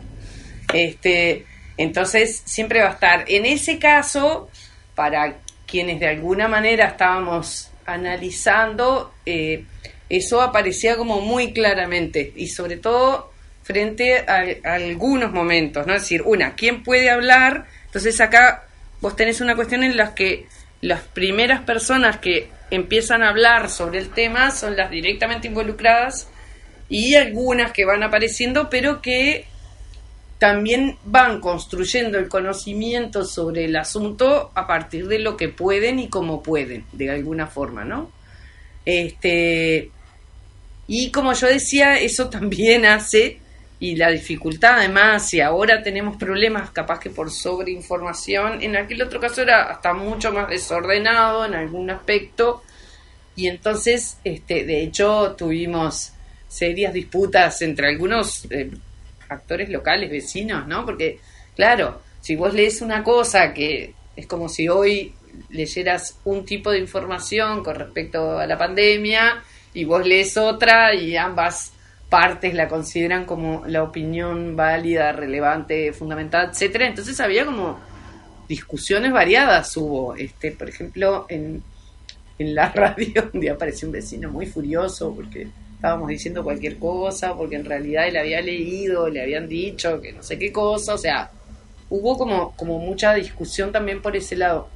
Este, 0.72 1.44
entonces 1.78 2.42
siempre 2.44 2.82
va 2.82 2.90
a 2.90 2.92
estar. 2.92 3.24
En 3.28 3.46
ese 3.46 3.78
caso, 3.78 4.50
para 4.94 5.36
quienes 5.66 6.00
de 6.00 6.08
alguna 6.08 6.48
manera 6.48 6.88
estábamos 6.88 7.70
analizando, 7.86 9.14
eh, 9.24 9.64
eso 10.08 10.42
aparecía 10.42 10.96
como 10.96 11.20
muy 11.20 11.52
claramente 11.52 12.32
y 12.36 12.48
sobre 12.48 12.76
todo 12.76 13.32
frente 13.62 14.24
a, 14.26 14.44
algunos 14.64 15.32
momentos, 15.32 15.86
¿no? 15.86 15.94
Es 15.94 16.02
decir, 16.02 16.22
una, 16.24 16.54
¿quién 16.54 16.82
puede 16.82 17.10
hablar? 17.10 17.66
Entonces 17.86 18.20
acá 18.20 18.64
vos 19.00 19.14
tenés 19.14 19.40
una 19.40 19.54
cuestión 19.54 19.84
en 19.84 19.96
la 19.96 20.14
que 20.14 20.46
las 20.80 21.00
primeras 21.02 21.60
personas 21.62 22.18
que 22.18 22.50
empiezan 22.70 23.22
a 23.22 23.28
hablar 23.28 23.70
sobre 23.70 23.98
el 23.98 24.10
tema 24.10 24.50
son 24.50 24.76
las 24.76 24.90
directamente 24.90 25.48
involucradas 25.48 26.28
y 26.88 27.14
algunas 27.14 27.72
que 27.72 27.84
van 27.84 28.02
apareciendo, 28.02 28.70
pero 28.70 29.02
que 29.02 29.46
también 30.38 30.96
van 31.04 31.40
construyendo 31.40 32.18
el 32.18 32.28
conocimiento 32.28 33.24
sobre 33.24 33.64
el 33.64 33.76
asunto 33.76 34.52
a 34.54 34.66
partir 34.66 35.08
de 35.08 35.18
lo 35.18 35.36
que 35.36 35.48
pueden 35.48 35.98
y 35.98 36.08
como 36.08 36.42
pueden, 36.42 36.84
de 36.92 37.10
alguna 37.10 37.48
forma, 37.48 37.84
¿no? 37.84 38.12
Este, 38.84 39.90
y 40.86 41.10
como 41.10 41.32
yo 41.32 41.48
decía, 41.48 41.98
eso 41.98 42.28
también 42.30 42.86
hace, 42.86 43.40
y 43.80 43.96
la 43.96 44.10
dificultad 44.10 44.78
además, 44.78 45.28
si 45.28 45.40
ahora 45.40 45.82
tenemos 45.82 46.16
problemas 46.16 46.70
capaz 46.70 47.00
que 47.00 47.10
por 47.10 47.30
sobreinformación, 47.30 48.62
en 48.62 48.76
aquel 48.76 49.02
otro 49.02 49.20
caso 49.20 49.42
era 49.42 49.64
hasta 49.64 49.92
mucho 49.92 50.32
más 50.32 50.48
desordenado 50.48 51.44
en 51.46 51.54
algún 51.54 51.90
aspecto, 51.90 52.62
y 53.34 53.48
entonces, 53.48 54.18
este, 54.24 54.64
de 54.64 54.82
hecho, 54.82 55.34
tuvimos 55.36 56.12
serias 56.48 56.92
disputas 56.92 57.60
entre 57.62 57.88
algunos 57.88 58.46
eh, 58.50 58.70
actores 59.28 59.68
locales, 59.68 60.10
vecinos, 60.10 60.66
¿no? 60.66 60.84
Porque, 60.84 61.20
claro, 61.54 62.00
si 62.20 62.36
vos 62.36 62.54
lees 62.54 62.82
una 62.82 63.02
cosa 63.02 63.52
que 63.52 63.94
es 64.16 64.26
como 64.26 64.48
si 64.48 64.68
hoy 64.68 65.14
leyeras 65.50 66.18
un 66.24 66.44
tipo 66.44 66.70
de 66.70 66.78
información 66.78 67.62
con 67.62 67.76
respecto 67.76 68.38
a 68.38 68.46
la 68.46 68.58
pandemia 68.58 69.42
y 69.74 69.84
vos 69.84 70.06
lees 70.06 70.36
otra 70.36 70.94
y 70.94 71.16
ambas 71.16 71.72
partes 72.08 72.54
la 72.54 72.68
consideran 72.68 73.24
como 73.24 73.64
la 73.66 73.82
opinión 73.82 74.56
válida, 74.56 75.12
relevante, 75.12 75.92
fundamental, 75.92 76.50
etcétera. 76.50 76.86
Entonces 76.86 77.20
había 77.20 77.44
como 77.44 77.78
discusiones 78.48 79.12
variadas 79.12 79.76
hubo, 79.76 80.16
este, 80.16 80.52
por 80.52 80.68
ejemplo, 80.68 81.26
en, 81.28 81.62
en 82.38 82.54
la 82.54 82.68
radio 82.74 83.30
un 83.32 83.40
día 83.40 83.52
apareció 83.52 83.86
un 83.88 83.92
vecino 83.92 84.30
muy 84.30 84.46
furioso 84.46 85.14
porque 85.14 85.48
estábamos 85.78 86.08
diciendo 86.08 86.42
cualquier 86.42 86.76
cosa, 86.76 87.36
porque 87.36 87.54
en 87.54 87.64
realidad 87.64 88.08
él 88.08 88.16
había 88.16 88.40
leído, 88.40 89.08
le 89.08 89.22
habían 89.22 89.48
dicho 89.48 90.00
que 90.00 90.12
no 90.12 90.24
sé 90.24 90.36
qué 90.36 90.50
cosa, 90.50 90.94
o 90.94 90.98
sea, 90.98 91.30
hubo 91.88 92.18
como, 92.18 92.56
como 92.56 92.80
mucha 92.80 93.14
discusión 93.14 93.70
también 93.70 94.02
por 94.02 94.16
ese 94.16 94.34
lado. 94.34 94.68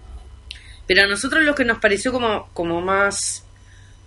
Pero 0.86 1.02
a 1.02 1.08
nosotros 1.08 1.42
lo 1.42 1.56
que 1.56 1.64
nos 1.64 1.80
pareció 1.80 2.12
como, 2.12 2.48
como 2.52 2.80
más, 2.80 3.44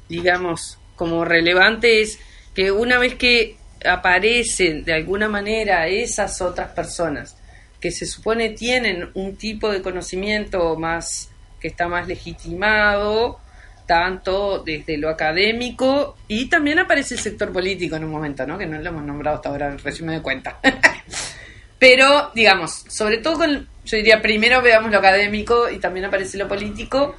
digamos, 0.08 0.78
como 0.96 1.26
relevante 1.26 2.02
es 2.02 2.18
que 2.54 2.72
una 2.72 2.98
vez 2.98 3.16
que 3.16 3.58
aparecen 3.86 4.86
de 4.86 4.94
alguna 4.94 5.28
manera 5.28 5.90
esas 5.90 6.42
otras 6.42 6.72
personas 6.72 7.36
que 7.82 7.92
se 7.92 8.06
supone 8.06 8.52
tienen 8.52 9.10
un 9.16 9.36
tipo 9.36 9.70
de 9.70 9.82
conocimiento 9.82 10.78
más 10.78 11.30
que 11.60 11.68
está 11.68 11.90
más 11.90 12.08
legitimado 12.08 13.42
tanto 13.86 14.60
desde 14.60 14.98
lo 14.98 15.10
académico 15.10 16.18
y 16.28 16.48
también 16.48 16.80
aparece 16.80 17.16
el 17.16 17.20
sector 17.20 17.52
político 17.52 17.96
en 17.96 18.06
un 18.06 18.12
momento, 18.12 18.46
¿no? 18.46 18.58
Que 18.58 18.66
no 18.66 18.80
lo 18.80 18.90
hemos 18.90 19.04
nombrado 19.04 19.38
hasta 19.38 19.50
ahora, 19.50 19.78
recién 19.78 20.08
me 20.08 20.14
doy 20.14 20.22
cuenta. 20.22 20.60
Pero, 21.80 22.32
digamos, 22.34 22.86
sobre 22.88 23.18
todo 23.18 23.38
con, 23.38 23.68
yo 23.86 23.98
diría, 23.98 24.22
primero 24.22 24.62
veamos 24.62 24.92
lo 24.92 24.98
académico 24.98 25.70
y 25.70 25.78
también 25.78 26.06
aparece 26.06 26.38
lo 26.38 26.48
político, 26.48 27.16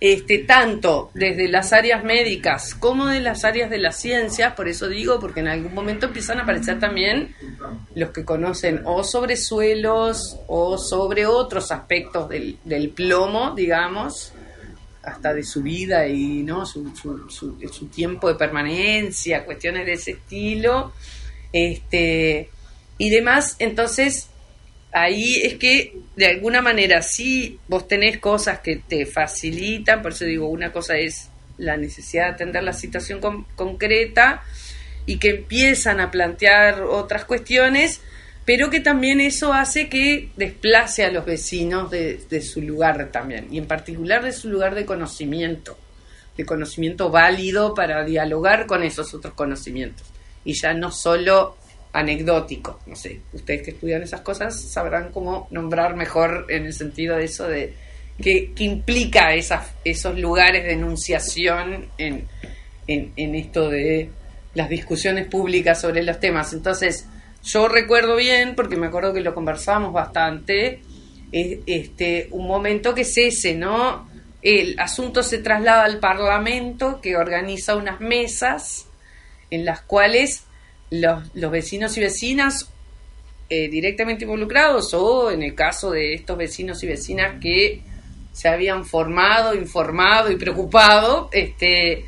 este, 0.00 0.38
tanto 0.38 1.10
desde 1.12 1.46
las 1.48 1.74
áreas 1.74 2.02
médicas 2.02 2.74
como 2.74 3.06
de 3.06 3.20
las 3.20 3.44
áreas 3.44 3.68
de 3.68 3.78
las 3.78 3.96
ciencias, 3.96 4.54
por 4.54 4.66
eso 4.66 4.88
digo, 4.88 5.20
porque 5.20 5.40
en 5.40 5.48
algún 5.48 5.74
momento 5.74 6.06
empiezan 6.06 6.38
a 6.38 6.44
aparecer 6.44 6.80
también 6.80 7.34
los 7.94 8.10
que 8.10 8.24
conocen 8.24 8.80
o 8.86 9.04
sobre 9.04 9.36
suelos 9.36 10.38
o 10.48 10.78
sobre 10.78 11.26
otros 11.26 11.70
aspectos 11.70 12.30
del 12.30 12.90
plomo, 12.96 13.54
digamos, 13.54 14.32
hasta 15.02 15.32
de 15.32 15.42
su 15.42 15.62
vida 15.62 16.06
y 16.06 16.42
no 16.42 16.66
su, 16.66 16.94
su, 16.94 17.28
su, 17.30 17.58
su 17.70 17.86
tiempo 17.86 18.28
de 18.28 18.34
permanencia, 18.34 19.44
cuestiones 19.44 19.86
de 19.86 19.92
ese 19.94 20.12
estilo, 20.12 20.92
este 21.52 22.50
y 22.98 23.08
demás, 23.08 23.56
entonces 23.58 24.28
ahí 24.92 25.40
es 25.42 25.54
que 25.54 25.96
de 26.16 26.26
alguna 26.26 26.60
manera 26.60 27.00
si 27.00 27.58
vos 27.68 27.88
tenés 27.88 28.18
cosas 28.18 28.60
que 28.60 28.76
te 28.76 29.06
facilitan, 29.06 30.02
por 30.02 30.12
eso 30.12 30.26
digo, 30.26 30.48
una 30.48 30.70
cosa 30.70 30.98
es 30.98 31.30
la 31.56 31.76
necesidad 31.76 32.26
de 32.26 32.30
atender 32.32 32.62
la 32.62 32.72
situación 32.72 33.20
concreta 33.56 34.42
y 35.06 35.18
que 35.18 35.30
empiezan 35.30 36.00
a 36.00 36.10
plantear 36.10 36.82
otras 36.82 37.24
cuestiones, 37.24 38.00
pero 38.44 38.70
que 38.70 38.80
también 38.80 39.20
eso 39.20 39.52
hace 39.52 39.88
que 39.88 40.30
desplace 40.36 41.04
a 41.04 41.10
los 41.10 41.24
vecinos 41.24 41.90
de, 41.90 42.42
su 42.42 42.62
lugar 42.62 43.10
también, 43.12 43.48
y 43.50 43.58
en 43.58 43.66
particular 43.66 44.24
de 44.24 44.32
su 44.32 44.48
lugar 44.48 44.74
de 44.74 44.84
conocimiento, 44.84 45.76
de 46.36 46.44
conocimiento 46.44 47.10
válido 47.10 47.74
para 47.74 48.04
dialogar 48.04 48.66
con 48.66 48.82
esos 48.82 49.12
otros 49.14 49.34
conocimientos, 49.34 50.06
y 50.44 50.54
ya 50.54 50.72
no 50.72 50.90
solo 50.90 51.56
anecdótico. 51.92 52.80
No 52.86 52.96
sé, 52.96 53.20
ustedes 53.32 53.62
que 53.62 53.70
estudian 53.72 54.02
esas 54.02 54.20
cosas 54.20 54.58
sabrán 54.60 55.10
cómo 55.10 55.48
nombrar 55.50 55.96
mejor 55.96 56.46
en 56.48 56.66
el 56.66 56.72
sentido 56.72 57.16
de 57.16 57.24
eso 57.24 57.48
de 57.48 57.74
qué, 58.22 58.52
implica 58.58 59.34
esas, 59.34 59.72
esos 59.84 60.18
lugares 60.18 60.64
de 60.64 60.72
enunciación 60.72 61.88
en, 61.98 62.28
en, 62.86 63.34
esto 63.34 63.68
de 63.68 64.10
las 64.54 64.68
discusiones 64.68 65.26
públicas 65.26 65.80
sobre 65.80 66.02
los 66.02 66.20
temas. 66.20 66.52
Entonces, 66.52 67.06
yo 67.42 67.68
recuerdo 67.68 68.16
bien, 68.16 68.54
porque 68.54 68.76
me 68.76 68.88
acuerdo 68.88 69.12
que 69.12 69.20
lo 69.20 69.34
conversamos 69.34 69.92
bastante, 69.92 70.82
este, 71.32 72.28
un 72.32 72.46
momento 72.46 72.94
que 72.94 73.02
es 73.02 73.16
ese, 73.16 73.54
¿no? 73.54 74.08
El 74.42 74.78
asunto 74.78 75.22
se 75.22 75.38
traslada 75.38 75.84
al 75.84 75.98
Parlamento, 75.98 77.00
que 77.00 77.16
organiza 77.16 77.76
unas 77.76 78.00
mesas 78.00 78.86
en 79.50 79.64
las 79.64 79.82
cuales 79.82 80.44
los, 80.90 81.34
los 81.34 81.50
vecinos 81.50 81.96
y 81.96 82.00
vecinas 82.00 82.70
eh, 83.52 83.68
directamente 83.68 84.24
involucrados 84.24 84.94
o 84.94 85.30
en 85.32 85.42
el 85.42 85.56
caso 85.56 85.90
de 85.90 86.14
estos 86.14 86.38
vecinos 86.38 86.82
y 86.84 86.86
vecinas 86.86 87.40
que 87.40 87.82
se 88.32 88.48
habían 88.48 88.84
formado, 88.84 89.54
informado 89.54 90.30
y 90.30 90.36
preocupado, 90.36 91.28
este, 91.32 92.04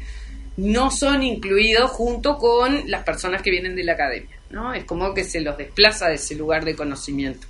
no 0.57 0.93
son 0.93 1.25
incluidos 1.25 1.91
junto 1.91 2.39
con 2.39 2.89
las 2.89 3.03
personas 3.03 3.43
que 3.43 3.51
vienen 3.51 3.75
de 3.75 3.83
la 3.83 3.95
academia, 3.95 4.37
¿no? 4.53 4.75
Es 4.75 4.85
como 4.85 5.15
que 5.15 5.25
se 5.25 5.41
los 5.41 5.57
desplaza 5.57 6.09
de 6.09 6.15
ese 6.15 6.37
lugar 6.37 6.65
de 6.65 6.77
conocimiento. 6.77 7.47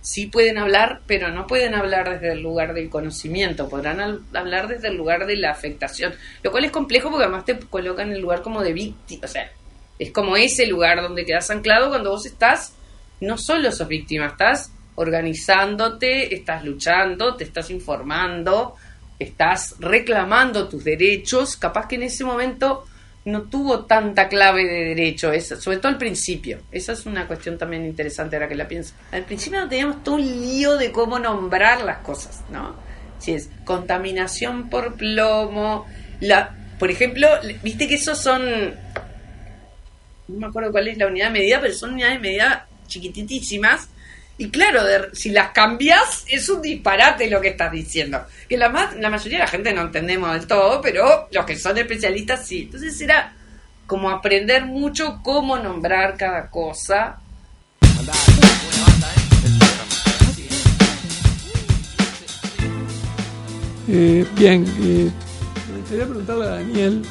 Sí 0.00 0.26
pueden 0.26 0.58
hablar, 0.58 1.02
pero 1.06 1.30
no 1.30 1.46
pueden 1.46 1.74
hablar 1.74 2.10
desde 2.10 2.32
el 2.32 2.42
lugar 2.42 2.74
del 2.74 2.88
conocimiento, 2.90 3.68
podrán 3.68 4.20
hablar 4.34 4.68
desde 4.68 4.88
el 4.88 4.96
lugar 4.96 5.26
de 5.26 5.36
la 5.36 5.50
afectación, 5.50 6.14
lo 6.42 6.50
cual 6.50 6.64
es 6.64 6.70
complejo 6.70 7.10
porque 7.10 7.24
además 7.24 7.44
te 7.44 7.58
colocan 7.58 8.08
en 8.08 8.14
el 8.14 8.20
lugar 8.20 8.42
como 8.42 8.62
de 8.62 8.72
víctima, 8.72 9.24
o 9.24 9.28
sea, 9.28 9.50
es 9.98 10.12
como 10.12 10.36
ese 10.36 10.66
lugar 10.66 11.02
donde 11.02 11.24
quedas 11.24 11.50
anclado 11.50 11.88
cuando 11.88 12.10
vos 12.10 12.26
estás, 12.26 12.74
no 13.20 13.36
solo 13.36 13.72
sos 13.72 13.88
víctima, 13.88 14.26
estás 14.26 14.72
organizándote, 14.94 16.34
estás 16.34 16.64
luchando, 16.64 17.34
te 17.34 17.44
estás 17.44 17.70
informando, 17.70 18.76
estás 19.18 19.76
reclamando 19.80 20.68
tus 20.68 20.84
derechos, 20.84 21.56
capaz 21.56 21.88
que 21.88 21.96
en 21.96 22.04
ese 22.04 22.24
momento 22.24 22.84
no 23.28 23.42
tuvo 23.42 23.84
tanta 23.84 24.28
clave 24.28 24.64
de 24.64 24.84
derecho, 24.94 25.30
sobre 25.40 25.78
todo 25.78 25.88
al 25.88 25.98
principio. 25.98 26.60
Esa 26.72 26.92
es 26.92 27.06
una 27.06 27.26
cuestión 27.26 27.58
también 27.58 27.84
interesante 27.84 28.36
ahora 28.36 28.48
que 28.48 28.54
la 28.54 28.66
pienso. 28.66 28.94
Al 29.12 29.24
principio 29.24 29.60
no 29.60 29.68
teníamos 29.68 30.02
todo 30.02 30.16
un 30.16 30.22
lío 30.22 30.76
de 30.76 30.90
cómo 30.92 31.18
nombrar 31.18 31.82
las 31.82 31.98
cosas, 31.98 32.42
¿no? 32.50 32.76
Si 33.18 33.32
es 33.32 33.50
contaminación 33.64 34.70
por 34.70 34.94
plomo, 34.94 35.86
la, 36.20 36.56
por 36.78 36.90
ejemplo, 36.90 37.28
viste 37.62 37.88
que 37.88 37.94
esos 37.94 38.18
son 38.18 38.42
no 40.28 40.38
me 40.38 40.46
acuerdo 40.46 40.70
cuál 40.70 40.88
es 40.88 40.98
la 40.98 41.06
unidad 41.06 41.26
de 41.26 41.32
medida, 41.32 41.60
pero 41.60 41.74
son 41.74 41.94
unidades 41.94 42.16
de 42.16 42.28
medida 42.28 42.68
chiquititísimas. 42.86 43.88
Y 44.40 44.50
claro, 44.50 44.80
si 45.12 45.30
las 45.30 45.50
cambias, 45.50 46.24
es 46.28 46.48
un 46.48 46.62
disparate 46.62 47.28
lo 47.28 47.40
que 47.40 47.48
estás 47.48 47.72
diciendo. 47.72 48.24
Que 48.48 48.56
la, 48.56 48.68
la 48.96 49.10
mayoría 49.10 49.38
de 49.38 49.44
la 49.44 49.50
gente 49.50 49.72
no 49.72 49.82
entendemos 49.82 50.32
del 50.32 50.46
todo, 50.46 50.80
pero 50.80 51.28
los 51.32 51.44
que 51.44 51.56
son 51.56 51.76
especialistas 51.76 52.46
sí. 52.46 52.62
Entonces 52.62 53.00
era 53.00 53.34
como 53.88 54.10
aprender 54.10 54.64
mucho 54.64 55.20
cómo 55.24 55.58
nombrar 55.58 56.16
cada 56.16 56.48
cosa. 56.48 57.18
Eh, 63.88 64.26
bien, 64.36 64.66
eh, 64.82 65.10
me 65.72 65.78
gustaría 65.80 66.04
preguntarle 66.04 66.44
a 66.44 66.48
Daniel 66.48 67.02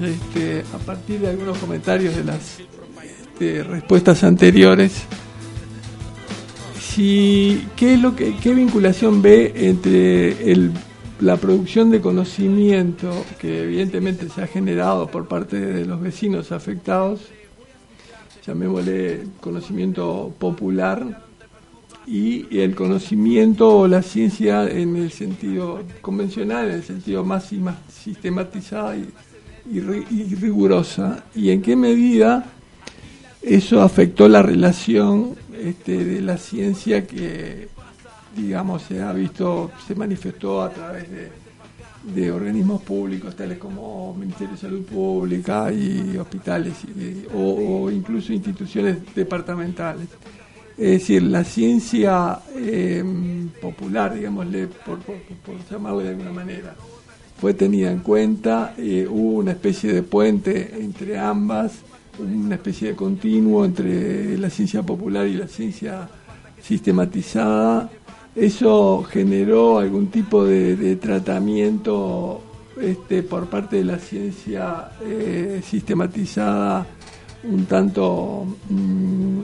este, 0.00 0.64
a 0.72 0.78
partir 0.78 1.20
de 1.20 1.28
algunos 1.28 1.58
comentarios 1.58 2.16
de 2.16 2.24
las 2.24 2.58
este, 2.60 3.64
respuestas 3.64 4.22
anteriores, 4.22 5.02
si, 6.90 7.66
¿qué, 7.76 7.94
es 7.94 8.00
lo 8.00 8.14
que, 8.14 8.36
¿qué 8.36 8.54
vinculación 8.54 9.22
ve 9.22 9.52
entre 9.54 10.50
el, 10.50 10.72
la 11.20 11.36
producción 11.36 11.90
de 11.90 12.00
conocimiento 12.00 13.10
que 13.38 13.62
evidentemente 13.62 14.28
se 14.28 14.42
ha 14.42 14.46
generado 14.46 15.06
por 15.06 15.28
parte 15.28 15.60
de 15.60 15.84
los 15.86 16.00
vecinos 16.00 16.52
afectados, 16.52 17.20
llamémosle 18.46 19.24
conocimiento 19.40 20.32
popular, 20.38 21.26
y 22.06 22.58
el 22.58 22.74
conocimiento 22.74 23.78
o 23.78 23.86
la 23.86 24.02
ciencia 24.02 24.68
en 24.68 24.96
el 24.96 25.12
sentido 25.12 25.80
convencional, 26.00 26.68
en 26.68 26.74
el 26.74 26.82
sentido 26.82 27.24
más, 27.24 27.52
más 27.52 27.76
sistematizado 27.88 28.96
y 28.96 29.06
y, 29.72 29.80
rigurosa 30.34 31.24
y 31.34 31.50
en 31.50 31.62
qué 31.62 31.76
medida 31.76 32.46
eso 33.42 33.82
afectó 33.82 34.28
la 34.28 34.42
relación 34.42 35.36
este, 35.68 36.04
de 36.04 36.20
la 36.20 36.36
ciencia 36.36 37.06
que 37.06 37.68
digamos 38.36 38.82
se 38.82 39.02
ha 39.02 39.12
visto 39.12 39.72
se 39.86 39.94
manifestó 39.94 40.62
a 40.62 40.70
través 40.70 41.06
de, 41.10 42.30
organismos 42.30 42.80
públicos 42.82 43.36
tales 43.36 43.58
como 43.58 44.14
Ministerio 44.14 44.54
de 44.54 44.60
Salud 44.60 44.84
Pública 44.84 45.70
y 45.70 46.16
hospitales 46.16 46.74
o, 47.34 47.90
incluso 47.90 48.32
instituciones 48.32 48.98
departamentales. 49.14 50.08
Es 50.78 50.90
decir 50.92 51.22
la 51.24 51.44
ciencia 51.44 52.40
eh, 52.56 53.04
popular 53.60 54.14
digámosle 54.14 54.68
por, 54.68 55.00
por, 55.00 55.16
por 55.44 55.68
llamarlo 55.70 56.00
de 56.00 56.08
alguna 56.08 56.32
manera 56.32 56.74
fue 57.40 57.54
tenida 57.54 57.90
en 57.90 58.00
cuenta, 58.00 58.74
eh, 58.76 59.06
hubo 59.08 59.38
una 59.38 59.52
especie 59.52 59.94
de 59.94 60.02
puente 60.02 60.74
entre 60.78 61.18
ambas, 61.18 61.72
una 62.22 62.54
especie 62.56 62.88
de 62.88 62.96
continuo 62.96 63.64
entre 63.64 64.36
la 64.38 64.50
ciencia 64.50 64.82
popular 64.82 65.26
y 65.26 65.34
la 65.34 65.48
ciencia 65.48 66.08
sistematizada, 66.62 67.90
¿Eso 68.34 69.02
generó 69.02 69.80
algún 69.80 70.06
tipo 70.06 70.44
de, 70.44 70.96
tratamiento 70.96 72.40
este, 72.80 73.24
por 73.24 73.46
parte 73.48 73.76
de 73.76 73.84
la 73.84 73.98
ciencia 73.98 74.92
eh, 75.04 75.60
sistematizada 75.64 76.86
un 77.42 77.64
tanto, 77.66 78.46
mm, 78.68 79.40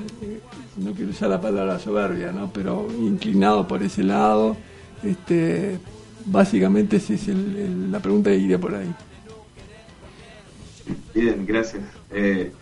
no 0.85 0.93
quiero 0.93 1.11
usar 1.11 1.31
la 1.31 1.41
palabra 1.41 1.79
soberbia, 1.81 2.31
¿no? 2.31 2.51
pero 2.53 2.87
inclinado 3.01 3.67
por 3.67 3.83
ese 3.83 4.05
lado? 4.05 4.57
Este, 5.03 5.79
básicamente 6.27 6.97
esa 6.99 7.15
es 7.15 7.27
el- 7.29 7.91
la 7.91 7.99
pregunta 8.01 8.31
que 8.31 8.37
iría 8.37 8.59
por 8.61 8.75
ahí. 8.75 8.95
Bien, 11.15 11.45
gracias. 11.45 11.83
Eh, 12.13 12.53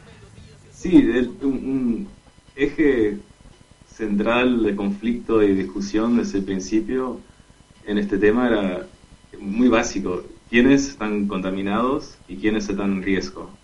sí, 0.85 0.97
el- 0.99 1.39
un, 1.45 2.19
eje 2.55 3.23
central 3.85 4.63
de 4.65 4.77
conflicto 4.77 5.43
y 5.43 5.55
discusión 5.55 6.17
desde 6.19 6.39
el 6.39 6.45
principio 6.45 7.25
en 7.83 7.99
este 7.99 8.19
tema 8.19 8.49
era 8.49 8.91
muy 9.39 9.69
básico. 9.69 10.25
¿Quiénes 10.49 10.89
están 10.91 11.29
contaminados 11.29 12.21
y 12.29 12.39
quiénes 12.41 12.69
están 12.69 12.93
en 12.95 13.03
riesgo? 13.05 13.59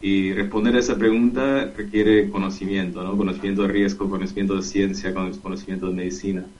Y, 0.00 0.32
responder 0.34 0.76
a 0.76 0.80
esa 0.80 0.98
pregunta 0.98 1.72
requiere 1.76 2.28
conocimiento, 2.30 3.02
¿no? 3.02 3.16
Conocimiento 3.16 3.62
de 3.62 3.68
riesgo, 3.68 4.08
conocimiento 4.10 4.56
de 4.56 4.62
ciencia, 4.62 5.14
cono- 5.14 5.40
conocimiento 5.40 5.86
de 5.88 5.94
medicina. 5.94 6.50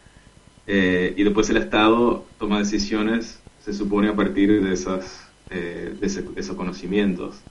Eh, 0.67 1.15
y 1.17 1.25
después 1.25 1.51
el 1.51 1.59
Estado 1.59 2.33
toma 2.39 2.59
decisiones, 2.61 3.45
se 3.59 3.73
supone, 3.75 4.09
a 4.11 4.17
partir 4.17 4.63
de, 4.63 4.73
esas, 4.75 5.35
eh, 5.51 5.97
de 6.01 6.07
esos 6.41 6.57
conocimientos. 6.57 7.47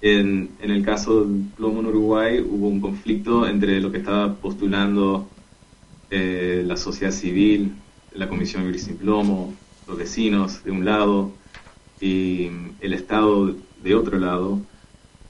En, 0.00 0.50
en 0.60 0.70
el 0.70 0.84
caso 0.84 1.24
del 1.24 1.46
plomo 1.56 1.80
en 1.80 1.86
Uruguay 1.86 2.40
hubo 2.40 2.68
un 2.68 2.80
conflicto 2.80 3.48
entre 3.48 3.80
lo 3.80 3.90
que 3.90 3.98
estaba 3.98 4.34
postulando 4.34 5.28
eh, 6.10 6.62
la 6.64 6.76
sociedad 6.76 7.12
civil, 7.12 7.72
la 8.14 8.28
Comisión 8.28 8.64
Vivir 8.64 8.80
Sin 8.80 8.96
Plomo, 8.96 9.54
los 9.88 9.98
vecinos 9.98 10.62
de 10.64 10.70
un 10.70 10.84
lado 10.84 11.32
y 12.00 12.48
el 12.80 12.92
Estado 12.92 13.54
de 13.82 13.94
otro 13.94 14.18
lado, 14.18 14.60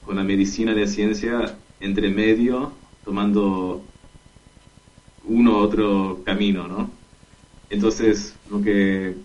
con 0.05 0.15
la 0.15 0.23
medicina 0.23 0.73
la 0.73 0.87
ciencia 0.87 1.57
entre 1.79 2.09
medio, 2.09 2.71
tomando 3.03 3.81
uno 5.25 5.51
u 5.51 5.55
otro 5.55 6.21
camino, 6.23 6.67
¿no? 6.67 6.89
Entonces, 7.69 8.35
lo 8.49 8.61
que 8.61 9.15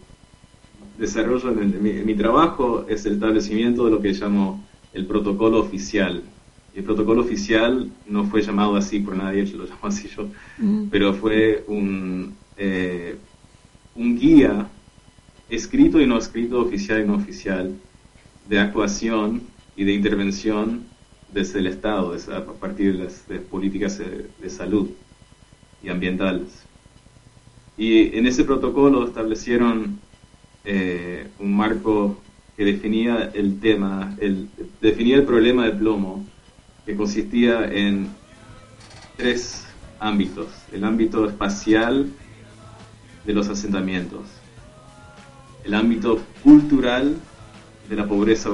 desarrollo 0.99 1.51
en 1.51 1.83
mi, 1.83 1.91
en 1.91 2.07
mi 2.07 2.15
trabajo 2.15 2.87
es 2.89 3.05
el 3.07 3.15
establecimiento 3.15 3.85
de 3.85 3.91
lo 3.91 4.01
que 4.01 4.13
llamo 4.13 4.64
el 4.95 5.07
protocolo 5.07 5.61
oficial. 5.61 6.25
Y 6.73 6.79
el 6.81 6.85
protocolo 6.85 7.23
oficial 7.23 7.95
no 8.07 8.27
fue 8.27 8.43
llamado 8.43 8.77
así 8.77 9.01
por 9.01 9.17
nadie, 9.17 9.47
lo 9.55 9.67
llamo 9.67 9.89
así 9.89 10.09
yo, 10.09 10.33
pero 10.91 11.15
fue 11.15 11.65
un, 11.69 12.41
eh, 12.57 13.21
un 13.95 14.17
guía 14.17 14.73
escrito 15.49 16.01
y 16.01 16.07
no 16.07 16.19
escrito, 16.19 16.61
oficial 16.61 17.03
y 17.03 17.07
no 17.07 17.17
oficial, 17.17 17.83
de 18.45 18.59
actuación 18.61 19.51
y 19.77 19.85
de 19.85 19.93
intervención 19.95 20.93
desde 21.29 21.61
el 21.61 21.69
Estado, 21.69 22.13
desde- 22.13 22.35
a 22.37 22.47
partir 22.61 22.93
de 22.99 23.05
las 23.05 23.29
de 23.29 23.41
políticas 23.41 23.99
de, 23.99 24.31
de 24.39 24.51
salud 24.51 24.97
y 25.81 25.91
ambientales. 25.91 26.69
Y 27.77 28.17
en 28.17 28.27
ese 28.27 28.45
protocolo 28.45 29.05
establecieron 29.05 30.03
eh, 30.65 31.35
un 31.39 31.57
marco 31.57 32.24
que 32.57 32.65
definía 32.65 33.31
el 33.35 33.59
tema, 33.59 34.15
el, 34.21 34.49
definía 34.81 35.17
el 35.17 35.25
problema 35.25 35.65
del 35.65 35.79
plomo, 35.79 36.25
que 36.87 36.95
consistía 36.95 37.65
en 37.65 38.09
tres 39.17 39.67
ámbitos. 39.99 40.49
El 40.73 40.85
ámbito 40.85 41.29
espacial 41.29 42.11
de 43.25 43.33
los 43.33 43.49
asentamientos, 43.49 44.23
el 45.65 45.75
ámbito 45.75 46.23
cultural 46.43 47.17
de 47.89 47.97
la 47.97 48.07
pobreza, 48.07 48.51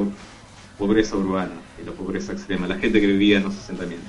pobreza 0.79 1.17
urbana 1.17 1.55
y 1.81 1.85
la 1.85 1.93
pobreza 1.93 2.33
extrema, 2.33 2.69
la 2.69 2.79
gente 2.79 3.01
que 3.01 3.07
vivía 3.07 3.39
en 3.39 3.45
los 3.45 3.57
asentamientos, 3.57 4.09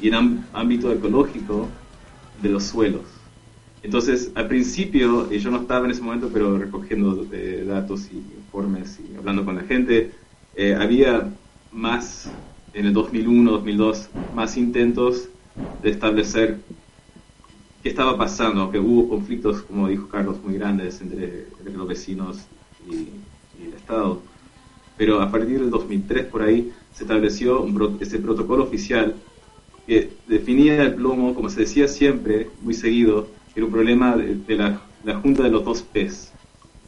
y 0.00 0.08
el 0.08 0.14
ámbito 0.52 0.92
ecológico 0.92 1.68
de 2.42 2.48
los 2.48 2.64
suelos. 2.64 3.02
Entonces, 3.82 4.32
al 4.34 4.48
principio, 4.48 5.30
yo 5.30 5.50
no 5.50 5.60
estaba 5.60 5.84
en 5.84 5.90
ese 5.90 6.00
momento, 6.00 6.30
pero 6.32 6.56
recogiendo 6.56 7.26
eh, 7.32 7.64
datos 7.68 8.08
y 8.10 8.22
informes 8.54 9.00
y 9.00 9.16
hablando 9.16 9.44
con 9.44 9.56
la 9.56 9.62
gente, 9.62 10.12
eh, 10.54 10.76
había 10.78 11.28
más, 11.72 12.30
en 12.72 12.86
el 12.86 12.92
2001, 12.92 13.50
2002, 13.50 14.10
más 14.34 14.56
intentos 14.56 15.28
de 15.82 15.90
establecer 15.90 16.58
qué 17.82 17.88
estaba 17.88 18.16
pasando, 18.16 18.70
que 18.70 18.78
hubo 18.78 19.08
conflictos, 19.08 19.62
como 19.62 19.88
dijo 19.88 20.08
Carlos, 20.08 20.36
muy 20.42 20.54
grandes 20.54 21.00
entre, 21.00 21.48
los 21.74 21.88
vecinos 21.88 22.38
y, 22.88 23.08
el 23.62 23.74
Estado. 23.74 24.20
Pero 24.96 25.20
a 25.20 25.30
partir 25.30 25.60
del 25.60 25.70
2003, 25.70 26.26
por 26.26 26.42
ahí, 26.42 26.72
se 26.92 27.04
estableció 27.04 27.66
ese 28.00 28.18
protocolo 28.18 28.64
oficial 28.64 29.16
que 29.86 30.12
definía 30.28 30.82
el 30.82 30.94
plomo, 30.94 31.34
como 31.34 31.50
se 31.50 31.60
decía 31.60 31.88
siempre, 31.88 32.48
muy 32.62 32.74
seguido, 32.74 33.28
era 33.54 33.66
un 33.66 33.72
problema 33.72 34.16
de, 34.16 34.36
de 34.36 34.54
la, 34.56 34.80
la 35.04 35.20
junta 35.20 35.42
de 35.42 35.50
los 35.50 35.64
dos 35.64 35.82
P's, 35.82 36.32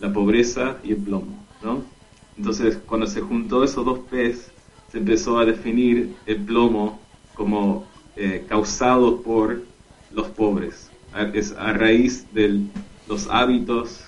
la 0.01 0.13
pobreza 0.13 0.79
y 0.83 0.93
el 0.93 0.99
plomo, 0.99 1.46
¿no? 1.61 1.93
Entonces, 2.37 2.79
cuando 2.87 3.07
se 3.07 3.21
juntó 3.21 3.65
esos 3.65 3.85
dos 3.85 4.01
P's, 4.11 4.55
se 4.87 4.99
empezó 4.99 5.39
a 5.39 5.45
definir 5.45 6.21
el 6.27 6.45
plomo 6.45 7.09
como 7.33 7.91
eh, 8.15 8.47
causado 8.49 9.23
por 9.23 9.69
los 10.09 10.29
pobres. 10.31 10.95
A- 11.11 11.23
Es 11.35 11.53
a 11.53 11.73
raíz 11.73 12.33
de 12.33 12.69
los 13.05 13.27
hábitos, 13.29 14.05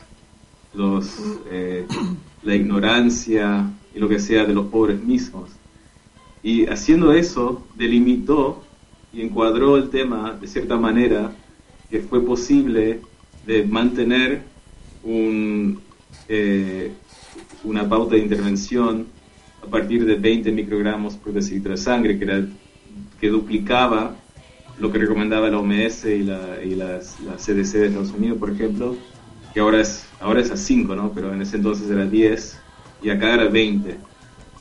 los, 0.73 1.41
eh, 1.47 1.89
la 2.43 2.55
ignorancia 2.55 3.81
y 3.93 3.99
lo 3.99 4.09
que 4.09 4.19
sea 4.19 4.45
de 4.45 4.55
los 4.55 4.67
pobres 4.69 5.03
mismos. 5.03 5.61
Y 6.43 6.67
haciendo 6.67 7.13
eso, 7.13 7.69
delimitó 7.75 8.71
y 9.11 9.23
encuadró 9.23 9.77
el 9.77 9.91
tema 9.91 10.35
de 10.41 10.47
cierta 10.47 10.77
manera 10.77 11.37
que 11.89 12.01
fue 12.01 12.25
posible 12.25 13.09
de 13.43 13.65
mantener 13.65 14.53
un, 15.03 15.89
eh, 16.29 17.01
una 17.63 17.89
pauta 17.89 18.17
de 18.17 18.23
intervención 18.23 19.07
a 19.63 19.67
partir 19.69 20.05
de 20.07 20.17
20 20.17 20.53
microgramos 20.53 21.17
por 21.17 21.33
decilitro 21.33 21.73
de 21.73 21.79
sangre, 21.79 22.19
que, 22.19 22.25
era, 22.25 22.47
que 23.19 23.29
duplicaba 23.29 24.25
lo 24.77 24.91
que 24.93 24.99
recomendaba 24.99 25.51
la 25.51 25.59
OMS 25.59 26.05
y 26.05 26.23
la, 26.23 26.63
y 26.63 26.75
la 26.75 27.01
CDC 27.01 27.79
de 27.81 27.87
Estados 27.89 28.13
Unidos, 28.13 28.39
por 28.39 28.51
ejemplo, 28.51 29.09
que 29.51 29.61
ahora 29.61 29.81
es, 29.81 30.15
ahora 30.21 30.41
es 30.41 30.51
a 30.51 30.57
5, 30.57 30.95
¿no? 30.95 31.13
pero 31.15 31.33
en 31.33 31.43
ese 31.43 31.57
entonces 31.57 31.91
era 31.91 32.07
10 32.07 32.65
y 33.01 33.11
acá 33.11 33.35
era 33.35 33.49
20. 33.49 34.07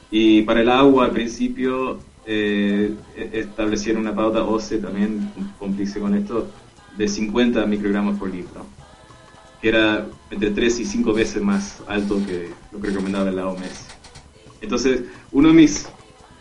Y 0.10 0.44
para 0.44 0.62
el 0.62 0.70
agua, 0.70 1.06
al 1.06 1.12
principio, 1.12 2.12
eh, 2.26 3.04
e- 3.16 3.30
establecieron 3.40 4.02
una 4.02 4.16
pauta 4.16 4.44
OCE 4.44 4.80
también, 4.80 5.34
cómplice 5.58 6.00
con 6.00 6.16
esto, 6.16 6.56
de 6.90 7.08
50 7.08 7.66
microgramos 7.66 8.18
por 8.18 8.30
litro, 8.32 8.77
que 9.62 9.70
era 9.70 10.08
entre 10.30 10.52
3 10.52 10.80
y 10.80 10.86
5 10.86 11.14
veces 11.14 11.42
más 11.42 11.82
alto 11.88 12.24
que 12.26 12.50
lo 12.72 12.80
que 12.80 12.88
recomendaba 12.88 13.32
la 13.32 13.48
OMS. 13.48 13.88
Entonces, 14.62 15.04
uno 15.32 15.50
de 15.50 15.54
mis, 15.54 15.88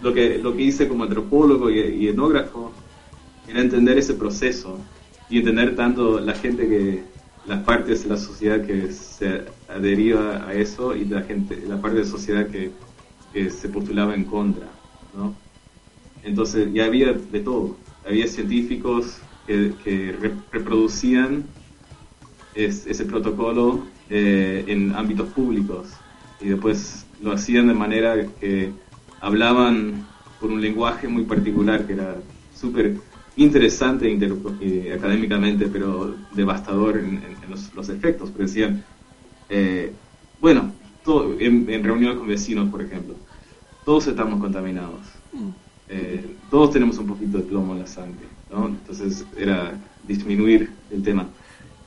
lo 0.02 0.12
que, 0.12 0.38
lo 0.38 0.54
que 0.56 0.62
hice 0.62 0.88
como 0.88 1.04
antropólogo 1.04 1.70
y, 1.70 1.78
y 1.80 2.08
etnógrafo, 2.08 2.72
era 3.48 3.60
entender 3.60 3.98
ese 3.98 4.14
proceso 4.14 4.78
y 5.30 5.38
entender 5.38 5.76
tanto 5.76 6.20
la 6.20 6.34
gente 6.34 6.68
que, 6.68 7.04
las 7.46 7.62
partes 7.62 8.02
de 8.02 8.08
la 8.10 8.16
sociedad 8.16 8.66
que 8.66 8.90
se 8.92 9.44
adhería 9.68 10.44
a 10.46 10.52
eso 10.54 10.96
y 10.96 11.04
la 11.04 11.22
gente, 11.22 11.62
la 11.66 11.80
parte 11.80 11.98
de 11.98 12.04
la 12.04 12.10
sociedad 12.10 12.48
que, 12.48 12.72
que 13.32 13.50
se 13.50 13.68
postulaba 13.68 14.14
en 14.14 14.24
contra, 14.24 14.66
¿no? 15.16 15.34
Entonces 16.24 16.72
ya 16.72 16.86
había 16.86 17.12
de 17.12 17.40
todo, 17.40 17.76
había 18.04 18.26
científicos 18.26 19.18
que, 19.46 19.74
que 19.84 20.12
re- 20.20 20.34
reproducían 20.50 21.44
es- 22.64 22.86
ese 22.86 23.04
protocolo 23.06 23.92
eh, 24.08 24.64
en 24.68 24.94
ámbitos 24.94 25.28
públicos 25.32 26.02
y 26.38 26.48
después 26.48 27.10
lo 27.18 27.32
hacían 27.32 27.68
de 27.68 27.74
manera 27.74 28.34
que 28.34 28.78
hablaban 29.20 30.08
con 30.36 30.52
un 30.52 30.60
lenguaje 30.60 31.08
muy 31.08 31.24
particular 31.24 31.86
que 31.86 31.94
era 31.94 32.22
súper 32.50 33.02
interesante 33.36 34.08
inter- 34.10 34.36
eh, 34.60 34.92
académicamente, 34.94 35.68
pero 35.68 36.16
devastador 36.30 36.98
en, 36.98 37.22
en- 37.22 37.42
en 37.44 37.50
los, 37.50 37.74
los 37.74 37.88
efectos. 37.88 38.30
Pero 38.32 38.44
decían, 38.46 38.84
eh, 39.48 40.00
bueno, 40.38 40.76
todo- 41.02 41.38
en, 41.40 41.68
en 41.70 41.84
reuniones 41.84 42.18
con 42.18 42.28
vecinos, 42.28 42.70
por 42.70 42.82
ejemplo, 42.82 43.20
todos 43.84 44.06
estamos 44.08 44.40
contaminados. 44.40 45.06
Eh, 45.88 46.40
todos 46.50 46.72
tenemos 46.72 46.98
un 46.98 47.06
poquito 47.06 47.38
de 47.38 47.44
plomo 47.44 47.72
en 47.74 47.80
la 47.80 47.86
sangre, 47.86 48.38
¿no? 48.48 48.66
Entonces 48.66 49.28
era 49.36 49.80
disminuir 50.02 50.80
el 50.90 51.02
tema. 51.02 51.32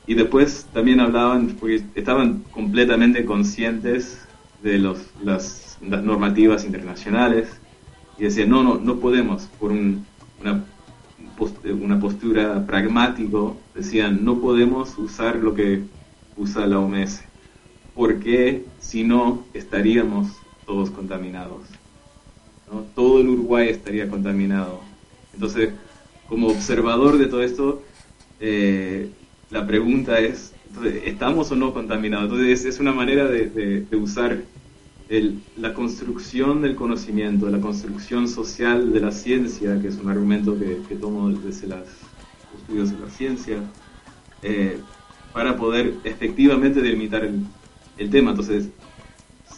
Y 0.09 0.15
después 0.15 0.65
también 0.73 1.01
hablaban, 1.01 1.55
porque 1.59 1.83
estaban 1.93 2.43
completamente 2.49 3.25
conscientes 3.25 4.17
de 4.63 4.79
los, 4.79 4.97
las, 5.23 5.77
normativas 5.81 6.65
internacionales 6.65 7.47
y 8.17 8.23
decían, 8.23 8.49
no, 8.49 8.63
no, 8.63 8.79
no 8.79 8.95
podemos, 8.99 9.43
por 9.59 9.71
un, 9.71 10.03
una 10.41 10.63
una 11.81 11.99
postura 11.99 12.65
pragmático, 12.65 13.55
decían 13.75 14.25
no 14.25 14.39
podemos 14.41 14.97
usar 14.97 15.35
lo 15.35 15.53
que 15.53 15.83
usa 16.35 16.65
la 16.65 16.79
OMS, 16.79 17.21
porque 17.93 18.65
si 18.79 19.03
no 19.03 19.45
estaríamos 19.53 20.27
todos 20.65 20.89
contaminados. 20.89 21.61
¿no? 22.71 22.81
Todo 22.95 23.21
el 23.21 23.29
Uruguay 23.29 23.69
estaría 23.69 24.09
contaminado. 24.09 24.81
Entonces, 25.35 25.69
como 26.27 26.47
observador 26.47 27.19
de 27.19 27.27
todo 27.27 27.43
esto, 27.43 27.83
eh, 28.39 29.11
la 29.51 29.65
pregunta 29.65 30.19
es, 30.19 30.53
¿estamos 31.05 31.51
o 31.51 31.55
no 31.55 31.73
contaminados? 31.73 32.25
Entonces, 32.25 32.65
es, 32.65 32.79
una 32.79 32.93
manera 32.93 33.25
de, 33.25 33.85
usar 33.91 34.43
la 35.57 35.73
construcción 35.73 36.61
del 36.61 36.75
conocimiento, 36.75 37.49
la 37.49 37.59
construcción 37.59 38.27
social 38.27 38.93
de 38.93 38.99
la 38.99 39.11
ciencia, 39.11 39.81
que 39.81 39.87
es 39.87 39.97
un 39.97 40.09
argumento 40.09 40.57
que, 40.57 40.95
tomo 40.95 41.29
desde 41.29 41.67
los 41.67 41.79
estudios 42.59 42.91
de 42.91 42.99
la 42.99 43.09
ciencia, 43.09 43.57
eh, 44.43 44.77
para 45.33 45.57
poder 45.57 45.95
efectivamente 46.03 46.81
delimitar 46.81 47.23
el, 47.25 47.39
el 47.97 48.09
tema. 48.09 48.31
Entonces, 48.31 48.69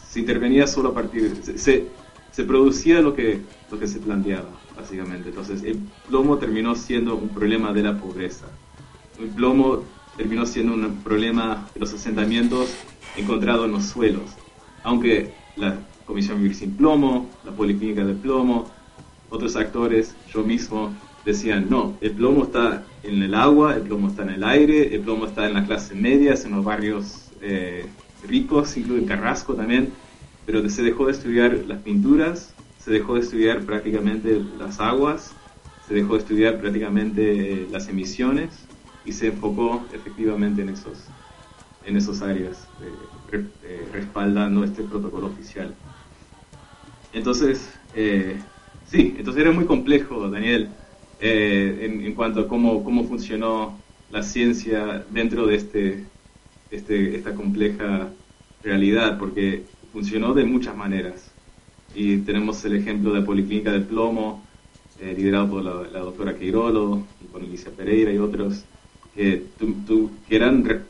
se 0.08 0.20
intervenía 0.20 0.66
solo 0.66 0.90
a 0.90 0.94
partir, 0.94 1.36
se, 1.42 1.58
se, 1.58 1.86
se 2.30 2.44
producía 2.44 3.02
lo 3.02 3.14
que, 3.14 3.40
lo 3.70 3.78
que 3.78 3.86
se 3.86 3.98
planteaba, 3.98 4.48
básicamente. 4.74 5.28
Entonces, 5.28 5.62
el 5.62 5.78
plomo 6.08 6.38
terminó 6.38 6.74
siendo 6.74 7.14
un 7.16 7.28
problema 7.28 7.74
de 7.74 7.82
la 7.82 7.98
pobreza. 7.98 8.46
El 9.22 9.28
plomo 9.28 9.84
terminó 10.16 10.44
siendo 10.44 10.74
un 10.74 10.96
problema 10.96 11.68
de 11.74 11.80
los 11.80 11.94
asentamientos 11.94 12.74
encontrados 13.16 13.66
en 13.66 13.70
los 13.72 13.84
suelos. 13.84 14.24
Aunque 14.82 15.32
la 15.54 15.78
Comisión 16.06 16.38
Vivir 16.38 16.56
Sin 16.56 16.72
Plomo, 16.72 17.30
la 17.44 17.52
Policlínica 17.52 18.04
de 18.04 18.14
Plomo, 18.14 18.68
otros 19.30 19.54
actores, 19.54 20.16
yo 20.34 20.42
mismo, 20.42 20.92
decían, 21.24 21.68
no, 21.70 21.96
el 22.00 22.10
plomo 22.10 22.42
está 22.42 22.84
en 23.04 23.22
el 23.22 23.36
agua, 23.36 23.76
el 23.76 23.82
plomo 23.82 24.08
está 24.08 24.24
en 24.24 24.30
el 24.30 24.42
aire, 24.42 24.92
el 24.92 25.02
plomo 25.02 25.26
está 25.26 25.46
en 25.46 25.54
las 25.54 25.68
clases 25.68 25.96
medias, 25.96 26.44
en 26.44 26.56
los 26.56 26.64
barrios 26.64 27.30
eh, 27.42 27.86
ricos, 28.26 28.76
incluso 28.76 28.98
en 29.00 29.06
Carrasco 29.06 29.54
también, 29.54 29.92
pero 30.46 30.68
se 30.68 30.82
dejó 30.82 31.06
de 31.06 31.12
estudiar 31.12 31.56
las 31.68 31.78
pinturas, 31.82 32.54
se 32.80 32.90
dejó 32.90 33.14
de 33.14 33.20
estudiar 33.20 33.60
prácticamente 33.60 34.42
las 34.58 34.80
aguas, 34.80 35.32
se 35.86 35.94
dejó 35.94 36.14
de 36.14 36.18
estudiar 36.18 36.60
prácticamente 36.60 37.52
eh, 37.52 37.68
las 37.70 37.88
emisiones 37.88 38.50
y 39.04 39.12
se 39.12 39.28
enfocó 39.28 39.84
efectivamente 39.92 40.62
en 40.62 40.70
esos, 40.70 40.98
en 41.86 41.96
esos 41.96 42.22
áreas, 42.22 42.68
eh, 43.32 43.44
eh, 43.64 43.88
respaldando 43.92 44.64
este 44.64 44.82
protocolo 44.82 45.26
oficial. 45.26 45.74
Entonces, 47.12 47.68
eh, 47.94 48.36
sí, 48.86 49.14
entonces 49.18 49.42
era 49.42 49.52
muy 49.52 49.66
complejo, 49.66 50.28
Daniel, 50.30 50.68
eh, 51.20 51.78
en, 51.82 52.04
en 52.06 52.14
cuanto 52.14 52.40
a 52.40 52.48
cómo, 52.48 52.82
cómo 52.84 53.04
funcionó 53.04 53.78
la 54.10 54.22
ciencia 54.22 55.04
dentro 55.10 55.46
de 55.46 55.56
este, 55.56 56.06
este, 56.70 57.16
esta 57.16 57.34
compleja 57.34 58.10
realidad, 58.62 59.18
porque 59.18 59.64
funcionó 59.92 60.32
de 60.34 60.44
muchas 60.44 60.76
maneras. 60.76 61.30
Y 61.94 62.18
tenemos 62.18 62.64
el 62.64 62.76
ejemplo 62.76 63.12
de 63.12 63.20
la 63.20 63.26
Policlínica 63.26 63.72
del 63.72 63.84
Plomo, 63.84 64.42
eh, 65.00 65.14
liderado 65.16 65.50
por 65.50 65.62
la, 65.62 65.82
la 65.90 66.00
doctora 66.00 66.36
Queirolo 66.38 67.02
y 67.20 67.24
por 67.24 67.42
Alicia 67.42 67.70
Pereira 67.76 68.12
y 68.12 68.18
otros, 68.18 68.64
que, 69.14 69.44
que 70.28 70.36
eran 70.36 70.84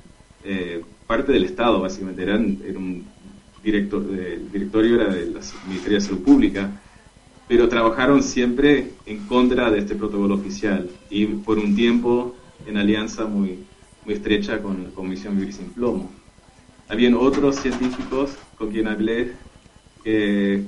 eh, 0.44 0.82
parte 1.06 1.32
del 1.32 1.44
Estado, 1.44 1.80
básicamente. 1.80 2.22
Eran, 2.22 2.58
era 2.64 2.78
un 2.78 3.04
director, 3.62 4.04
eh, 4.12 4.34
el 4.34 4.52
directorio 4.52 5.00
era 5.00 5.12
del 5.12 5.36
Ministerio 5.68 5.98
de 5.98 6.04
Salud 6.04 6.22
Pública, 6.22 6.70
pero 7.48 7.68
trabajaron 7.68 8.22
siempre 8.22 8.92
en 9.06 9.26
contra 9.26 9.70
de 9.70 9.80
este 9.80 9.94
protocolo 9.94 10.34
oficial 10.34 10.88
y 11.10 11.26
por 11.26 11.58
un 11.58 11.74
tiempo 11.74 12.34
en 12.66 12.76
alianza 12.76 13.26
muy, 13.26 13.58
muy 14.04 14.14
estrecha 14.14 14.62
con 14.62 14.84
la 14.84 14.90
Comisión 14.90 15.36
Vivir 15.36 15.52
Sin 15.52 15.66
Plomo. 15.70 16.10
Habían 16.88 17.14
otros 17.14 17.56
científicos 17.56 18.36
con 18.56 18.70
quien 18.70 18.88
hablé 18.88 19.32
que 20.04 20.64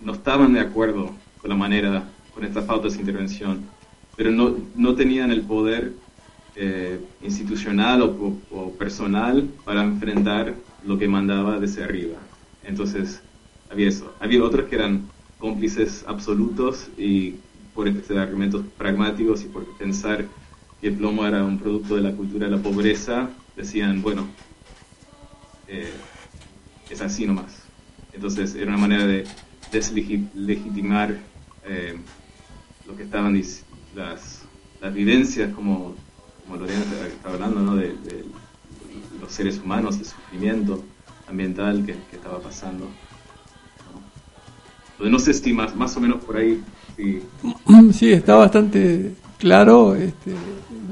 no 0.00 0.12
estaban 0.12 0.52
de 0.52 0.60
acuerdo 0.60 1.10
con 1.40 1.50
la 1.50 1.56
manera, 1.56 2.08
con 2.34 2.44
estas 2.44 2.66
faltas 2.66 2.94
de 2.94 3.00
intervención, 3.00 3.60
pero 4.16 4.30
no, 4.30 4.56
no 4.74 4.94
tenían 4.94 5.30
el 5.30 5.42
poder 5.42 5.92
eh, 6.56 6.98
institucional 7.22 8.02
o, 8.02 8.36
o- 8.50 8.72
personal 8.72 9.48
para 9.64 9.82
enfrentar 9.82 10.54
lo 10.84 10.98
que 10.98 11.06
mandaba 11.08 11.58
desde 11.60 11.84
arriba. 11.84 12.18
Entonces, 12.64 13.20
había 13.70 13.88
eso. 13.88 14.12
Había 14.20 14.42
otros 14.42 14.66
que 14.68 14.76
eran 14.76 15.02
cómplices 15.38 16.04
absolutos 16.06 16.88
y 16.96 17.34
por 17.74 17.88
este 17.88 18.18
argumentos 18.18 18.64
pragmáticos 18.78 19.42
y 19.44 19.48
por 19.48 19.64
pensar 19.76 20.24
que 20.80 20.88
el 20.88 20.94
plomo 20.94 21.26
era 21.26 21.44
un 21.44 21.58
producto 21.58 21.94
de 21.96 22.02
la 22.02 22.12
cultura 22.12 22.46
de 22.48 22.56
la 22.56 22.62
pobreza, 22.62 23.28
decían, 23.56 24.00
bueno, 24.02 24.26
eh, 25.68 25.92
es 26.90 27.00
así 27.00 27.26
nomás. 27.26 27.52
Entonces 28.12 28.54
era 28.54 28.68
una 28.68 28.78
manera 28.78 29.06
de 29.06 29.26
deslegitimar 29.72 31.18
eh, 31.66 31.96
lo 32.86 32.96
que 32.96 33.02
estaban 33.02 33.40
las, 33.94 34.42
las 34.80 34.94
vivencias, 34.94 35.52
como, 35.54 35.94
como 36.46 36.60
Lorena 36.60 36.82
estaba 37.06 37.34
hablando, 37.34 37.60
¿no? 37.60 37.76
de, 37.76 37.94
los 39.20 39.32
seres 39.32 39.58
humanos, 39.58 39.96
el 39.98 40.04
sufrimiento 40.04 40.82
ambiental 41.28 41.84
que, 41.84 41.96
estaba 42.12 42.38
pasando. 42.38 42.86
¿no? 45.00 45.10
No 45.10 45.18
sé 45.18 45.34
si 45.34 45.52
más, 45.52 45.74
más 45.74 45.96
o 45.96 46.00
menos 46.00 46.22
por 46.22 46.36
ahí. 46.36 46.62
Sí, 46.96 47.22
Sí, 47.92 48.12
está 48.12 48.36
bastante 48.36 49.14
claro. 49.38 49.94
Este, 49.94 50.34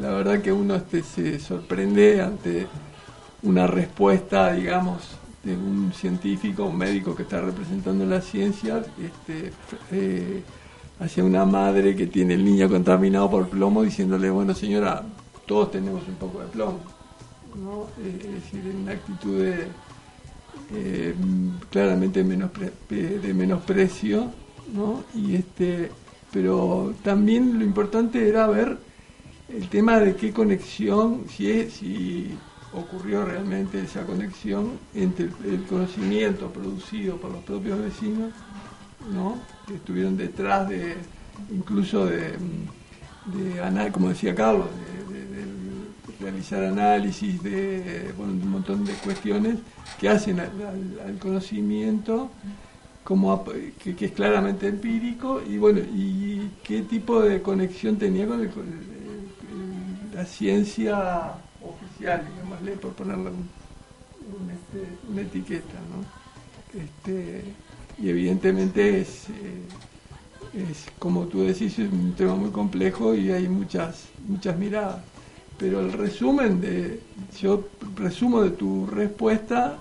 la 0.01 0.11
verdad 0.11 0.43
que 0.43 0.53
uno 0.53 0.75
este, 0.75 1.03
se 1.03 1.39
sorprende 1.39 2.21
ante 2.21 2.67
una 3.43 3.67
respuesta, 3.67 4.53
digamos, 4.53 5.17
de 5.43 5.55
un 5.55 5.93
científico, 5.95 6.65
un 6.65 6.79
médico 6.79 7.15
que 7.15 7.23
está 7.23 7.41
representando 7.41 8.05
la 8.07 8.21
ciencia, 8.21 8.83
este, 9.03 9.53
eh, 9.93 10.43
hacia 11.01 11.25
una 11.25 11.45
madre 11.45 11.95
que 11.95 12.07
tiene 12.07 12.35
el 12.35 12.45
niño 12.45 12.69
contaminado 12.69 13.31
por 13.31 13.49
plomo, 13.49 13.83
diciéndole, 13.83 14.31
bueno 14.31 14.55
señora, 14.55 15.05
todos 15.47 15.71
tenemos 15.71 16.07
un 16.09 16.15
poco 16.15 16.41
de 16.41 16.47
plomo. 16.47 16.81
es 18.03 18.33
decir, 18.33 18.75
una 18.75 18.93
actitud 18.93 19.39
de, 19.41 19.69
eh, 20.73 21.15
claramente 21.71 22.25
menospre- 22.25 22.73
de 22.89 23.35
menosprecio, 23.35 24.31
¿no? 24.75 25.05
Y 25.15 25.37
este, 25.37 25.91
pero 26.33 26.95
también 27.03 27.59
lo 27.59 27.65
importante 27.65 28.29
era 28.29 28.47
ver 28.47 28.77
el 29.49 29.69
tema 29.69 29.99
de 30.01 30.17
qué 30.17 30.33
conexión, 30.33 31.27
si, 31.29 31.51
es, 31.51 31.75
si 31.75 32.35
ocurrió 32.73 33.25
realmente 33.25 33.81
esa 33.81 34.05
conexión 34.05 34.73
entre 34.95 35.27
el, 35.45 35.63
conocimiento 35.69 36.49
producido 36.51 37.17
por 37.17 37.31
los 37.31 37.45
propios 37.45 37.81
vecinos, 37.81 38.33
¿no? 39.13 39.39
que 39.67 39.75
estuvieron 39.75 40.17
detrás 40.17 40.69
de, 40.69 40.97
incluso 41.51 42.07
de, 42.07 42.33
de 43.27 43.93
como 43.93 44.09
decía 44.09 44.35
Carlos, 44.35 44.67
realizar 46.25 46.63
análisis 46.65 47.43
de 47.43 48.13
bueno, 48.17 48.33
un 48.35 48.49
montón 48.49 48.85
de 48.87 48.95
cuestiones 48.95 49.57
que 49.99 50.09
hacen 50.09 50.41
al, 50.41 50.51
al- 50.63 51.01
al 51.09 51.19
conocimiento 51.19 52.33
como 53.05 53.45
que, 53.45 53.95
que 53.97 54.07
es 54.07 54.13
claramente 54.13 54.69
empírico 54.69 55.43
y 55.43 55.59
bueno 55.59 55.81
y 55.81 56.51
qué 56.63 56.83
tipo 56.83 57.21
de 57.23 57.43
conexión 57.43 57.99
tenía 57.99 58.27
con, 58.29 58.41
el- 58.41 58.51
con 58.51 58.67
la 60.13 60.25
ciencia 60.27 61.39
oficial 61.61 62.27
digámosle 62.31 62.77
por 62.77 62.95
ponerle 62.95 63.31
un, 63.31 64.51
este, 64.51 64.99
una 65.09 65.23
etiqueta 65.23 65.79
¿no? 65.91 66.07
este, 66.73 67.57
y 67.99 68.09
evidentemente 68.11 69.01
es, 69.01 69.29
eh, 69.31 69.69
es 70.53 70.87
como 70.99 71.27
tú 71.29 71.43
decís 71.43 71.79
es 71.79 71.93
un 71.93 72.15
tema 72.15 72.35
muy 72.37 72.51
complejo 72.51 73.15
y 73.15 73.31
hay 73.33 73.49
muchas 73.49 74.15
muchas 74.19 74.59
miradas 74.59 75.05
pero 75.59 75.81
el 75.81 75.93
resumen 75.93 76.61
de 76.61 77.01
yo 77.41 77.69
resumo 77.97 78.43
de 78.43 78.51
tu 78.51 78.87
respuesta 78.87 79.79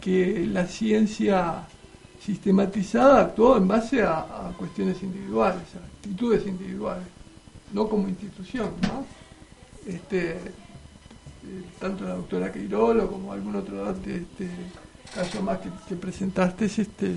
que 0.00 0.46
la 0.46 0.66
ciencia 0.66 1.66
sistematizada 2.20 3.20
actuó 3.20 3.56
en 3.56 3.68
base 3.68 4.02
a, 4.02 4.52
cuestiones 4.58 5.02
individuales, 5.02 5.62
a 5.74 5.84
actitudes 5.84 6.46
individuales, 6.46 7.06
no 7.72 7.88
como 7.88 8.08
institución, 8.08 8.70
¿no? 8.82 9.04
Este, 9.86 10.30
eh, 10.32 10.38
tanto 11.78 12.04
la 12.04 12.14
doctora 12.14 12.50
Queirolo 12.50 13.10
como 13.10 13.32
algún 13.32 13.56
otro 13.56 13.90
este 13.90 14.48
caso 15.14 15.42
más 15.42 15.58
que, 15.58 15.68
que 15.88 15.96
presentaste, 15.96 16.64
este, 16.64 17.12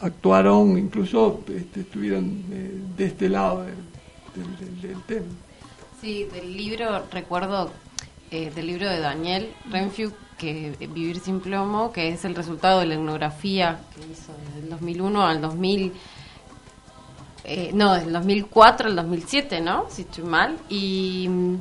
actuaron, 0.00 0.76
incluso 0.76 1.42
este, 1.48 1.80
estuvieron 1.82 2.44
eh, 2.50 2.80
de 2.96 3.04
este 3.04 3.28
lado 3.28 3.62
del- 3.62 4.80
del 4.82 5.02
tema. 5.04 5.26
Sí, 6.00 6.24
del 6.24 6.56
libro, 6.56 7.04
recuerdo 7.10 7.70
eh, 8.30 8.50
del 8.54 8.68
libro 8.68 8.88
de 8.88 9.00
Daniel 9.00 9.52
Renfield, 9.70 10.14
que 10.38 10.74
Vivir 10.80 11.20
sin 11.20 11.40
plomo, 11.40 11.92
que 11.92 12.08
es 12.08 12.24
el 12.24 12.34
resultado 12.34 12.80
de 12.80 12.86
la 12.86 12.94
etnografía 12.94 13.80
que 13.94 14.00
hizo 14.10 14.32
desde 14.46 14.60
el 14.60 14.70
2001 14.70 15.26
al 15.26 15.40
2004 15.42 16.00
eh, 17.44 17.70
no, 17.74 17.94
del 17.94 18.12
2004 18.12 18.88
al 18.88 18.96
2007, 18.96 19.60
¿no? 19.60 19.86
Si 19.90 20.02
estoy 20.02 20.24
mal. 20.24 20.56
Y 20.70 21.26
mm, 21.28 21.56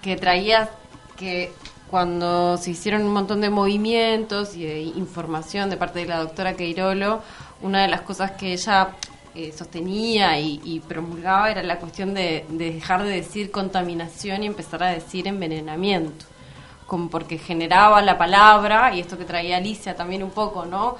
que 0.00 0.16
traía 0.16 0.70
que 1.16 1.52
cuando 1.88 2.56
se 2.56 2.72
hicieron 2.72 3.04
un 3.04 3.12
montón 3.12 3.40
de 3.40 3.50
movimientos 3.50 4.56
y 4.56 4.64
de 4.64 4.80
información 4.80 5.70
de 5.70 5.76
parte 5.76 6.00
de 6.00 6.06
la 6.06 6.18
doctora 6.18 6.54
Queirolo, 6.54 7.22
una 7.60 7.82
de 7.82 7.88
las 7.88 8.00
cosas 8.00 8.32
que 8.32 8.52
ella 8.54 8.96
eh, 9.34 9.52
sostenía 9.56 10.38
y, 10.38 10.82
promulgaba 10.86 11.50
era 11.50 11.62
la 11.62 11.78
cuestión 11.78 12.14
de, 12.14 12.44
de 12.48 12.72
dejar 12.72 13.02
de 13.02 13.10
decir 13.10 13.50
contaminación 13.50 14.42
y 14.42 14.46
empezar 14.46 14.82
a 14.82 14.88
decir 14.88 15.26
envenenamiento 15.26 16.26
como 16.86 17.08
porque 17.08 17.38
generaba 17.38 18.02
la 18.02 18.18
palabra 18.18 18.94
y 18.94 19.00
esto 19.00 19.16
que 19.16 19.24
traía 19.24 19.56
Alicia 19.56 19.96
también 19.96 20.22
un 20.22 20.30
poco, 20.30 20.66
¿no? 20.66 20.96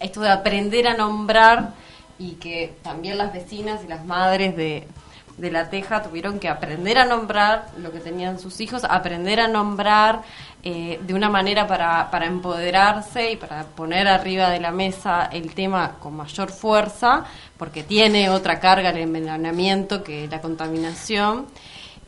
Esto 0.00 0.22
de 0.22 0.30
aprender 0.30 0.86
a 0.88 0.96
nombrar 0.96 1.74
y 2.18 2.32
que 2.36 2.74
también 2.82 3.18
las 3.18 3.32
vecinas 3.32 3.84
y 3.84 3.88
las 3.88 4.06
madres 4.06 4.56
de, 4.56 4.88
de 5.36 5.50
la 5.50 5.70
Teja 5.70 6.02
tuvieron 6.02 6.38
que 6.38 6.48
aprender 6.48 6.98
a 6.98 7.04
nombrar 7.04 7.66
lo 7.78 7.92
que 7.92 8.00
tenían 8.00 8.38
sus 8.38 8.60
hijos, 8.60 8.84
aprender 8.84 9.40
a 9.40 9.48
nombrar 9.48 10.22
eh, 10.62 11.00
de 11.02 11.14
una 11.14 11.28
manera 11.28 11.66
para, 11.66 12.10
para 12.10 12.26
empoderarse 12.26 13.32
y 13.32 13.36
para 13.36 13.64
poner 13.64 14.08
arriba 14.08 14.50
de 14.50 14.60
la 14.60 14.70
mesa 14.70 15.28
el 15.32 15.54
tema 15.54 15.96
con 16.00 16.16
mayor 16.16 16.50
fuerza, 16.50 17.24
porque 17.56 17.82
tiene 17.82 18.30
otra 18.30 18.60
carga 18.60 18.90
el 18.90 18.98
envenenamiento 18.98 20.02
que 20.02 20.28
la 20.28 20.40
contaminación 20.40 21.46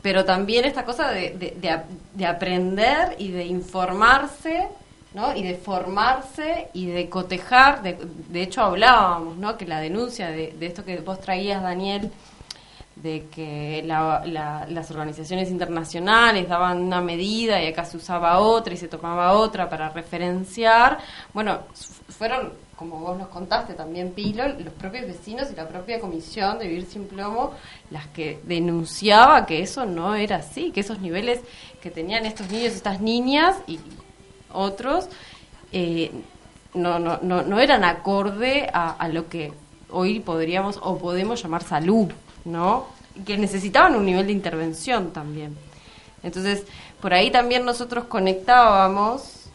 pero 0.01 0.23
también 0.23 0.63
esta 0.63 0.85
cosa 0.85 1.09
de, 1.09 1.31
de, 1.31 1.57
de, 1.59 1.81
de 2.13 2.25
aprender 2.25 3.15
y 3.17 3.31
de 3.31 3.45
informarse 3.45 4.69
¿no? 5.13 5.35
y 5.35 5.43
de 5.43 5.55
formarse 5.55 6.69
y 6.73 6.85
de 6.85 7.09
cotejar, 7.09 7.81
de, 7.81 8.41
hecho 8.41 8.61
hablábamos, 8.61 9.37
¿no? 9.37 9.57
que 9.57 9.65
la 9.65 9.79
denuncia 9.79 10.29
de, 10.29 10.53
de 10.57 10.65
esto 10.65 10.85
que 10.85 10.97
vos 10.99 11.19
traías, 11.19 11.61
Daniel, 11.61 12.11
de 13.03 13.25
que 13.33 13.83
la- 13.85 14.23
la- 14.25 14.65
las 14.69 14.89
organizaciones 14.91 15.49
internacionales 15.51 16.49
daban 16.49 16.81
una 16.81 16.99
medida 17.01 17.61
y 17.61 17.67
acá 17.67 17.85
se 17.85 17.97
usaba 17.97 18.39
otra 18.39 18.73
y 18.73 18.77
se 18.77 18.87
tomaba 18.87 19.33
otra 19.33 19.69
para 19.69 19.89
referenciar, 19.89 20.97
bueno, 21.33 21.59
fueron, 22.09 22.53
como 22.75 22.99
vos 22.99 23.17
nos 23.17 23.27
contaste 23.27 23.73
también, 23.75 24.11
Pilo, 24.13 24.47
los 24.47 24.73
propios 24.73 25.05
vecinos 25.05 25.49
y 25.51 25.55
la 25.55 25.67
propia 25.67 25.99
comisión 25.99 26.57
de 26.57 26.67
Vivir 26.67 26.85
Sin 26.87 27.07
Plomo 27.07 27.51
las 27.91 28.07
que 28.07 28.39
denunciaba 28.45 29.45
que 29.45 29.61
eso 29.61 29.85
no 29.85 30.15
era 30.15 30.37
así, 30.37 30.71
que 30.71 30.79
esos 30.79 30.99
niveles 30.99 31.41
que 31.81 31.91
tenían 31.91 32.25
estos 32.25 32.49
niños 32.49 32.73
estas 32.73 32.99
niñas 33.01 33.55
y 33.67 33.79
otros 34.51 35.07
eh, 35.71 36.11
no, 36.73 36.97
no, 36.99 37.19
no, 37.21 37.41
no 37.43 37.59
eran 37.59 37.83
acorde 37.83 38.69
a 38.73 39.07
lo 39.09 39.27
que 39.29 39.51
hoy 39.89 40.19
podríamos 40.19 40.79
o 40.81 40.97
podemos 40.97 41.41
llamar 41.41 41.63
salud, 41.63 42.11
¿no? 42.47 42.87
Que 43.25 43.37
necesitaban 43.37 43.95
un 43.95 44.05
nivel 44.05 44.25
de 44.27 44.31
intervención 44.31 45.11
también. 45.11 45.55
Entonces, 46.23 46.63
por 47.01 47.13
ahí 47.13 47.29
también 47.29 47.65
nosotros 47.65 48.05
conectábamos 48.05 49.49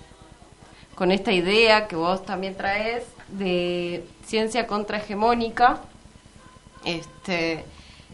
con 0.94 1.10
esta 1.10 1.32
idea 1.32 1.88
que 1.88 1.96
vos 1.96 2.24
también 2.24 2.54
traes 2.54 3.04
de 3.28 4.04
ciencia 4.26 4.66
contrahegemónica, 4.66 5.80
este, 6.84 7.64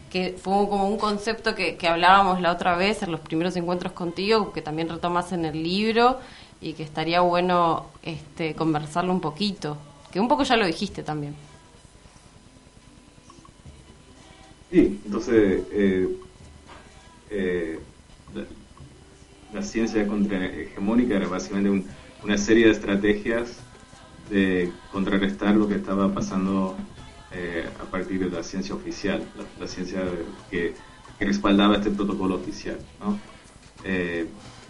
que 0.09 0.35
fue 0.41 0.53
como 0.69 0.87
un 0.87 0.97
concepto 0.97 1.55
que, 1.55 1.75
que 1.77 1.87
hablábamos 1.87 2.41
la 2.41 2.51
otra 2.51 2.75
vez 2.75 3.03
en 3.03 3.11
los 3.11 3.19
primeros 3.19 3.55
encuentros 3.55 3.93
contigo, 3.93 4.51
que 4.53 4.61
también 4.61 4.89
retomas 4.89 5.31
en 5.31 5.45
el 5.45 5.61
libro 5.61 6.19
y 6.61 6.73
que 6.73 6.83
estaría 6.83 7.21
bueno 7.21 7.85
este, 8.03 8.55
conversarlo 8.55 9.11
un 9.11 9.21
poquito, 9.21 9.77
que 10.11 10.19
un 10.19 10.27
poco 10.27 10.43
ya 10.43 10.57
lo 10.57 10.65
dijiste 10.65 11.03
también. 11.03 11.35
Sí, 14.69 15.01
entonces 15.03 15.67
eh, 15.71 16.07
eh, 17.29 17.85
la, 18.29 18.47
la 19.49 19.61
ciencia 19.61 20.07
contrahegemónica 20.07 21.15
era 21.15 21.27
básicamente 21.27 21.69
un- 21.69 21.91
una 22.21 22.37
serie 22.37 22.65
de 22.65 22.71
estrategias 22.71 23.67
de 24.17 24.81
contrarrestar 24.89 25.55
lo 25.55 25.67
que 25.67 25.75
estaba 25.75 26.13
pasando 26.13 26.85
eh, 27.31 27.71
a 27.79 27.89
partir 27.89 28.19
de 28.19 28.29
la 28.31 28.43
ciencia 28.43 28.75
oficial, 28.75 29.31
la, 29.35 29.47
la 29.57 29.67
ciencia 29.67 30.03
que, 30.47 30.77
respaldaba 31.25 31.75
este 31.77 31.91
protocolo 31.91 32.35
oficial. 32.35 32.87
¿no? 32.99 33.23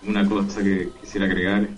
Una 0.02 0.28
cosa 0.28 0.64
que 0.64 0.94
quisiera 0.94 1.26
agregar, 1.26 1.78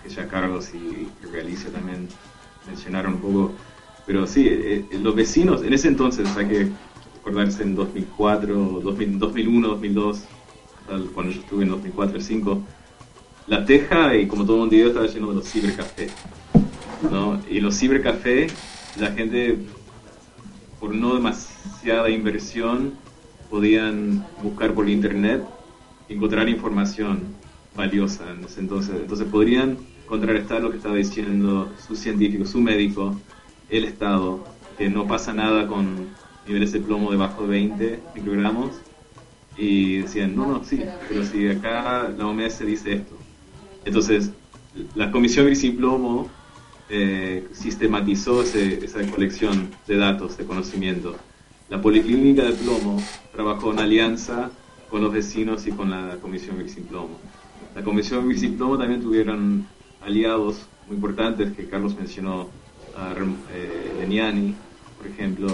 que 0.00 0.08
ya 0.08 0.28
Carlos 0.28 0.74
y, 0.74 1.16
y 1.20 1.26
también 1.70 2.18
mencionaron 2.62 3.14
un 3.14 3.20
poco, 3.20 3.56
pero 4.04 4.26
sí, 4.26 4.88
los 4.92 5.14
vecinos, 5.14 5.62
en 5.62 5.72
ese 5.72 5.88
entonces, 5.88 6.36
hay 6.36 6.48
que 6.48 6.78
acordarse 7.24 7.62
en 7.62 7.74
2004, 7.74 8.54
2000, 8.82 9.18
2001, 9.18 9.68
2002, 9.68 10.24
tal, 10.86 11.06
cuando 11.14 11.32
yo 11.32 11.40
estuve 11.40 11.62
en 11.62 11.70
2004, 11.70 12.12
2005, 12.18 12.62
la 13.46 13.64
Teja 13.64 14.14
y 14.14 14.26
como 14.26 14.44
todo 14.44 14.58
Montevideo 14.58 14.88
estaba 14.88 15.06
lleno 15.06 15.30
de 15.30 15.36
los 15.36 15.50
cibercafés. 15.50 16.12
¿no? 17.10 17.40
Y 17.48 17.60
los 17.60 17.78
cibercafés, 17.78 18.52
la 19.00 19.12
gente, 19.12 19.56
por 20.78 20.94
no 20.94 21.14
demasiada 21.14 22.10
inversión, 22.10 22.92
podían 23.48 24.26
buscar 24.42 24.74
por 24.74 24.90
internet 24.90 25.42
y 26.10 26.14
encontrar 26.14 26.46
información 26.50 27.22
valiosa 27.74 28.30
en 28.32 28.44
ese 28.44 28.60
entonces. 28.60 28.96
Entonces 29.00 29.26
podrían 29.28 29.78
contrarrestar 30.06 30.60
lo 30.60 30.70
que 30.70 30.76
estaba 30.76 30.96
diciendo 30.96 31.72
su 31.86 31.96
científico, 31.96 32.44
su 32.44 32.60
médico, 32.60 33.18
el 33.70 33.84
Estado, 33.84 34.44
que 34.76 34.90
no 34.90 35.06
pasa 35.06 35.32
nada 35.32 35.66
con 35.66 36.08
niveles 36.44 36.72
de 36.72 36.80
plomo 36.80 37.10
debajo 37.10 37.42
de 37.42 37.48
20 37.48 38.10
microgramos. 38.14 38.84
Y 39.54 39.98
decían, 40.02 40.34
no, 40.36 40.46
no, 40.46 40.64
sí, 40.64 40.98
pero 41.06 41.22
si 41.24 41.48
acá 41.48 42.08
la 42.10 42.26
OMS 42.26 42.64
dice 42.66 42.92
esto. 42.94 43.26
Entonces, 43.84 44.34
la 44.72 45.10
Comisión 45.10 45.46
Gris 45.46 45.64
Plomo 45.72 46.38
eh, 46.88 47.48
sistematizó 47.52 48.42
ese- 48.42 48.84
esa 48.84 49.08
colección 49.08 49.80
de 49.86 49.96
datos, 49.96 50.36
de 50.36 50.46
conocimiento. 50.46 51.24
La 51.68 51.80
Policlínica 51.80 52.44
de 52.44 52.54
Plomo 52.54 53.14
trabajó 53.30 53.72
en 53.72 53.80
alianza 53.80 54.58
con 54.86 55.02
los 55.02 55.12
vecinos 55.12 55.66
y 55.66 55.74
con 55.74 55.90
la 55.90 56.20
Comisión 56.20 56.58
Gris 56.58 56.76
Plomo. 56.88 57.24
La 57.74 57.82
Comisión 57.84 58.28
Gris 58.28 58.44
Plomo 58.56 58.78
también 58.78 59.00
tuvieron 59.02 59.74
aliados 60.00 60.70
muy 60.84 60.96
importantes 60.96 61.52
que 61.56 61.68
Carlos 61.68 61.96
mencionó, 61.96 62.56
a 62.92 63.14
eh, 63.48 63.92
Leniani, 63.96 64.62
por 65.04 65.12
ejemplo, 65.12 65.48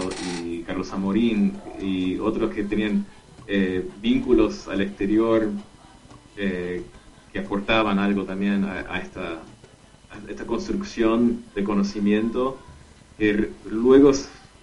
y 0.45 0.61
Carlos 0.61 0.93
Amorín, 0.93 1.57
y 1.81 2.17
otros 2.19 2.53
que 2.53 2.63
tenían 2.63 3.05
eh, 3.47 3.85
vínculos 4.01 4.69
al 4.69 4.79
exterior 4.79 5.49
eh, 6.37 6.83
que 7.33 7.39
aportaban 7.39 7.99
algo 7.99 8.23
también 8.23 8.63
a, 8.63 8.97
esta, 8.99 9.41
esta 10.29 10.45
construcción 10.45 11.43
de 11.53 11.65
conocimiento 11.65 12.59
que 13.17 13.49
luego 13.69 14.13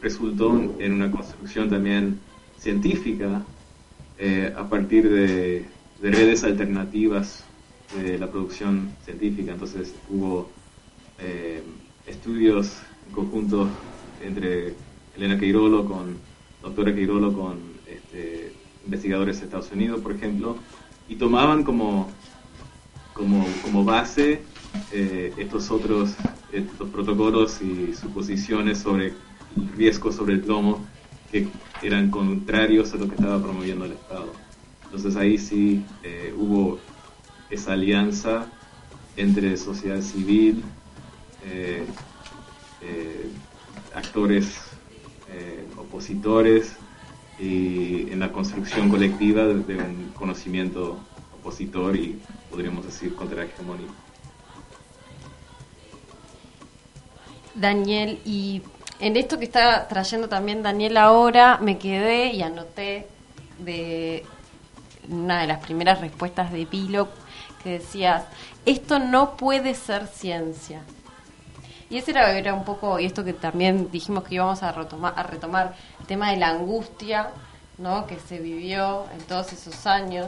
resultó 0.01 0.59
en 0.79 0.93
una 0.93 1.11
construcción 1.11 1.69
también 1.69 2.19
científica 2.59 3.43
eh, 4.19 4.55
a 4.57 4.71
partir 4.71 5.07
de, 5.11 5.67
de 6.01 6.11
redes 6.11 6.45
alternativas 6.45 7.45
de 7.95 8.19
la 8.19 8.27
producción 8.31 8.91
científica. 9.05 9.53
Entonces 9.53 9.95
hubo 10.09 10.49
estudios 12.07 12.73
en 13.09 13.15
conjunto 13.15 13.69
entre 14.23 14.75
Elena 15.17 15.39
Queirolo 15.39 15.85
con 15.85 16.17
doctora 16.63 16.95
Queirolo 16.95 17.33
con 17.33 17.59
este, 17.87 18.53
investigadores 18.85 19.39
de 19.39 19.45
Estados 19.47 19.71
Unidos, 19.73 20.01
por 20.01 20.13
ejemplo, 20.13 20.57
y 21.09 21.17
tomaban 21.17 21.65
como, 21.65 22.09
como, 23.15 23.85
base 23.85 24.43
eh, 24.93 25.33
estos 25.37 25.71
otros 25.71 26.15
estos 26.53 26.89
protocolos 26.91 27.61
y 27.63 27.95
suposiciones 27.95 28.79
sobre 28.79 29.09
el 29.57 29.69
riesgo 29.77 30.13
sobre 30.13 30.35
el 30.35 30.41
plomo 30.41 30.85
que 31.31 31.49
eran 31.83 32.11
contrarios 32.11 32.93
a 32.95 32.97
lo 32.97 33.09
que 33.09 33.15
estaba 33.15 33.43
promoviendo 33.43 33.85
el 33.85 33.93
Estado. 33.93 34.33
Entonces 34.85 35.17
ahí 35.17 35.37
sí 35.37 35.85
eh, 36.03 36.35
hubo 36.37 36.79
esa 37.51 37.73
alianza 37.73 38.47
entre 39.17 39.57
sociedad 39.57 40.01
civil, 40.01 40.63
eh, 41.45 41.85
actores 44.09 44.59
eh, 45.31 45.67
opositores 45.77 46.77
y 47.39 48.11
en 48.11 48.21
la 48.21 48.33
construcción 48.33 48.89
colectiva 48.89 49.45
de, 49.45 49.77
un 49.77 50.13
conocimiento 50.17 50.99
opositor 51.39 51.95
y 51.95 52.19
podríamos 52.51 52.87
decir 52.87 53.15
contrahegemónico. 53.15 53.93
Daniel, 57.55 58.19
y 58.25 58.63
en 59.01 59.17
esto 59.17 59.39
que 59.39 59.45
está 59.45 59.87
trayendo 59.89 60.29
también 60.29 60.63
Daniel 60.63 60.97
ahora, 60.97 61.59
me 61.61 61.77
quedé 61.79 62.33
y 62.33 62.43
anoté 62.43 63.07
de 63.59 64.25
una 65.09 65.43
de 65.43 65.47
las 65.47 65.59
primeras 65.59 66.01
respuestas 66.01 66.51
de 66.51 66.65
Pilo 66.67 67.09
que 67.63 67.73
decías, 67.73 68.25
esto 68.65 68.99
no 68.99 69.37
puede 69.37 69.75
ser 69.75 70.07
ciencia. 70.07 70.83
Y 71.91 71.97
ese 71.99 72.11
era, 72.11 72.55
un 72.55 72.65
poco, 72.65 72.99
y 72.99 73.07
esto 73.07 73.25
que 73.25 73.33
también 73.33 73.91
dijimos 73.91 74.25
que 74.25 74.35
íbamos 74.35 74.63
a 74.63 74.73
retomar, 74.73 75.75
el 76.01 76.07
tema 76.07 76.31
de 76.31 76.37
la 76.37 76.51
angustia 76.51 77.31
¿no? 77.79 78.07
que 78.07 78.19
se 78.19 78.39
vivió 78.39 79.07
en 79.15 79.21
todos 79.23 79.53
esos 79.53 79.87
años 79.87 80.27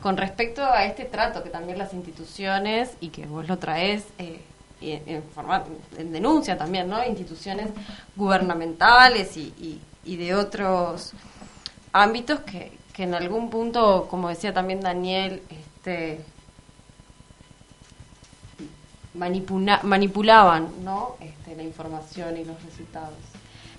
con 0.00 0.16
respecto 0.16 0.64
a 0.64 0.84
este 0.84 1.04
trato 1.04 1.42
que 1.42 1.50
también 1.50 1.78
las 1.78 1.92
instituciones, 1.92 2.96
y 3.00 3.08
que 3.08 3.26
vos 3.26 3.48
lo 3.48 3.58
traes 3.58 4.04
eh, 4.18 4.40
en, 4.80 5.22
forma, 5.22 5.64
en 5.98 6.12
denuncia 6.12 6.56
también, 6.56 6.88
¿no? 6.88 7.04
instituciones 7.04 7.68
gubernamentales 8.14 9.36
y, 9.36 9.52
y, 9.58 9.80
y 10.04 10.16
de 10.16 10.34
otros 10.34 11.12
ámbitos 11.92 12.40
que, 12.40 12.72
que 12.92 13.02
en 13.02 13.14
algún 13.14 13.50
punto, 13.50 14.06
como 14.08 14.28
decía 14.28 14.54
también 14.54 14.80
Daniel, 14.80 15.42
este, 15.50 16.20
manipula, 19.16 19.80
manipulaban 19.82 20.68
¿no? 20.84 21.16
este, 21.20 21.56
la 21.56 21.62
información 21.62 22.36
y 22.36 22.44
los 22.44 22.62
resultados. 22.62 23.14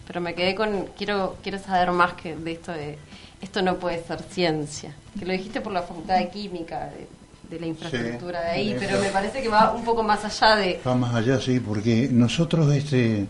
Pero 0.06 0.22
me 0.22 0.34
quedé 0.34 0.56
con, 0.56 0.88
quiero, 0.98 1.38
quiero 1.44 1.60
saber 1.60 1.92
más 1.92 2.14
que 2.14 2.36
de 2.36 2.52
esto 2.54 2.72
de, 2.72 2.98
esto 3.42 3.62
no 3.62 3.76
puede 3.76 4.04
ser 4.04 4.22
ciencia, 4.24 4.96
que 5.18 5.26
lo 5.26 5.34
dijiste 5.34 5.62
por 5.62 5.74
la 5.74 5.82
Facultad 5.82 6.18
de 6.18 6.30
Química, 6.30 6.90
de, 6.90 7.08
de 7.50 7.60
la 7.60 7.68
infraestructura 7.68 8.42
de 8.42 8.50
ahí, 8.50 8.76
pero 8.80 9.00
me 9.00 9.10
parece 9.10 9.42
que 9.42 9.50
va 9.50 9.74
un 9.74 9.84
poco 9.84 10.04
más 10.04 10.24
allá 10.26 10.56
de... 10.56 10.80
Va 10.86 10.96
más 10.96 11.14
allá, 11.14 11.40
sí, 11.40 11.60
porque 11.60 12.10
nosotros, 12.12 12.74
este, 12.74 13.28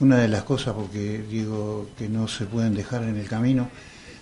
una 0.00 0.18
de 0.18 0.28
las 0.28 0.42
cosas, 0.42 0.74
porque 0.74 1.22
digo 1.30 1.86
que 1.96 2.08
no 2.08 2.28
se 2.28 2.46
pueden 2.46 2.74
dejar 2.74 3.02
en 3.04 3.16
el 3.16 3.28
camino, 3.28 3.68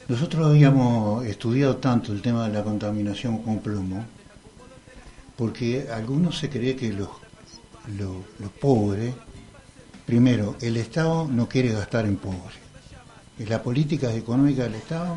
nosotros 0.09 0.47
habíamos 0.47 1.25
estudiado 1.25 1.77
tanto 1.77 2.13
el 2.13 2.21
tema 2.21 2.47
de 2.47 2.53
la 2.53 2.63
contaminación 2.63 3.39
con 3.39 3.59
plomo, 3.59 4.05
porque 5.37 5.89
algunos 5.93 6.39
se 6.39 6.49
cree 6.49 6.77
que 6.77 6.93
los, 6.93 7.09
los, 7.99 8.17
los 8.39 8.51
pobres, 8.61 9.15
primero, 10.07 10.57
el 10.61 10.77
Estado 10.77 11.27
no 11.29 11.49
quiere 11.49 11.73
gastar 11.73 12.07
en 12.07 12.17
pobres. 12.17 12.63
En 13.39 13.49
la 13.49 13.63
política 13.63 14.15
económica 14.15 14.63
del 14.63 14.77
Estado, 14.77 15.17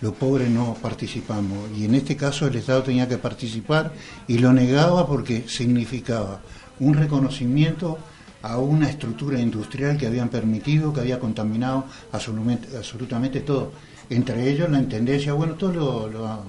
los 0.00 0.14
pobres 0.14 0.48
no 0.48 0.74
participamos. 0.74 1.70
Y 1.76 1.84
en 1.84 1.94
este 1.94 2.16
caso 2.16 2.46
el 2.46 2.56
Estado 2.56 2.84
tenía 2.84 3.08
que 3.08 3.18
participar 3.18 3.92
y 4.28 4.38
lo 4.38 4.52
negaba 4.52 5.06
porque 5.06 5.44
significaba 5.48 6.40
un 6.78 6.94
reconocimiento 6.94 7.98
a 8.42 8.58
una 8.58 8.90
estructura 8.90 9.40
industrial 9.40 9.96
que 9.96 10.06
habían 10.06 10.28
permitido, 10.28 10.92
que 10.92 11.00
había 11.00 11.20
contaminado 11.20 11.84
absolutamente, 12.12 13.40
todo. 13.40 13.72
Entre 14.10 14.50
ellos 14.50 14.68
la 14.68 14.78
Intendencia, 14.78 15.32
bueno, 15.32 15.54
todos 15.54 15.76
lo, 15.76 16.08
lo, 16.08 16.44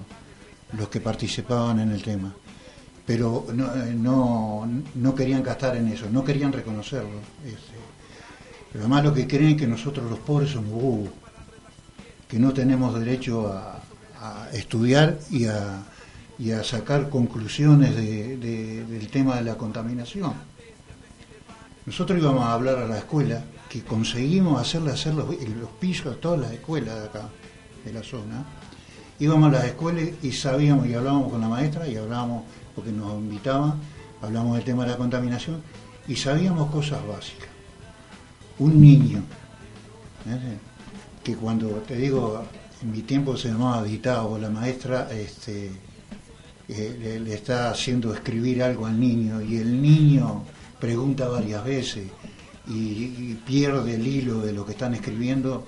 los 0.78 0.90
que 0.90 1.00
participaban 1.00 1.80
en 1.80 1.92
el 1.92 2.02
tema 2.02 2.34
pero 3.06 3.46
no, 3.54 3.76
no, 3.76 4.70
no, 4.96 5.16
querían 5.16 5.44
gastar 5.44 5.76
en 5.76 5.90
eso, 5.90 6.10
no 6.10 6.24
querían 6.24 6.54
reconocerlo. 6.54 7.20
Este. 7.46 7.74
Además 8.80 9.04
lo 9.04 9.14
que 9.14 9.28
creen 9.28 9.52
es 9.52 9.58
que 9.58 9.68
nosotros 9.68 10.10
los 10.10 10.20
pobres 10.20 10.52
somos 10.52 10.72
bobos, 10.72 11.10
que 12.28 12.40
no 12.40 12.54
tenemos 12.54 12.98
derecho 12.98 13.48
a, 13.48 13.80
estudiar 14.54 15.20
y 15.32 15.48
a, 15.48 15.84
y 16.40 16.52
a, 16.52 16.64
sacar 16.64 17.10
conclusiones 17.10 17.94
de, 17.94 18.38
de, 18.38 18.86
del 18.86 19.10
tema 19.10 19.36
de 19.36 19.44
la 19.44 19.56
contaminación. 19.56 20.34
Nosotros 21.86 22.18
íbamos 22.18 22.46
a 22.46 22.54
hablar 22.54 22.78
a 22.78 22.88
la 22.88 23.00
escuela, 23.00 23.44
que 23.68 23.82
conseguimos 23.84 24.62
hacerle 24.62 24.92
hacer 24.92 25.14
los, 25.14 25.28
los 25.28 25.70
pisos 25.80 26.16
a 26.16 26.22
todas 26.22 26.40
las 26.40 26.52
escuelas 26.54 26.96
de 26.96 27.06
acá, 27.06 27.30
de 27.84 27.92
la 27.92 28.02
zona. 28.02 28.46
Íbamos 29.20 29.50
a 29.50 29.58
las 29.58 29.66
escuelas 29.66 30.10
y 30.22 30.32
sabíamos 30.32 30.88
y 30.88 30.94
hablábamos 30.94 31.32
con 31.32 31.42
la 31.42 31.50
maestra 31.50 31.88
y 31.88 31.98
hablábamos 31.98 32.44
porque 32.76 32.92
nos 32.92 33.14
invitaban, 33.14 33.76
hablamos 34.22 34.56
del 34.56 34.66
tema 34.66 34.84
de 34.84 34.92
la 34.92 34.98
contaminación 34.98 35.62
y 36.08 36.16
sabíamos 36.16 36.72
cosas 36.72 37.06
básicas. 37.08 37.50
Un 38.60 38.80
niño, 38.80 39.20
¿eh? 40.28 40.58
que 41.24 41.36
cuando 41.36 41.68
te 41.88 41.96
digo, 41.96 42.44
en 42.82 42.92
mi 42.92 43.02
tiempo 43.02 43.38
se 43.38 43.50
llamaba 43.50 43.84
dictado, 43.84 44.38
la 44.38 44.50
maestra 44.50 45.10
este, 45.12 45.72
eh, 46.68 47.20
le, 47.24 47.34
está 47.34 47.72
haciendo 47.72 48.14
escribir 48.14 48.62
algo 48.64 48.86
al 48.86 49.00
niño 49.00 49.42
y 49.42 49.58
el 49.58 49.82
niño 49.82 50.44
pregunta 50.80 51.28
varias 51.28 51.64
veces 51.64 52.08
y, 52.68 52.74
y, 52.74 53.42
pierde 53.46 53.96
el 53.96 54.08
hilo 54.08 54.40
de 54.42 54.54
lo 54.54 54.66
que 54.66 54.74
están 54.74 54.94
escribiendo 54.94 55.66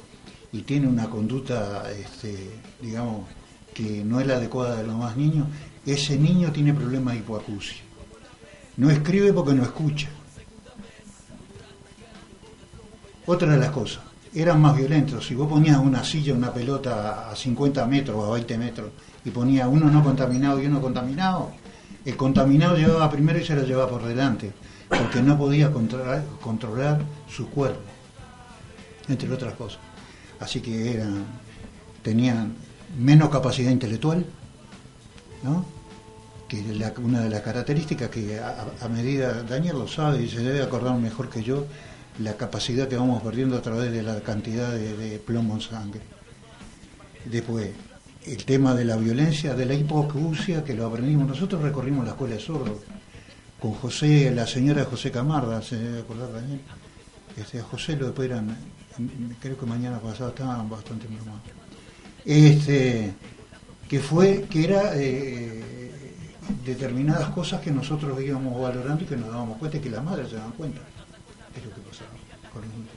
y 0.52 0.62
tiene 0.62 0.88
una 0.88 1.10
conducta, 1.10 1.84
este, 1.92 2.50
digamos, 2.82 3.28
que 3.74 4.06
no 4.06 4.22
es 4.22 4.28
la 4.28 4.36
adecuada 4.36 4.78
de 4.78 4.88
los 4.88 4.96
más 4.96 5.18
niños, 5.18 5.48
ese 5.86 6.18
niño 6.18 6.52
tiene 6.52 6.74
problemas 6.74 7.14
de 7.14 7.20
hipoacusia. 7.20 7.78
No 8.78 8.90
escribe 8.90 9.32
porque 9.34 9.54
no 9.54 9.64
escucha. 9.64 10.08
Otra 13.28 13.52
de 13.52 13.58
las 13.58 13.70
cosas, 13.70 14.04
eran 14.34 14.62
más 14.62 14.76
violentos. 14.76 15.26
Si 15.26 15.34
vos 15.34 15.48
ponías 15.48 15.78
una 15.78 16.04
silla, 16.04 16.34
una 16.34 16.54
pelota 16.54 17.30
a 17.30 17.36
50 17.36 17.86
metros 17.88 18.18
o 18.18 18.26
a 18.26 18.34
20 18.34 18.58
metros 18.58 18.92
y 19.24 19.32
ponías 19.32 19.68
uno 19.68 19.90
no 19.90 20.04
contaminado 20.04 20.62
y 20.62 20.68
uno 20.68 20.82
contaminado, 20.82 21.52
el 22.04 22.16
contaminado 22.16 22.78
llevaba 22.78 23.10
primero 23.10 23.40
y 23.40 23.46
se 23.46 23.56
lo 23.56 23.64
llevaba 23.64 23.90
por 23.90 24.04
delante, 24.04 24.52
porque 24.90 25.22
no 25.22 25.38
podía 25.38 25.72
controlar, 25.72 27.02
su 27.28 27.50
cuerpo, 27.50 27.80
entre 29.08 29.32
otras 29.32 29.56
cosas. 29.56 29.80
Así 30.40 30.60
que 30.60 31.02
tenían 32.04 32.54
menos 33.00 33.30
capacidad 33.30 33.72
intelectual, 33.72 34.24
¿no? 35.42 35.66
Que 36.48 36.62
la, 36.62 36.94
una 37.04 37.22
de 37.22 37.30
las 37.30 37.42
características 37.42 38.10
que 38.10 38.40
a, 38.40 38.66
a, 38.82 38.88
medida, 38.88 39.44
Daniel 39.44 39.80
lo 39.80 39.88
sabe 39.88 40.24
y 40.24 40.30
se 40.30 40.42
debe 40.42 40.62
acordar 40.62 40.98
mejor 40.98 41.30
que 41.30 41.42
yo, 41.42 41.66
la 42.20 42.38
capacidad 42.38 42.88
que 42.88 42.96
vamos 42.96 43.22
perdiendo 43.22 43.58
a 43.58 43.62
través 43.62 43.92
de 43.92 44.04
la 44.04 44.22
cantidad 44.22 44.72
de, 44.72 45.20
plomo 45.26 45.56
en 45.56 45.62
sangre. 45.62 46.02
Después, 47.26 47.72
el 48.26 48.46
tema 48.46 48.74
de 48.74 48.86
la 48.86 48.96
violencia, 48.96 49.54
de 49.54 49.66
la 49.66 49.74
hipoacusia, 49.74 50.64
que 50.64 50.74
lo 50.74 50.86
aprendimos. 50.86 51.28
Nosotros 51.28 51.62
recorrimos 51.62 52.06
la 52.06 52.12
escuela 52.12 52.36
de 52.36 52.42
sordos 52.42 52.80
con 53.60 53.74
José, 53.74 54.32
la 54.32 54.48
señora 54.48 54.86
José 54.86 55.12
Camarda, 55.12 55.62
se 55.62 55.78
debe 55.78 56.00
acordar 56.00 56.32
Daniel. 56.32 56.62
Este, 57.36 57.62
José 57.62 57.96
lo 57.98 58.06
después 58.08 58.30
eran, 58.30 58.56
creo 59.42 59.58
que 59.58 59.66
mañana 59.66 60.00
pasado 60.00 60.30
estaban 60.30 60.70
bastante 60.70 61.08
normal. 61.10 61.42
Este, 62.24 63.14
que 63.90 64.00
fue, 64.00 64.44
que 64.50 64.64
era 64.64 64.92
eh, 64.96 65.85
determinadas 66.66 67.30
cosas 67.30 67.62
que 67.62 67.72
nosotros 67.72 68.22
íbamos 68.22 68.62
valorando 68.62 69.04
y 69.04 69.08
que 69.08 69.18
nos 69.18 69.30
dábamos 69.30 69.58
cuenta 69.58 69.78
y 69.78 69.82
que 69.82 69.90
las 69.90 70.04
madres 70.04 70.30
se 70.30 70.36
daban 70.36 70.52
cuenta 70.52 70.82
de 71.56 71.62
lo 71.62 71.74
que 71.74 71.82
pasaba 71.82 72.10
con 72.52 72.62
los 72.62 72.72
niños. 72.72 72.92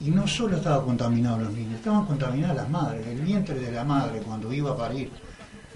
Y 0.00 0.10
no 0.10 0.28
solo 0.28 0.56
estaban 0.56 0.84
contaminados 0.84 1.42
los 1.42 1.52
niños, 1.52 1.74
estaban 1.74 2.06
contaminadas 2.06 2.56
las 2.56 2.70
madres, 2.70 3.06
el 3.06 3.20
vientre 3.20 3.58
de 3.58 3.72
la 3.72 3.84
madre 3.84 4.20
cuando 4.20 4.52
iba 4.52 4.70
a 4.70 4.76
parir. 4.76 5.10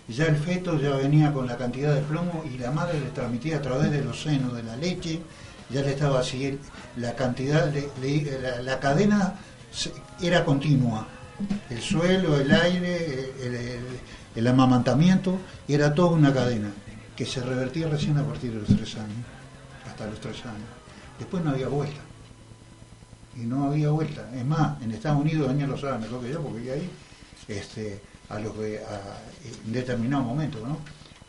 Ya 0.09 0.27
el 0.27 0.37
feto 0.37 0.79
ya 0.79 0.91
venía 0.91 1.33
con 1.33 1.47
la 1.47 1.57
cantidad 1.57 1.95
de 1.95 2.03
plomo 2.03 2.45
y 2.53 2.59
la 2.59 2.71
madre 2.71 3.01
le 3.01 3.11
transmitía 3.11 3.57
a 3.57 3.63
través 3.63 3.91
de 3.91 4.05
los 4.05 4.23
senos 4.23 4.55
de 4.55 4.63
la 4.63 4.77
leche, 4.77 5.21
ya 5.71 5.81
le 5.81 5.93
estaba 5.93 6.21
así, 6.21 6.59
la 6.97 7.15
cantidad, 7.15 7.67
de, 7.67 8.39
la, 8.41 8.63
la 8.63 8.79
cadena 8.79 9.35
era 10.21 10.45
continua, 10.45 11.07
el 11.71 11.81
suelo, 11.81 12.39
el 12.39 12.51
aire, 12.51 13.33
el, 13.43 13.81
el, 14.35 14.47
amamantamiento, 14.47 15.39
era 15.69 15.95
toda 15.95 16.11
una 16.11 16.33
cadena 16.33 16.71
que 17.17 17.27
se 17.27 17.41
revertía 17.41 17.89
recién 17.89 18.17
a 18.19 18.25
partir 18.25 18.53
de 18.53 18.61
los 18.61 18.69
tres 18.69 18.95
años, 18.97 19.25
hasta 19.87 20.07
los 20.07 20.21
tres 20.21 20.45
años. 20.45 20.69
Después 21.19 21.45
no 21.45 21.51
había 21.51 21.69
vuelta. 21.69 22.01
Y 23.37 23.41
no 23.41 23.65
había 23.65 23.91
vuelta. 23.91 24.29
Es 24.35 24.45
más, 24.45 24.83
en 24.83 24.93
Estados 24.93 25.21
Unidos, 25.21 25.49
Daniel 25.49 25.71
lo 25.71 25.79
sabe 25.79 25.99
mejor 25.99 26.21
que 26.23 26.33
yo, 26.33 26.41
porque 26.43 26.73
ahí, 26.73 26.91
este, 27.49 28.01
a 28.29 28.39
los 28.39 28.53
que, 28.55 28.79
a, 28.79 29.67
en 29.67 29.73
determinado 29.73 30.23
momento, 30.23 30.59
¿no? 30.67 30.79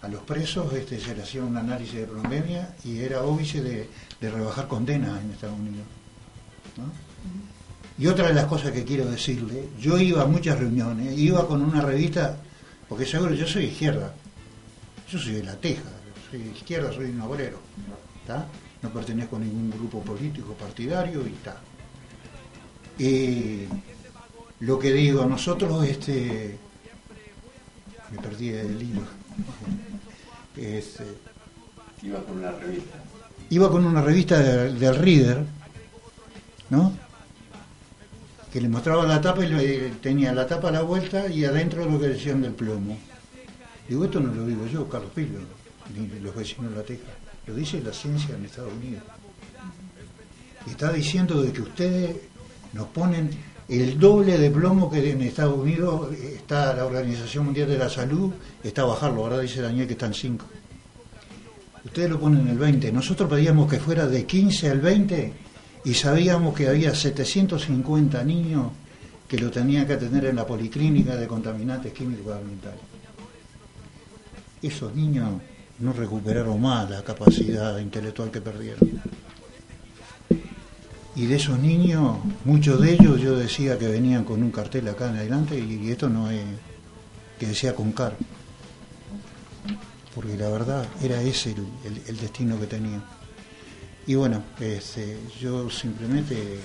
A 0.01 0.09
los 0.09 0.21
presos 0.23 0.73
este, 0.73 0.99
se 0.99 1.15
le 1.15 1.23
hacía 1.23 1.43
un 1.43 1.55
análisis 1.55 1.95
de 1.95 2.07
pandemia 2.07 2.75
y 2.83 2.99
era 2.99 3.21
óbice 3.21 3.61
de, 3.61 3.89
de 4.19 4.29
rebajar 4.29 4.67
condenas 4.67 5.21
en 5.21 5.31
Estados 5.31 5.57
Unidos. 5.57 5.85
¿no? 6.77 6.83
Y 7.97 8.07
otra 8.07 8.27
de 8.27 8.33
las 8.33 8.45
cosas 8.45 8.71
que 8.71 8.83
quiero 8.83 9.05
decirle, 9.05 9.69
yo 9.79 9.99
iba 9.99 10.23
a 10.23 10.25
muchas 10.25 10.59
reuniones, 10.59 11.17
iba 11.17 11.47
con 11.47 11.61
una 11.61 11.81
revista, 11.81 12.37
porque 12.87 13.05
seguro 13.05 13.33
yo 13.33 13.47
soy 13.47 13.65
izquierda, 13.65 14.13
yo 15.09 15.19
soy 15.19 15.33
de 15.33 15.43
la 15.43 15.55
Teja, 15.55 15.89
soy 16.29 16.39
de 16.39 16.51
izquierda, 16.51 16.91
soy 16.91 17.05
un 17.11 17.21
obrero, 17.21 17.59
¿está? 18.21 18.47
no 18.83 18.89
pertenezco 18.89 19.37
a 19.37 19.39
ningún 19.39 19.71
grupo 19.71 20.01
político, 20.01 20.53
partidario 20.53 21.25
y 21.25 21.31
tal. 21.43 21.57
Eh, 22.99 23.67
lo 24.59 24.77
que 24.77 24.91
digo, 24.91 25.25
nosotros, 25.25 25.85
este, 25.87 26.57
me 28.11 28.17
perdí 28.21 28.49
el 28.49 28.81
hilo. 28.81 29.01
Este, 30.55 31.03
iba 32.03 32.23
con 32.23 32.37
una 32.37 32.51
revista. 32.51 32.99
Iba 33.49 33.71
con 33.71 33.87
una 33.87 34.03
revista 34.03 34.37
del, 34.37 34.79
del 34.79 34.95
Reader, 34.97 35.43
¿no? 36.69 36.93
Que 38.53 38.61
le 38.61 38.69
mostraba 38.69 39.03
la 39.07 39.19
tapa 39.19 39.43
y 39.43 39.49
le, 39.49 39.89
tenía 39.99 40.31
la 40.31 40.45
tapa 40.45 40.67
a 40.69 40.71
la 40.71 40.83
vuelta 40.83 41.27
y 41.27 41.43
adentro 41.43 41.89
lo 41.89 41.99
que 41.99 42.09
decían 42.09 42.39
del 42.43 42.51
plomo. 42.51 42.95
Digo, 43.89 44.05
esto 44.05 44.19
no 44.19 44.31
lo 44.31 44.45
digo 44.45 44.67
yo, 44.67 44.87
Carlos 44.87 45.09
Pilo, 45.15 45.39
ni 45.97 46.19
los 46.19 46.35
vecinos 46.35 46.69
de 46.69 46.77
la 46.77 46.83
Teja. 46.83 47.01
Lo 47.47 47.55
dice 47.55 47.81
la 47.81 47.91
ciencia 47.91 48.35
en 48.35 48.45
Estados 48.45 48.71
Unidos. 48.71 49.01
Está 50.69 50.93
diciendo 50.93 51.41
de 51.41 51.51
que 51.51 51.61
ustedes 51.63 52.15
nos 52.73 52.85
ponen 52.89 53.31
el 53.69 53.97
doble 53.97 54.37
de 54.37 54.51
plomo 54.51 54.87
que 54.91 55.09
en 55.09 55.23
Estados 55.23 55.57
Unidos 55.57 56.13
está 56.13 56.75
la 56.75 56.85
Organización 56.85 57.45
Mundial 57.45 57.69
de 57.69 57.79
la 57.79 57.89
Salud, 57.89 58.33
está 58.63 58.83
a 58.83 58.85
bajarlo, 58.85 59.23
¿verdad? 59.23 59.41
Dice 59.41 59.61
Daniel 59.63 59.87
que 59.87 59.93
están 59.93 60.13
5. 60.13 60.45
Ustedes 61.85 62.07
lo 62.07 62.19
ponen 62.19 62.47
el 62.47 62.59
20. 62.59 62.91
Nosotros 62.91 63.27
pedíamos 63.27 63.67
que 63.67 63.79
fuera 63.79 64.05
de 64.05 64.27
15 64.27 64.69
al 64.69 64.79
20 64.79 65.33
y 65.85 65.93
sabíamos 65.93 66.55
que 66.55 66.67
había 66.67 66.95
750 66.95 68.23
niños 68.23 68.71
que 69.27 69.37
lo 69.37 69.51
tenían 69.51 69.85
que 69.85 69.93
atender 69.93 70.25
en 70.25 70.35
la 70.35 70.45
policlínica 70.45 71.15
de 71.15 71.27
contaminantes 71.27 71.91
químicos 71.93 72.35
ambientales. 72.35 72.79
Esos 74.61 74.95
niños 74.95 75.41
no 75.79 75.91
recuperaron 75.91 76.61
más 76.61 76.89
la 76.89 77.03
capacidad 77.03 77.77
intelectual 77.79 78.31
que 78.31 78.41
perdieron. 78.41 79.01
Y 81.15 81.25
de 81.27 81.35
esos 81.35 81.59
niños, 81.59 82.17
muchos 82.43 82.81
de 82.81 82.93
ellos 82.93 83.21
yo 83.21 83.37
decía 83.37 83.77
que 83.77 83.87
venían 83.87 84.23
con 84.23 84.41
un 84.41 84.51
cartel 84.51 84.87
acá 84.87 85.09
en 85.09 85.17
adelante 85.17 85.59
y, 85.59 85.91
esto 85.91 86.09
no 86.09 86.29
es 86.31 86.43
que 87.39 87.47
decía 87.47 87.75
con 87.75 87.91
car. 87.91 88.15
Porque 90.15 90.37
la 90.37 90.49
verdad 90.49 90.87
era 91.01 91.21
ese 91.21 91.51
el, 91.51 92.01
el, 92.07 92.17
destino 92.17 92.59
que 92.59 92.67
tenía. 92.67 93.01
Y 94.05 94.15
bueno, 94.15 94.43
este, 94.59 95.17
yo 95.39 95.69
simplemente 95.69 96.59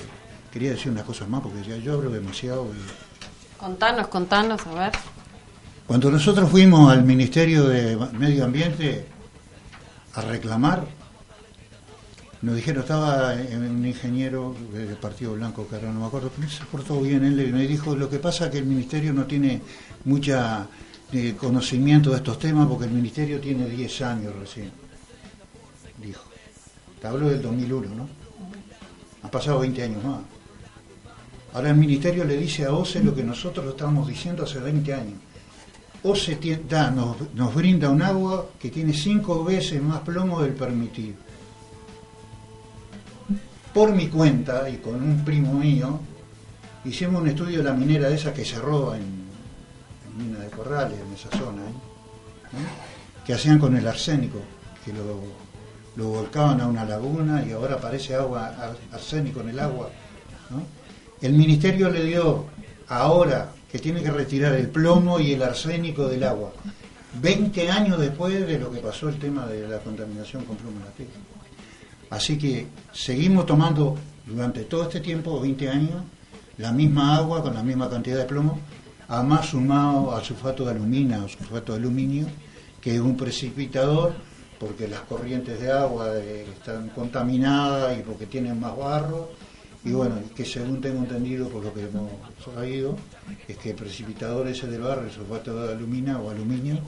quería 0.52 0.70
decir 0.70 0.90
unas 0.90 1.05
cosas 1.05 1.28
más 1.28 1.40
porque 1.40 1.62
ya 1.62 1.77
yo 1.77 1.94
hablo 1.94 2.10
demasiado. 2.10 2.66
Y... 2.66 3.59
Contanos, 3.59 4.09
contanos, 4.09 4.66
a 4.66 4.74
ver. 4.74 4.93
Cuando 5.86 6.10
nosotros 6.10 6.51
fuimos 6.51 6.93
al 6.93 7.05
Ministerio 7.05 7.65
de 7.65 7.97
Medio 8.12 8.44
Ambiente 8.44 9.06
a 10.15 10.20
reclamar 10.23 10.98
nos 12.40 12.55
dijeron, 12.55 12.82
estaba 12.82 13.35
un 13.35 13.85
ingeniero 13.85 14.55
del 14.73 14.97
Partido 14.97 15.32
Blanco, 15.32 15.66
que 15.66 15.74
ahora 15.74 15.93
no 15.93 16.01
me 16.01 16.06
acuerdo, 16.06 16.31
pero 16.36 16.48
se 16.48 16.65
portó 16.66 17.01
bien 17.01 17.24
él 17.24 17.40
y 17.40 17.52
me 17.52 17.66
dijo, 17.66 17.97
lo 17.97 18.09
que 18.09 18.20
pasa 18.20 18.44
es 18.47 18.52
que 18.52 18.59
el 18.59 18.66
Ministerio 18.66 19.12
no 19.12 19.24
tiene 19.24 19.60
mucha 20.05 20.69
eh, 21.12 21.35
conocimiento 21.36 22.10
de 22.10 22.19
estos 22.19 22.39
temas 22.39 22.69
porque 22.69 22.85
el 22.85 22.93
Ministerio 22.93 23.40
tiene 23.40 23.66
10 23.66 24.02
años 24.02 24.36
recién. 24.36 24.70
Te 27.01 27.07
hablo 27.07 27.29
del 27.29 27.43
2001, 27.43 27.95
¿no? 27.95 28.09
Han 29.23 29.31
pasado 29.31 29.61
20 29.61 29.83
años 29.83 30.05
más. 30.05 30.20
Ahora 31.55 31.70
el 31.70 31.77
Ministerio 31.77 32.25
le 32.25 32.37
dice 32.37 32.65
a 32.65 32.73
OCE 32.73 33.03
lo 33.03 33.15
que 33.15 33.25
nosotros 33.25 33.66
estamos 33.66 34.07
diciendo 34.07 34.45
hace 34.45 34.59
20 34.59 34.95
años. 34.95 35.19
OCE 36.03 36.39
nos, 37.35 37.55
brinda 37.55 37.89
un 37.91 38.03
agua 38.03 38.51
que 38.59 38.70
tiene 38.70 38.93
5 38.93 39.45
veces 39.45 39.83
más 39.83 40.01
plomo 40.01 40.43
del 40.43 40.55
permitido 40.55 41.29
por 43.73 43.95
mi 43.95 44.09
cuenta 44.09 44.69
y 44.69 44.79
con 44.79 44.97
un 44.97 45.25
primo 45.25 45.53
mío, 45.53 46.01
hicimos 46.85 47.23
un 47.23 47.29
estudio 47.29 47.59
de 47.59 47.65
la 47.65 47.75
minera 47.75 48.09
esa 48.09 48.33
que 48.33 48.45
cerró 48.45 48.93
en, 48.93 49.03
en 49.03 50.19
Mina 50.19 50.41
de 50.41 50.51
Corrales, 50.51 50.99
en 50.99 51.12
esa 51.12 51.31
zona, 51.31 51.62
¿eh? 51.62 53.25
que 53.25 53.35
hacían 53.35 53.59
con 53.59 53.77
el 53.77 53.87
arsénico, 53.87 54.41
que 54.85 54.93
lo, 54.93 55.20
volcaban 56.07 56.61
a 56.61 56.66
una 56.66 56.85
laguna 56.85 57.45
y 57.47 57.53
ahora 57.53 57.75
aparece 57.75 58.15
agua 58.15 58.55
arsénico 58.93 59.41
en 59.41 59.49
el 59.49 59.59
agua. 59.59 59.91
El 61.20 61.33
ministerio 61.33 61.91
le 61.91 62.05
dio 62.05 62.47
ahora 62.89 63.51
que 63.70 63.79
tiene 63.79 64.03
que 64.03 64.11
retirar 64.11 64.55
el 64.55 64.69
plomo 64.69 65.20
y 65.20 65.33
el 65.33 65.43
arsénico 65.43 66.09
del 66.09 66.25
agua, 66.25 66.53
20 67.20 67.70
años 67.70 67.99
después 67.99 68.47
de 68.47 68.59
lo 68.59 68.70
que 68.70 68.79
pasó 68.79 69.09
el 69.09 69.19
tema 69.19 69.47
de 69.47 69.66
la 69.66 69.79
contaminación 69.79 70.45
con 70.45 70.57
plomo 70.57 70.79
en. 70.97 71.09
Así 72.11 72.39
que 72.39 72.69
seguimos 72.93 73.47
tomando 73.47 73.97
durante 74.25 74.62
todo 74.65 74.85
este 74.85 75.01
tiempo, 75.01 75.41
20 75.41 75.69
años, 75.69 76.03
la 76.59 76.73
misma 76.73 77.16
agua 77.16 77.43
con 77.43 77.55
la 77.55 77.62
misma 77.62 77.91
cantidad 77.91 78.19
de 78.19 78.25
plomo, 78.25 78.59
además 79.09 79.47
sumado 79.47 80.15
al 80.15 80.25
sulfato 80.25 80.65
de 80.65 80.70
aluminio 80.73 81.25
o 81.25 81.29
sulfato 81.29 81.73
de 81.73 81.79
aluminio, 81.79 82.27
que 82.81 82.95
es 82.95 83.01
un 83.01 83.16
precipitador 83.16 84.15
porque 84.59 84.89
las 84.89 85.01
corrientes 85.01 85.60
de 85.60 85.70
agua 85.70 86.16
están 86.18 86.89
contaminadas 86.90 87.98
y 87.98 88.02
porque 88.02 88.26
tienen 88.26 88.59
más 88.59 88.76
barro. 88.76 89.30
Y 89.85 89.93
bueno, 89.93 90.16
que 90.35 90.44
según 90.44 90.80
tengo 90.80 90.98
entendido 90.98 91.48
por 91.48 91.64
lo 91.64 91.72
que 91.72 91.82
hemos 91.82 92.10
sabido, 92.44 92.97
es 93.47 93.56
que 93.59 93.70
el 93.70 93.76
precipitador 93.76 94.48
ese 94.48 94.66
del 94.66 94.82
barro, 94.82 95.02
el 95.02 95.10
sulfato 95.10 95.66
de 95.66 95.72
aluminio 95.72 96.18
o 96.18 96.30
aluminio, 96.30 96.78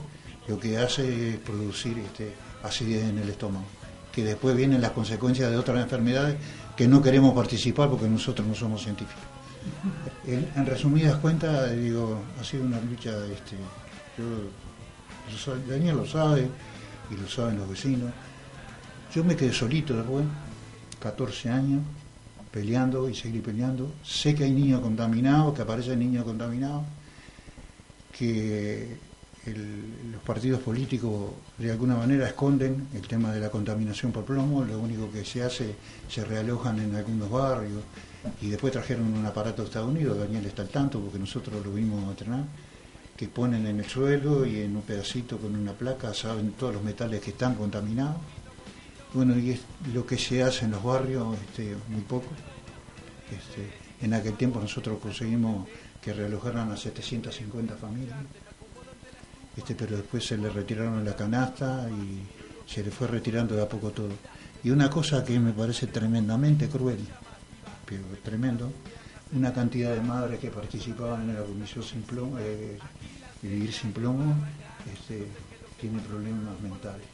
lo 0.47 0.59
que 0.59 0.77
hace 0.77 1.29
es 1.29 1.37
producir 1.37 1.97
este, 1.99 2.33
acidez 2.63 3.05
en 3.05 3.19
el 3.19 3.29
estómago 3.29 3.65
que 4.11 4.23
después 4.23 4.55
vienen 4.55 4.81
las 4.81 4.91
consecuencias 4.91 5.49
de 5.49 5.57
otras 5.57 5.81
enfermedades 5.81 6.35
que 6.75 6.87
no 6.87 7.01
queremos 7.01 7.33
participar 7.33 7.89
porque 7.89 8.07
nosotros 8.07 8.47
no 8.47 8.53
somos 8.53 8.83
científicos. 8.83 9.23
En, 10.25 10.65
resumidas 10.65 11.15
cuentas, 11.17 11.75
digo, 11.75 12.19
ha 12.39 12.43
sido 12.43 12.65
una 12.65 12.79
lucha, 12.81 13.11
este, 13.27 13.55
yo, 14.17 15.55
Daniel 15.67 15.97
lo 15.97 16.05
sabe 16.05 16.49
y 17.11 17.21
lo 17.21 17.27
saben 17.27 17.57
los 17.57 17.69
vecinos. 17.69 18.11
Yo 19.13 19.23
me 19.23 19.35
quedé 19.35 19.51
solito 19.51 19.95
después, 19.95 20.25
14 20.99 21.49
años, 21.49 21.81
peleando 22.51 23.09
y 23.09 23.15
seguir 23.15 23.41
peleando. 23.41 23.93
Sé 24.03 24.35
que 24.35 24.45
hay 24.45 24.51
niños 24.51 24.81
contaminados, 24.81 25.53
que 25.53 25.61
aparecen 25.61 25.99
niños 25.99 26.23
contaminados, 26.25 26.83
que 28.17 28.97
los 29.45 30.21
partidos 30.21 30.61
políticos 30.61 31.31
de 31.57 31.71
alguna 31.71 31.95
manera 31.95 32.27
esconden 32.27 32.87
el 32.93 33.07
tema 33.07 33.31
de 33.31 33.39
la 33.39 33.49
contaminación 33.49 34.11
por 34.11 34.23
plomo, 34.23 34.63
lo 34.63 34.79
único 34.79 35.11
que 35.11 35.25
se 35.25 35.41
hace, 35.41 35.75
se 36.07 36.23
realojan 36.23 36.79
en 36.79 36.95
algunos 36.95 37.29
barrios 37.29 37.81
y 38.39 38.49
después 38.49 38.71
trajeron 38.71 39.11
un 39.13 39.25
aparato 39.25 39.63
de 39.63 39.69
Estados 39.69 39.89
Unidos, 39.89 40.19
Daniel 40.19 40.45
está 40.45 40.61
al 40.61 40.69
tanto 40.69 40.99
porque 40.99 41.17
nosotros 41.17 41.65
lo 41.65 41.73
vimos 41.73 42.05
a 42.05 42.11
entrenar, 42.11 42.43
que 43.21 43.27
ponen 43.27 43.67
en 43.67 43.77
el 43.77 43.85
suelo 43.85 44.47
y 44.47 44.61
en 44.61 44.75
un 44.75 44.81
pedacito 44.81 45.37
con 45.37 45.55
una 45.55 45.73
placa 45.73 46.11
saben 46.11 46.53
todos 46.53 46.73
los 46.73 46.83
metales 46.83 47.21
que 47.21 47.29
están 47.29 47.53
contaminados. 47.53 48.17
Bueno, 49.13 49.37
y 49.37 49.51
es 49.51 49.61
lo 49.93 50.07
que 50.07 50.17
se 50.17 50.41
hace 50.41 50.65
en 50.65 50.71
los 50.71 50.81
barrios, 50.83 51.37
este, 51.39 51.75
muy 51.87 52.01
poco. 52.01 52.25
Este, 53.29 53.69
en 54.03 54.15
aquel 54.15 54.33
tiempo 54.33 54.59
nosotros 54.59 54.97
conseguimos 54.99 55.67
que 56.01 56.13
realojaran 56.13 56.71
a 56.71 56.75
750 56.75 57.75
familias 57.75 58.17
este, 59.55 59.75
pero 59.75 59.97
después 59.97 60.25
se 60.25 60.35
le 60.35 60.49
retiraron 60.49 61.05
la 61.05 61.15
canasta 61.15 61.87
y 61.91 62.23
se 62.67 62.83
le 62.83 62.89
fue 62.89 63.05
retirando 63.05 63.55
de 63.55 63.61
a 63.61 63.69
poco 63.69 63.91
todo. 63.91 64.15
Y 64.63 64.71
una 64.71 64.89
cosa 64.89 65.23
que 65.23 65.37
me 65.39 65.53
parece 65.53 65.85
tremendamente 65.85 66.69
cruel, 66.69 67.05
pero 67.85 68.01
tremendo, 68.23 68.71
una 69.33 69.53
cantidad 69.53 69.93
de 69.93 70.01
madres 70.01 70.39
que 70.39 70.49
participaban 70.49 71.29
en 71.29 71.35
la 71.35 71.43
comisión 71.43 71.83
sin 71.83 72.01
plomo, 72.03 72.37
eh, 72.39 72.77
vivir 73.41 73.71
sin 73.71 73.91
plomo, 73.91 74.35
este, 74.91 75.27
tiene 75.79 75.99
problemas 76.01 76.59
mentales. 76.61 77.07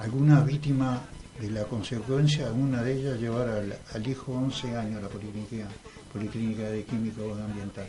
Alguna 0.00 0.40
víctima 0.40 1.00
de 1.40 1.50
la 1.50 1.64
consecuencia, 1.64 2.50
una 2.52 2.82
de 2.82 2.98
ellas 2.98 3.20
llevar 3.20 3.48
al, 3.48 4.06
hijo 4.06 4.32
11 4.32 4.76
años 4.76 4.98
a 4.98 5.02
la 5.02 5.08
policlínica, 5.08 5.68
policlínica 6.12 6.62
de 6.62 6.84
químico 6.84 7.34
ambiental 7.34 7.86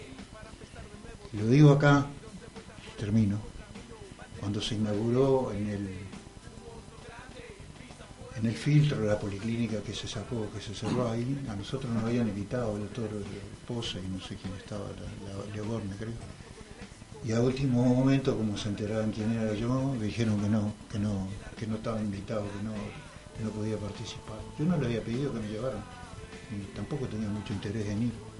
lo 1.33 1.47
digo 1.47 1.71
acá, 1.71 2.05
termino, 2.99 3.39
cuando 4.39 4.61
se 4.61 4.75
inauguró 4.75 5.51
en 5.51 5.67
el, 5.67 5.89
en 8.35 8.45
el 8.45 8.53
filtro 8.53 8.99
de 8.99 9.07
la 9.07 9.19
policlínica 9.19 9.81
que 9.81 9.93
se 9.93 10.07
sacó, 10.07 10.49
que 10.51 10.59
se 10.59 10.73
cerró 10.73 11.09
ahí, 11.09 11.45
a 11.49 11.55
nosotros 11.55 11.91
nos 11.93 12.03
habían 12.03 12.27
invitado 12.27 12.75
el 12.75 12.83
doctor 12.83 13.09
Poza 13.67 13.99
y 13.99 14.07
no 14.07 14.19
sé 14.19 14.35
quién 14.35 14.53
estaba, 14.55 14.85
la, 14.89 15.63
me 15.63 15.95
creo. 15.95 16.13
Y 17.25 17.31
a 17.31 17.39
último 17.39 17.85
momento, 17.85 18.35
como 18.35 18.57
se 18.57 18.69
enteraban 18.69 19.11
quién 19.11 19.31
era 19.31 19.53
yo, 19.53 19.95
me 19.97 20.05
dijeron 20.05 20.41
que 20.41 20.49
no, 20.49 20.73
que 20.91 20.99
no, 20.99 21.27
que 21.57 21.67
no 21.67 21.75
estaba 21.75 22.01
invitado, 22.01 22.41
que 22.41 22.63
no, 22.63 22.73
que 23.37 23.43
no 23.43 23.49
podía 23.51 23.77
participar. 23.77 24.39
Yo 24.59 24.65
no 24.65 24.77
le 24.77 24.87
había 24.87 25.01
pedido 25.01 25.31
que 25.31 25.39
me 25.39 25.47
llevaran, 25.47 25.83
y 26.51 26.75
tampoco 26.75 27.07
tenía 27.07 27.29
mucho 27.29 27.53
interés 27.53 27.87
en 27.87 28.03
ir 28.03 28.33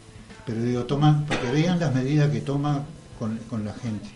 pero 0.45 0.61
digo, 0.61 0.83
toman, 0.83 1.25
para 1.25 1.41
que 1.41 1.51
vean 1.51 1.79
las 1.79 1.93
medidas 1.93 2.29
que 2.29 2.41
toma 2.41 2.83
con, 3.17 3.65
la 3.65 3.73
gente. 3.73 4.09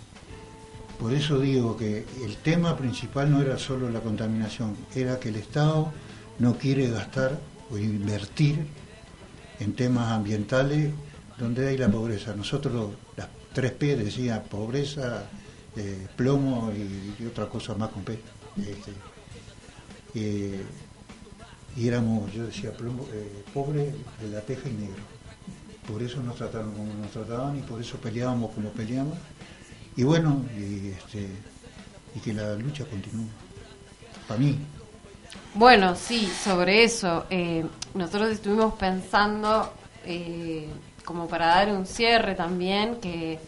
Por 0.99 1.13
eso 1.13 1.39
digo 1.39 1.77
que 1.77 2.05
el 2.23 2.37
tema 2.37 2.75
principal 2.75 3.31
no 3.31 3.41
era 3.41 3.57
solo 3.57 3.89
la 3.89 3.99
contaminación, 3.99 4.75
era 4.95 5.19
que 5.19 5.29
el 5.29 5.35
Estado 5.35 5.91
no 6.39 6.57
quiere 6.57 6.89
gastar 6.89 7.39
o 7.69 7.77
invertir 7.77 8.65
en 9.59 9.73
temas 9.73 10.11
ambientales 10.11 10.91
donde 11.37 11.67
hay 11.67 11.77
la 11.77 11.89
pobreza. 11.89 12.35
Nosotros 12.35 12.91
las 13.15 13.27
tres 13.53 13.73
P 13.73 13.95
decía 13.95 14.43
pobreza, 14.43 15.25
eh, 15.75 16.07
plomo 16.15 16.71
y, 16.71 17.25
otra 17.25 17.47
cosa 17.47 17.75
más 17.75 17.89
con 17.89 18.03
P. 18.03 18.19
Este, 18.57 18.91
eh, 20.15 20.63
y 21.75 21.87
éramos, 21.87 22.33
yo 22.33 22.47
decía, 22.47 22.71
plomo, 22.71 23.05
eh, 23.13 23.43
pobre 23.53 23.93
de 24.19 24.29
la 24.31 24.41
teja 24.41 24.67
y 24.67 24.73
negro 24.73 25.17
por 25.87 26.03
eso 26.03 26.21
nos 26.21 26.35
trataron 26.35 26.73
como 26.73 26.93
nos 26.93 27.11
trataban 27.11 27.57
y 27.57 27.61
por 27.61 27.79
eso 27.79 27.97
peleábamos 27.97 28.51
como 28.51 28.69
peleamos. 28.71 29.17
Y 29.97 30.03
bueno, 30.03 30.45
y, 30.55 30.89
este, 30.91 31.27
y 32.15 32.19
que 32.19 32.33
la 32.33 32.55
lucha 32.55 32.85
continúe. 32.85 33.27
Para 34.27 34.39
mí, 34.39 34.59
Bueno, 35.55 35.95
sí, 35.95 36.27
sobre 36.43 36.83
eso. 36.83 37.25
Eh, 37.29 37.65
nosotros 37.95 38.29
estuvimos 38.31 38.75
pensando, 38.75 39.73
eh, 40.05 40.69
como 41.05 41.27
para 41.27 41.47
dar 41.47 41.69
un 41.69 41.85
cierre 41.87 42.35
también, 42.35 42.97
que 43.01 43.39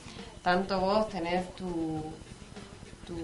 tanto 0.44 0.80
vos 0.80 1.10
tenés 1.10 1.54
tu, 1.56 2.04
tu, 3.06 3.16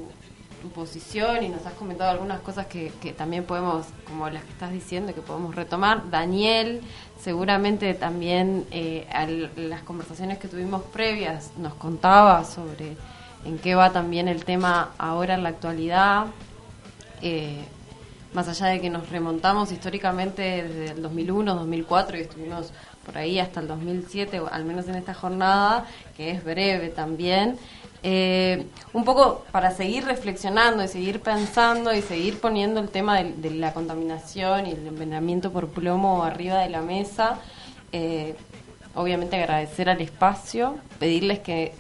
posición 0.73 1.43
y 1.43 1.49
nos 1.49 1.63
has 1.67 1.73
comentado 1.73 2.09
algunas 2.09 2.41
cosas 2.41 2.65
que, 2.65 2.91
que 2.99 3.13
también 3.13 3.43
podemos, 3.43 3.85
como 4.07 4.29
las 4.31 4.43
que 4.43 4.49
estás 4.51 4.71
diciendo, 4.71 5.13
que 5.13 5.21
podemos 5.21 5.53
retomar. 5.55 6.09
Daniel, 6.09 6.81
seguramente 7.21 7.93
también 7.93 8.65
eh, 8.71 9.07
al- 9.13 9.51
las 9.69 9.83
conversaciones 9.83 10.39
que 10.39 10.47
tuvimos 10.47 10.81
previas 10.85 11.51
nos 11.57 11.75
contaba 11.75 12.43
sobre 12.45 12.97
en 13.45 13.59
qué 13.59 13.75
va 13.75 13.91
también 13.91 14.27
el 14.27 14.43
tema 14.43 14.91
ahora 14.97 15.35
en 15.35 15.43
la 15.43 15.49
actualidad. 15.49 16.25
Eh, 17.21 17.63
más 18.33 18.49
allá 18.49 18.67
de 18.67 18.81
que 18.81 18.89
nos 18.89 19.09
remontamos 19.09 19.71
históricamente 19.71 20.63
desde 20.63 20.91
el 20.91 21.01
2001, 21.01 21.55
2004 21.55 22.17
y 22.17 22.21
estuvimos 22.21 22.73
por 23.05 23.17
ahí 23.17 23.39
hasta 23.39 23.61
el 23.61 23.67
2007, 23.67 24.41
o 24.41 24.47
al 24.51 24.65
menos 24.65 24.87
en 24.87 24.95
esta 24.95 25.13
jornada, 25.13 25.85
que 26.17 26.31
es 26.31 26.43
breve 26.43 26.89
también, 26.89 27.57
eh, 28.03 28.65
un 28.93 29.05
poco 29.05 29.45
para 29.51 29.71
seguir 29.71 30.05
reflexionando 30.05 30.83
y 30.83 30.87
seguir 30.87 31.21
pensando 31.21 31.93
y 31.93 32.01
seguir 32.01 32.39
poniendo 32.39 32.81
el 32.81 32.89
tema 32.89 33.23
de, 33.23 33.51
la 33.51 33.73
contaminación 33.73 34.67
y 34.67 34.71
el 34.71 34.85
envenenamiento 34.85 35.51
por 35.51 35.69
plomo 35.69 36.23
arriba 36.23 36.59
de 36.59 36.69
la 36.69 36.81
mesa. 36.81 37.39
eh, 37.91 38.35
obviamente 38.95 39.35
agradecer 39.35 39.89
al 39.89 40.01
espacio, 40.01 40.77
pedirles 40.99 41.39
que 41.39 41.73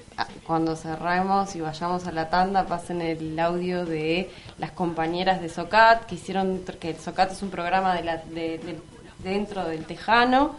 cuando 0.47 0.75
cerremos 0.75 1.55
y 1.55 1.61
vayamos 1.61 2.07
a 2.07 2.11
la 2.11 2.29
tanda 2.29 2.65
pasen 2.65 3.01
el 3.01 3.37
audio 3.39 3.85
de 3.85 4.29
las 4.57 4.71
compañeras 4.71 5.41
de 5.41 5.49
SOCAT, 5.49 6.05
que 6.05 6.15
hicieron, 6.15 6.59
que 6.79 6.91
el 6.91 6.97
SOCAT 6.97 7.31
es 7.31 7.41
un 7.41 7.49
programa 7.49 7.93
de 7.95 8.03
la, 8.03 8.17
de- 8.17 8.57
de- 8.59 8.79
dentro 9.23 9.65
del 9.65 9.85
Tejano, 9.85 10.55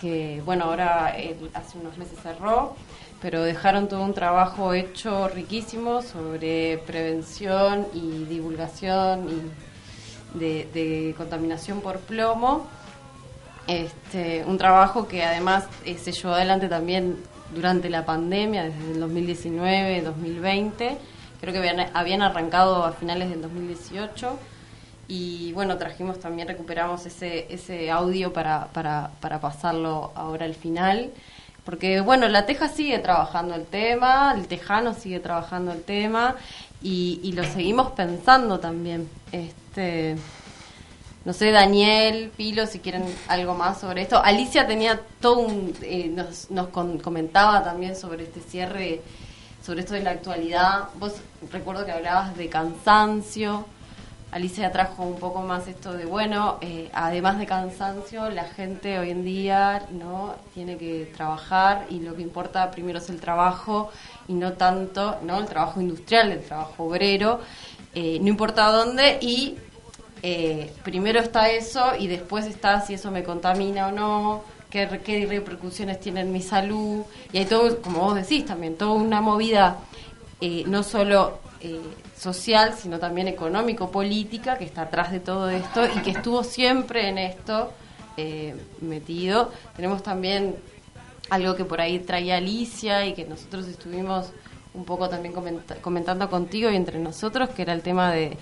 que 0.00 0.40
bueno, 0.44 0.64
ahora 0.66 1.14
eh, 1.18 1.36
hace 1.54 1.78
unos 1.78 1.96
meses 1.98 2.18
cerró, 2.22 2.76
pero 3.20 3.42
dejaron 3.42 3.88
todo 3.88 4.02
un 4.02 4.14
trabajo 4.14 4.72
hecho 4.74 5.26
riquísimo 5.28 6.02
sobre 6.02 6.78
prevención 6.86 7.86
y 7.94 8.24
divulgación 8.24 9.28
y 9.30 10.38
de, 10.38 10.68
de 10.72 11.14
contaminación 11.16 11.80
por 11.80 11.98
plomo. 12.00 12.66
Este, 13.66 14.44
un 14.46 14.58
trabajo 14.58 15.08
que 15.08 15.24
además 15.24 15.64
eh, 15.84 15.98
se 15.98 16.12
llevó 16.12 16.34
adelante 16.34 16.68
también 16.68 17.16
durante 17.54 17.90
la 17.90 18.04
pandemia, 18.04 18.64
desde 18.64 18.92
el 18.92 19.00
2019, 19.00 20.02
2020. 20.02 20.98
Creo 21.40 21.52
que 21.52 21.58
habían, 21.58 21.90
habían 21.94 22.22
arrancado 22.22 22.84
a 22.84 22.92
finales 22.92 23.30
del 23.30 23.42
2018. 23.42 24.38
Y 25.08 25.52
bueno, 25.52 25.76
trajimos 25.78 26.18
también, 26.18 26.48
recuperamos 26.48 27.06
ese, 27.06 27.46
ese 27.52 27.90
audio 27.90 28.32
para, 28.32 28.66
para, 28.72 29.10
para 29.20 29.40
pasarlo 29.40 30.12
ahora 30.14 30.46
al 30.46 30.54
final. 30.54 31.12
Porque 31.64 32.00
bueno, 32.00 32.28
la 32.28 32.46
Teja 32.46 32.68
sigue 32.68 32.98
trabajando 32.98 33.54
el 33.54 33.64
tema, 33.64 34.34
el 34.36 34.46
Tejano 34.46 34.94
sigue 34.94 35.20
trabajando 35.20 35.72
el 35.72 35.82
tema 35.82 36.36
y, 36.80 37.20
y 37.22 37.32
lo 37.32 37.44
seguimos 37.44 37.90
pensando 37.92 38.60
también. 38.60 39.08
Este, 39.32 40.16
no 41.26 41.32
sé, 41.32 41.50
Daniel, 41.50 42.30
Pilo, 42.36 42.68
si 42.68 42.78
quieren 42.78 43.04
algo 43.26 43.56
más 43.56 43.80
sobre 43.80 44.02
esto. 44.02 44.22
Alicia 44.22 44.64
tenía 44.68 45.00
todo 45.20 45.40
un. 45.40 45.74
eh, 45.82 46.06
nos 46.06 46.52
nos 46.52 46.68
comentaba 46.68 47.64
también 47.64 47.96
sobre 47.96 48.22
este 48.22 48.40
cierre, 48.40 49.02
sobre 49.60 49.80
esto 49.80 49.94
de 49.94 50.04
la 50.04 50.12
actualidad. 50.12 50.84
Vos 51.00 51.14
recuerdo 51.50 51.84
que 51.84 51.90
hablabas 51.90 52.36
de 52.36 52.48
cansancio. 52.48 53.66
Alicia 54.30 54.70
trajo 54.70 55.02
un 55.02 55.18
poco 55.18 55.42
más 55.42 55.66
esto 55.66 55.94
de, 55.94 56.04
bueno, 56.04 56.58
eh, 56.60 56.90
además 56.92 57.38
de 57.38 57.46
cansancio, 57.46 58.28
la 58.30 58.44
gente 58.44 58.98
hoy 58.98 59.10
en 59.10 59.24
día 59.24 59.86
no 59.90 60.34
tiene 60.54 60.76
que 60.76 61.10
trabajar 61.16 61.86
y 61.90 62.00
lo 62.00 62.14
que 62.14 62.22
importa 62.22 62.70
primero 62.70 62.98
es 62.98 63.08
el 63.08 63.20
trabajo 63.20 63.90
y 64.28 64.34
no 64.34 64.52
tanto, 64.52 65.16
¿no? 65.22 65.38
El 65.40 65.46
trabajo 65.46 65.80
industrial, 65.80 66.30
el 66.32 66.44
trabajo 66.44 66.84
obrero, 66.84 67.40
eh, 67.94 68.18
no 68.20 68.28
importa 68.28 68.70
dónde 68.70 69.18
y 69.20 69.56
eh, 70.28 70.72
primero 70.82 71.18
está 71.20 71.50
eso 71.50 71.84
y 71.98 72.06
después 72.08 72.46
está 72.46 72.80
si 72.80 72.94
eso 72.94 73.10
me 73.10 73.22
contamina 73.22 73.88
o 73.88 73.92
no, 73.92 74.42
qué, 74.70 74.88
qué 75.04 75.24
repercusiones 75.26 76.00
tiene 76.00 76.20
en 76.22 76.32
mi 76.32 76.42
salud. 76.42 77.04
Y 77.32 77.38
hay 77.38 77.44
todo, 77.46 77.80
como 77.80 78.00
vos 78.00 78.14
decís 78.16 78.44
también, 78.44 78.76
toda 78.76 78.92
una 78.92 79.20
movida 79.20 79.78
eh, 80.40 80.64
no 80.66 80.82
solo 80.82 81.38
eh, 81.60 81.80
social, 82.18 82.74
sino 82.74 82.98
también 82.98 83.28
económico-política 83.28 84.58
que 84.58 84.64
está 84.64 84.82
atrás 84.82 85.12
de 85.12 85.20
todo 85.20 85.48
esto 85.48 85.86
y 85.86 85.98
que 86.00 86.10
estuvo 86.10 86.42
siempre 86.42 87.08
en 87.08 87.18
esto 87.18 87.70
eh, 88.16 88.54
metido. 88.80 89.52
Tenemos 89.76 90.02
también 90.02 90.56
algo 91.30 91.54
que 91.54 91.64
por 91.64 91.80
ahí 91.80 91.98
traía 92.00 92.36
Alicia 92.38 93.06
y 93.06 93.14
que 93.14 93.24
nosotros 93.24 93.66
estuvimos 93.68 94.26
un 94.74 94.84
poco 94.84 95.08
también 95.08 95.34
comenta- 95.34 95.76
comentando 95.80 96.28
contigo 96.28 96.70
y 96.70 96.76
entre 96.76 96.98
nosotros, 96.98 97.48
que 97.50 97.62
era 97.62 97.72
el 97.72 97.82
tema 97.82 98.12
de, 98.12 98.36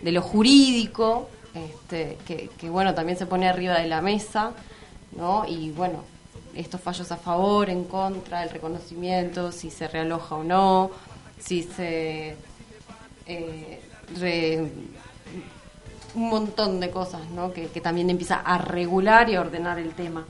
de 0.00 0.12
lo 0.12 0.22
jurídico, 0.22 1.28
este, 1.54 2.16
que, 2.26 2.50
que, 2.58 2.70
bueno, 2.70 2.94
también 2.94 3.18
se 3.18 3.26
pone 3.26 3.48
arriba 3.48 3.78
de 3.78 3.86
la 3.86 4.00
mesa, 4.00 4.52
¿no? 5.16 5.44
Y 5.46 5.70
bueno, 5.70 6.04
estos 6.54 6.80
fallos 6.80 7.10
a 7.12 7.16
favor, 7.16 7.70
en 7.70 7.84
contra, 7.84 8.42
el 8.42 8.50
reconocimiento, 8.50 9.52
si 9.52 9.70
se 9.70 9.88
realoja 9.88 10.36
o 10.36 10.44
no, 10.44 10.90
si 11.38 11.62
se... 11.62 12.36
eh, 13.26 13.80
un 16.14 16.28
montón 16.28 16.80
de 16.80 16.90
cosas, 16.90 17.28
¿no? 17.30 17.52
Que, 17.52 17.68
que 17.68 17.80
también 17.80 18.10
empieza 18.10 18.36
a 18.36 18.58
regular 18.58 19.28
y 19.30 19.36
a 19.36 19.40
ordenar 19.40 19.78
el 19.78 19.92
tema. 19.94 20.26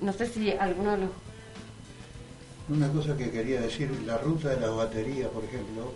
No 0.00 0.12
sé 0.12 0.26
si 0.26 0.52
alguno 0.52 0.92
de 0.92 0.98
los 0.98 1.10
Una 2.68 2.88
cosa 2.92 3.16
que 3.16 3.30
quería 3.30 3.60
decir, 3.60 3.90
la 4.04 4.18
ruta 4.18 4.50
de 4.50 4.60
las 4.60 4.74
baterías, 4.74 5.28
por 5.30 5.44
ejemplo, 5.44 5.92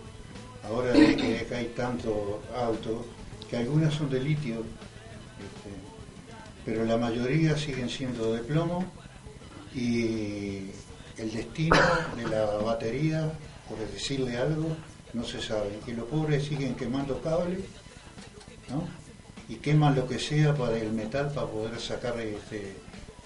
ahora 0.63 0.93
que 0.93 1.47
hay 1.51 1.65
tanto 1.75 2.41
auto, 2.55 3.05
que 3.49 3.57
algunas 3.57 3.93
son 3.93 4.09
de 4.09 4.19
litio, 4.19 4.55
este, 4.55 5.71
pero 6.65 6.85
la 6.85 6.97
mayoría 6.97 7.57
siguen 7.57 7.89
siendo 7.89 8.33
de 8.33 8.39
plomo 8.41 8.85
y 9.73 10.69
el 11.17 11.31
destino 11.33 11.77
de 12.15 12.27
la 12.27 12.45
batería, 12.45 13.31
por 13.67 13.79
decirle 13.91 14.37
algo, 14.37 14.75
no 15.13 15.23
se 15.23 15.41
sabe. 15.41 15.79
Que 15.85 15.93
los 15.93 16.07
pobres 16.07 16.45
siguen 16.45 16.75
quemando 16.75 17.21
cables, 17.21 17.59
¿no? 18.69 18.87
Y 19.49 19.55
queman 19.55 19.95
lo 19.95 20.07
que 20.07 20.19
sea 20.19 20.53
para 20.55 20.77
el 20.77 20.93
metal 20.93 21.31
para 21.33 21.47
poder 21.47 21.79
sacar 21.79 22.17
este, 22.19 22.75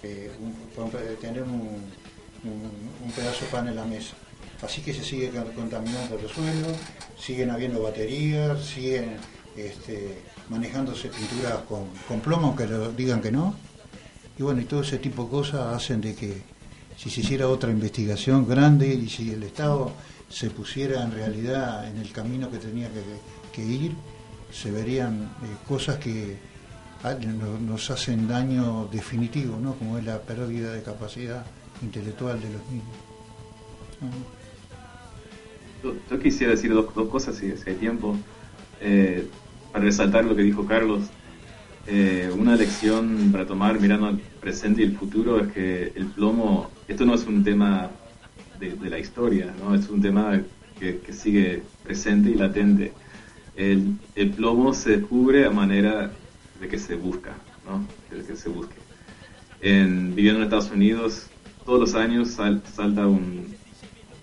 eh, 0.02 0.32
para 0.76 1.03
tener 1.20 1.44
un 1.44 3.12
pedazo 3.16 3.45
de 3.45 3.52
pan 3.52 3.68
en 3.68 3.76
la 3.76 3.86
mesa. 3.86 4.16
Así 4.61 4.82
que 4.82 4.94
se 4.94 5.03
sigue 5.03 5.30
con- 5.30 5.52
contaminando 5.52 6.18
los 6.22 6.32
suelos, 6.32 6.73
siguen 7.19 7.49
habiendo 7.52 7.82
baterías, 7.84 8.64
siguen 8.64 9.18
este, 9.56 10.19
manejándose 10.49 11.10
pinturas 11.10 11.60
con, 11.68 12.19
plomo, 12.22 12.48
aunque 12.48 12.68
lo 12.68 12.91
digan 12.91 13.22
que 13.22 13.32
no. 13.32 13.56
Y 14.38 14.44
bueno, 14.44 14.61
y 14.61 14.65
todo 14.65 14.82
ese 14.82 14.98
tipo 14.98 15.23
de 15.26 15.30
cosas 15.30 15.76
hacen 15.76 16.02
de 16.02 16.14
que 16.15 16.41
si 16.98 17.10
se 17.10 17.22
hiciera 17.22 17.48
otra 17.48 17.69
investigación 17.72 18.48
grande 18.48 18.94
y 18.94 19.10
si 19.10 19.32
el 19.32 19.44
Estado 19.44 19.91
se 20.30 20.49
pusiera 20.49 21.03
en 21.03 21.11
realidad 21.11 21.88
en 21.88 21.98
el 21.98 22.11
camino 22.11 22.49
que 22.49 22.57
tenía 22.57 22.90
que, 23.53 23.64
ir, 23.64 23.94
se 24.52 24.72
verían 24.72 25.23
eh, 25.23 25.27
cosas 25.68 25.98
que 25.98 26.38
no- 27.03 27.60
nos 27.60 27.91
hacen 27.91 28.27
daño 28.27 28.88
definitivo, 28.91 29.57
¿no? 29.57 29.76
como 29.76 29.98
es 29.98 30.03
la 30.06 30.19
pérdida 30.22 30.73
de 30.73 30.82
capacidad 30.82 31.45
intelectual 31.82 32.41
de 32.41 32.49
los 32.49 32.61
niños. 32.69 32.86
Yo, 35.82 36.04
quisiera 36.20 36.52
decir 36.54 36.74
dos, 36.74 36.94
dos 36.94 37.10
cosas, 37.10 37.38
si, 37.38 37.56
si 37.58 37.70
hay 37.70 37.78
tiempo, 37.78 38.26
eh, 38.80 39.32
para 39.72 39.86
resaltar 39.86 40.26
lo 40.26 40.36
que 40.36 40.42
dijo 40.44 40.66
Carlos. 40.66 41.14
Eh, 41.86 42.32
una 42.36 42.56
lección 42.58 43.32
para 43.32 43.46
tomar 43.48 43.80
mirando 43.80 44.08
al 44.08 44.22
presente 44.40 44.82
y 44.82 44.86
el 44.86 44.98
futuro 44.98 45.40
es 45.42 45.54
que 45.54 45.84
el 45.96 46.14
plomo, 46.14 46.82
esto 46.88 47.06
no 47.06 47.16
es 47.16 47.26
un 47.28 47.44
tema 47.44 48.02
de, 48.54 48.78
la 48.90 49.00
historia, 49.00 49.56
¿no? 49.56 49.76
es 49.76 49.90
un 49.90 50.02
tema 50.02 50.48
que, 50.76 51.02
que 51.02 51.14
sigue 51.14 51.72
presente 51.84 52.32
y 52.32 52.36
latente. 52.36 52.98
El, 53.54 54.00
el 54.16 54.36
plomo 54.36 54.74
se 54.74 54.98
descubre 55.00 55.46
a 55.46 55.52
manera 55.52 56.20
de 56.56 56.68
que 56.70 56.80
se 56.80 56.96
busca, 56.96 57.48
¿no? 57.64 57.96
de 58.10 58.26
que 58.26 58.36
se 58.38 58.50
busque. 58.50 58.86
En, 59.60 60.16
viviendo 60.16 60.40
en 60.40 60.46
Estados 60.46 60.72
Unidos, 60.72 61.34
todos 61.64 61.80
los 61.80 61.96
años 61.96 62.30
sal- 62.32 62.64
salta 62.66 63.08
un, 63.08 63.65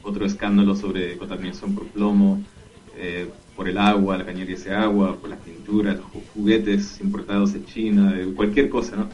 otro 0.03 0.27
escándalo 0.27 0.75
sobre 0.77 1.19
contaminación 1.19 1.75
por 1.75 1.93
plomo, 1.93 2.47
eh, 2.93 3.35
por 3.55 3.69
el 3.69 3.79
agua, 3.79 4.19
la 4.19 4.27
cañería 4.27 4.57
de 4.59 4.75
agua, 4.75 5.21
por 5.21 5.31
las 5.31 5.41
pinturas, 5.41 5.97
los 5.99 6.07
ju- 6.07 6.27
juguetes 6.29 7.01
importados 7.01 7.53
de 7.55 7.65
China, 7.65 8.15
cualquier 8.37 8.71
cosa, 8.71 8.97
¿no? 8.97 9.11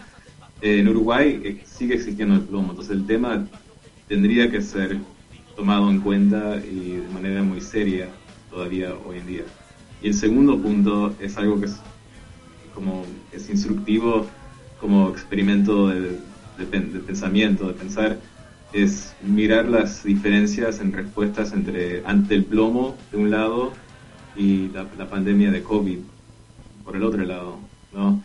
Eh, 0.60 0.80
en 0.80 0.88
Uruguay 0.88 1.40
eh, 1.44 1.60
sigue 1.64 1.94
existiendo 1.94 2.34
el 2.34 2.46
plomo, 2.46 2.70
entonces 2.70 2.96
el 2.96 3.06
tema 3.06 3.50
tendría 4.06 4.50
que 4.50 4.60
ser 4.62 5.06
tomado 5.54 5.90
en 5.90 6.00
cuenta 6.00 6.64
y 6.64 6.96
de 6.96 7.08
manera 7.10 7.42
muy 7.42 7.60
seria 7.60 8.20
todavía 8.48 8.96
hoy 8.96 9.18
en 9.18 9.26
día. 9.26 9.54
Y 10.00 10.08
el 10.08 10.14
segundo 10.14 10.60
punto 10.62 11.16
es 11.20 11.36
algo 11.38 11.60
que 11.60 11.66
es 11.66 11.84
como 12.70 13.06
es 13.30 13.48
instructivo 13.50 14.32
como 14.76 15.10
experimento 15.10 15.88
de, 15.88 16.20
de 16.56 16.66
de 16.66 17.00
pensamiento, 17.00 17.68
de 17.68 17.74
pensar, 17.74 18.22
es 18.72 19.14
mirar 19.22 19.66
las 19.68 20.04
diferencias 20.04 20.80
en 20.80 20.92
respuestas 20.92 21.52
entre 21.52 22.02
ante 22.04 22.34
el 22.34 22.44
plomo 22.44 22.96
de 23.10 23.18
un 23.18 23.30
lado 23.30 23.72
y 24.36 24.68
la, 24.68 25.08
pandemia 25.08 25.50
de 25.50 25.62
COVID 25.62 25.98
por 26.84 26.96
el 26.96 27.02
otro 27.02 27.24
lado, 27.24 27.58
¿no? 27.92 28.22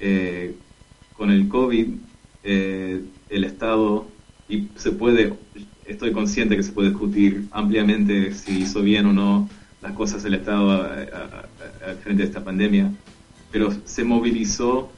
Eh, 0.00 0.54
con 1.16 1.30
el 1.30 1.48
COVID, 1.48 1.88
eh, 2.42 3.02
el 3.28 3.44
Estado, 3.44 4.06
y 4.48 4.68
se 4.76 4.90
puede, 4.92 5.34
estoy 5.86 6.12
consciente 6.12 6.56
que 6.56 6.62
se 6.62 6.72
puede 6.72 6.88
discutir 6.88 7.46
ampliamente 7.52 8.34
si 8.34 8.62
hizo 8.62 8.82
bien 8.82 9.06
o 9.06 9.12
no 9.12 9.48
las 9.80 9.92
cosas 9.92 10.24
el 10.24 10.34
Estado 10.34 10.72
a- 10.72 11.94
frente 12.02 12.22
a 12.22 12.26
esta 12.26 12.42
pandemia, 12.42 12.90
pero 13.50 13.72
se 13.84 14.04
movilizó 14.04 14.90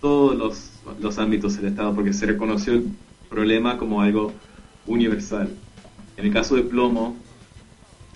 todos 0.00 0.36
los, 0.36 0.70
los 1.00 1.18
ámbitos 1.18 1.56
del 1.56 1.66
Estado 1.66 1.94
porque 1.94 2.12
se 2.12 2.26
reconoció 2.26 2.82
problema 3.30 3.78
como 3.78 4.02
algo 4.02 4.32
universal. 4.86 5.48
En 6.16 6.26
el 6.26 6.32
caso 6.32 6.56
de 6.56 6.62
plomo, 6.62 7.16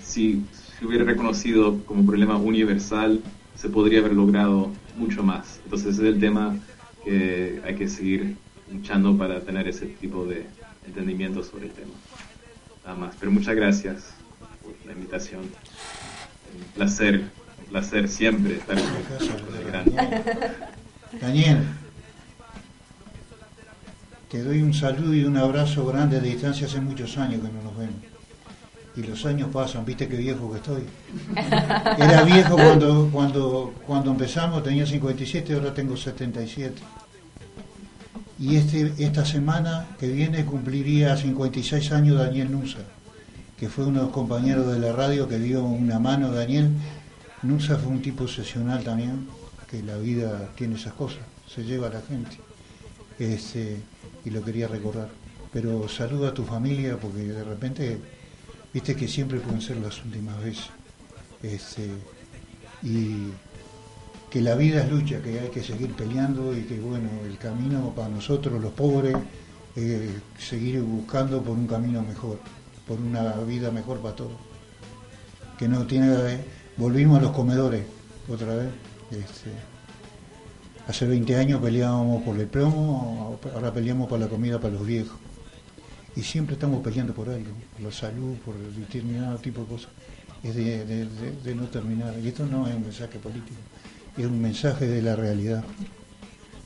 si 0.02 0.44
se 0.78 0.84
hubiera 0.84 1.04
reconocido 1.04 1.82
como 1.86 2.04
problema 2.04 2.36
universal, 2.36 3.22
se 3.56 3.68
podría 3.70 4.00
haber 4.00 4.12
logrado 4.12 4.70
mucho 4.98 5.22
más. 5.22 5.60
Entonces 5.64 5.94
ese 5.94 6.08
es 6.08 6.14
el 6.14 6.20
tema 6.20 6.56
que 7.04 7.62
hay 7.64 7.76
que 7.76 7.88
seguir 7.88 8.36
luchando 8.70 9.16
para 9.16 9.40
tener 9.40 9.68
ese 9.68 9.86
tipo 9.86 10.26
de 10.26 10.46
entendimiento 10.86 11.42
sobre 11.42 11.66
el 11.66 11.72
tema. 11.72 11.94
Nada 12.84 12.96
más. 12.96 13.14
Pero 13.18 13.32
muchas 13.32 13.54
gracias 13.54 14.10
por 14.62 14.74
la 14.86 14.92
invitación. 14.92 15.42
Un 15.42 16.64
placer, 16.74 17.22
un 17.60 17.66
placer 17.70 18.08
siempre 18.08 18.56
estar 18.56 18.76
con. 18.76 19.94
Daniel, 21.20 21.58
te 24.34 24.42
doy 24.42 24.62
un 24.62 24.74
saludo 24.74 25.14
y 25.14 25.22
un 25.22 25.36
abrazo 25.36 25.86
grande 25.86 26.20
de 26.20 26.30
distancia. 26.30 26.66
Hace 26.66 26.80
muchos 26.80 27.16
años 27.18 27.40
que 27.40 27.52
no 27.52 27.62
nos 27.62 27.78
vemos. 27.78 27.94
Y 28.96 29.02
los 29.04 29.24
años 29.26 29.48
pasan, 29.52 29.84
viste 29.84 30.08
qué 30.08 30.16
viejo 30.16 30.50
que 30.50 30.56
estoy. 30.56 30.82
Era 31.96 32.24
viejo 32.24 32.56
cuando, 32.56 33.08
cuando, 33.12 33.74
cuando 33.86 34.10
empezamos, 34.10 34.64
tenía 34.64 34.86
57, 34.86 35.54
ahora 35.54 35.72
tengo 35.72 35.96
77. 35.96 36.82
Y 38.40 38.56
este, 38.56 38.92
esta 38.98 39.24
semana 39.24 39.86
que 40.00 40.08
viene 40.08 40.44
cumpliría 40.44 41.16
56 41.16 41.92
años 41.92 42.18
Daniel 42.18 42.50
Nusa, 42.50 42.80
que 43.56 43.68
fue 43.68 43.86
uno 43.86 44.00
de 44.00 44.06
los 44.06 44.12
compañeros 44.12 44.66
de 44.66 44.80
la 44.80 44.90
radio 44.90 45.28
que 45.28 45.38
dio 45.38 45.62
una 45.62 46.00
mano. 46.00 46.32
Daniel 46.32 46.72
Nusa 47.42 47.76
fue 47.76 47.92
un 47.92 48.02
tipo 48.02 48.24
excepcional 48.24 48.82
también, 48.82 49.28
que 49.70 49.80
la 49.84 49.96
vida 49.96 50.50
tiene 50.56 50.74
esas 50.74 50.94
cosas, 50.94 51.20
se 51.46 51.62
lleva 51.62 51.86
a 51.86 51.90
la 51.90 52.00
gente. 52.00 52.36
Este, 53.16 53.93
y 54.24 54.30
lo 54.30 54.42
quería 54.42 54.68
recordar. 54.68 55.08
Pero 55.52 55.88
saluda 55.88 56.30
a 56.30 56.34
tu 56.34 56.44
familia 56.44 56.98
porque 56.98 57.22
de 57.22 57.44
repente, 57.44 57.98
viste 58.72 58.96
que 58.96 59.06
siempre 59.06 59.38
pueden 59.40 59.60
ser 59.60 59.76
las 59.76 60.04
últimas 60.04 60.42
veces. 60.42 60.70
Este, 61.42 61.90
y 62.82 63.28
que 64.30 64.40
la 64.40 64.54
vida 64.56 64.82
es 64.82 64.90
lucha, 64.90 65.22
que 65.22 65.38
hay 65.38 65.48
que 65.48 65.62
seguir 65.62 65.92
peleando 65.94 66.56
y 66.56 66.62
que 66.62 66.80
bueno, 66.80 67.08
el 67.24 67.38
camino 67.38 67.92
para 67.94 68.08
nosotros 68.08 68.60
los 68.60 68.72
pobres, 68.72 69.16
eh, 69.76 70.10
seguir 70.38 70.80
buscando 70.82 71.42
por 71.42 71.56
un 71.56 71.66
camino 71.66 72.02
mejor, 72.02 72.40
por 72.86 72.98
una 72.98 73.32
vida 73.46 73.70
mejor 73.70 74.00
para 74.00 74.16
todos. 74.16 74.32
Que 75.58 75.68
no 75.68 75.86
tiene, 75.86 76.38
volvimos 76.76 77.18
a 77.18 77.22
los 77.22 77.30
comedores 77.30 77.84
otra 78.28 78.56
vez. 78.56 78.68
Este, 79.12 79.50
hace 80.88 81.06
20 81.06 81.36
años 81.36 81.60
peleábamos 81.60 82.22
por 82.22 82.38
el 82.38 82.46
plomo, 82.46 83.38
ahora 83.54 83.72
peleamos 83.72 84.08
por 84.08 84.18
la 84.20 84.28
comida 84.28 84.58
para 84.60 84.74
los 84.74 84.86
viejos. 84.86 85.16
Y 86.16 86.22
siempre 86.22 86.54
estamos 86.54 86.82
peleando 86.82 87.12
por 87.12 87.28
algo, 87.28 87.50
por 87.72 87.82
la 87.82 87.92
salud, 87.92 88.36
por 88.44 88.56
determinado 88.56 89.36
tipo 89.38 89.62
de 89.62 89.66
cosas. 89.66 89.90
Es 90.42 90.54
de, 90.54 90.84
de- 90.84 91.06
de- 91.06 91.32
de 91.42 91.54
no 91.54 91.64
terminar. 91.64 92.14
Y 92.22 92.28
esto 92.28 92.46
no 92.46 92.68
es 92.68 92.74
un 92.74 92.82
mensaje 92.82 93.18
político, 93.18 93.56
es 94.16 94.26
un 94.26 94.40
mensaje 94.40 94.86
de 94.86 95.02
la 95.02 95.16
realidad. 95.16 95.64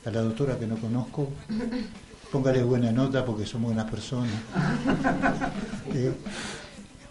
A 0.05 0.11
la 0.11 0.21
doctora 0.21 0.57
que 0.59 0.67
no 0.67 0.75
conozco, 0.77 1.29
póngale 2.31 2.61
buena 2.63 2.91
nota 2.91 3.25
porque 3.25 3.45
son 3.45 3.63
buenas 3.63 3.89
personas. 3.89 4.31
Eh, 5.93 6.11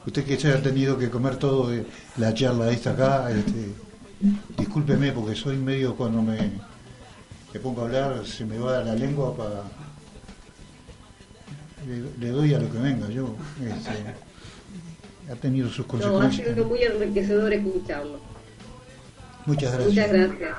Usted 0.07 0.25
que 0.25 0.39
se 0.39 0.49
ha 0.53 0.63
tenido 0.63 0.97
que 0.97 1.11
comer 1.11 1.37
todo 1.37 1.75
eh, 1.75 1.85
la 2.17 2.33
charla 2.33 2.71
esta 2.71 2.93
acá, 2.93 3.31
este, 3.31 3.73
discúlpeme 4.57 5.13
porque 5.13 5.35
soy 5.35 5.57
medio 5.59 5.97
cuando 5.97 6.23
me, 6.23 6.53
me 7.55 7.61
pongo 7.61 7.83
a 7.83 7.85
hablar, 7.85 8.27
se 8.27 8.45
me 8.45 8.59
va 8.59 8.81
la 8.83 8.95
lengua 8.95 9.37
para... 9.37 9.63
Le, 11.87 12.11
le 12.27 12.31
doy 12.33 12.55
a 12.55 12.59
lo 12.59 12.71
que 12.71 12.79
venga, 12.79 13.09
yo. 13.09 13.35
este, 13.65 15.33
ha 15.33 15.37
tenido 15.37 15.69
sus 15.69 15.79
No, 15.79 15.85
ha 15.85 15.89
consecuencias. 15.89 16.49
sido 16.49 16.65
muy 16.67 16.83
enriquecedor 16.83 17.53
escucharlo. 17.53 18.19
Muchas 19.47 19.73
gracias. 19.73 19.89
Muchas 19.89 20.13
gracias. 20.13 20.57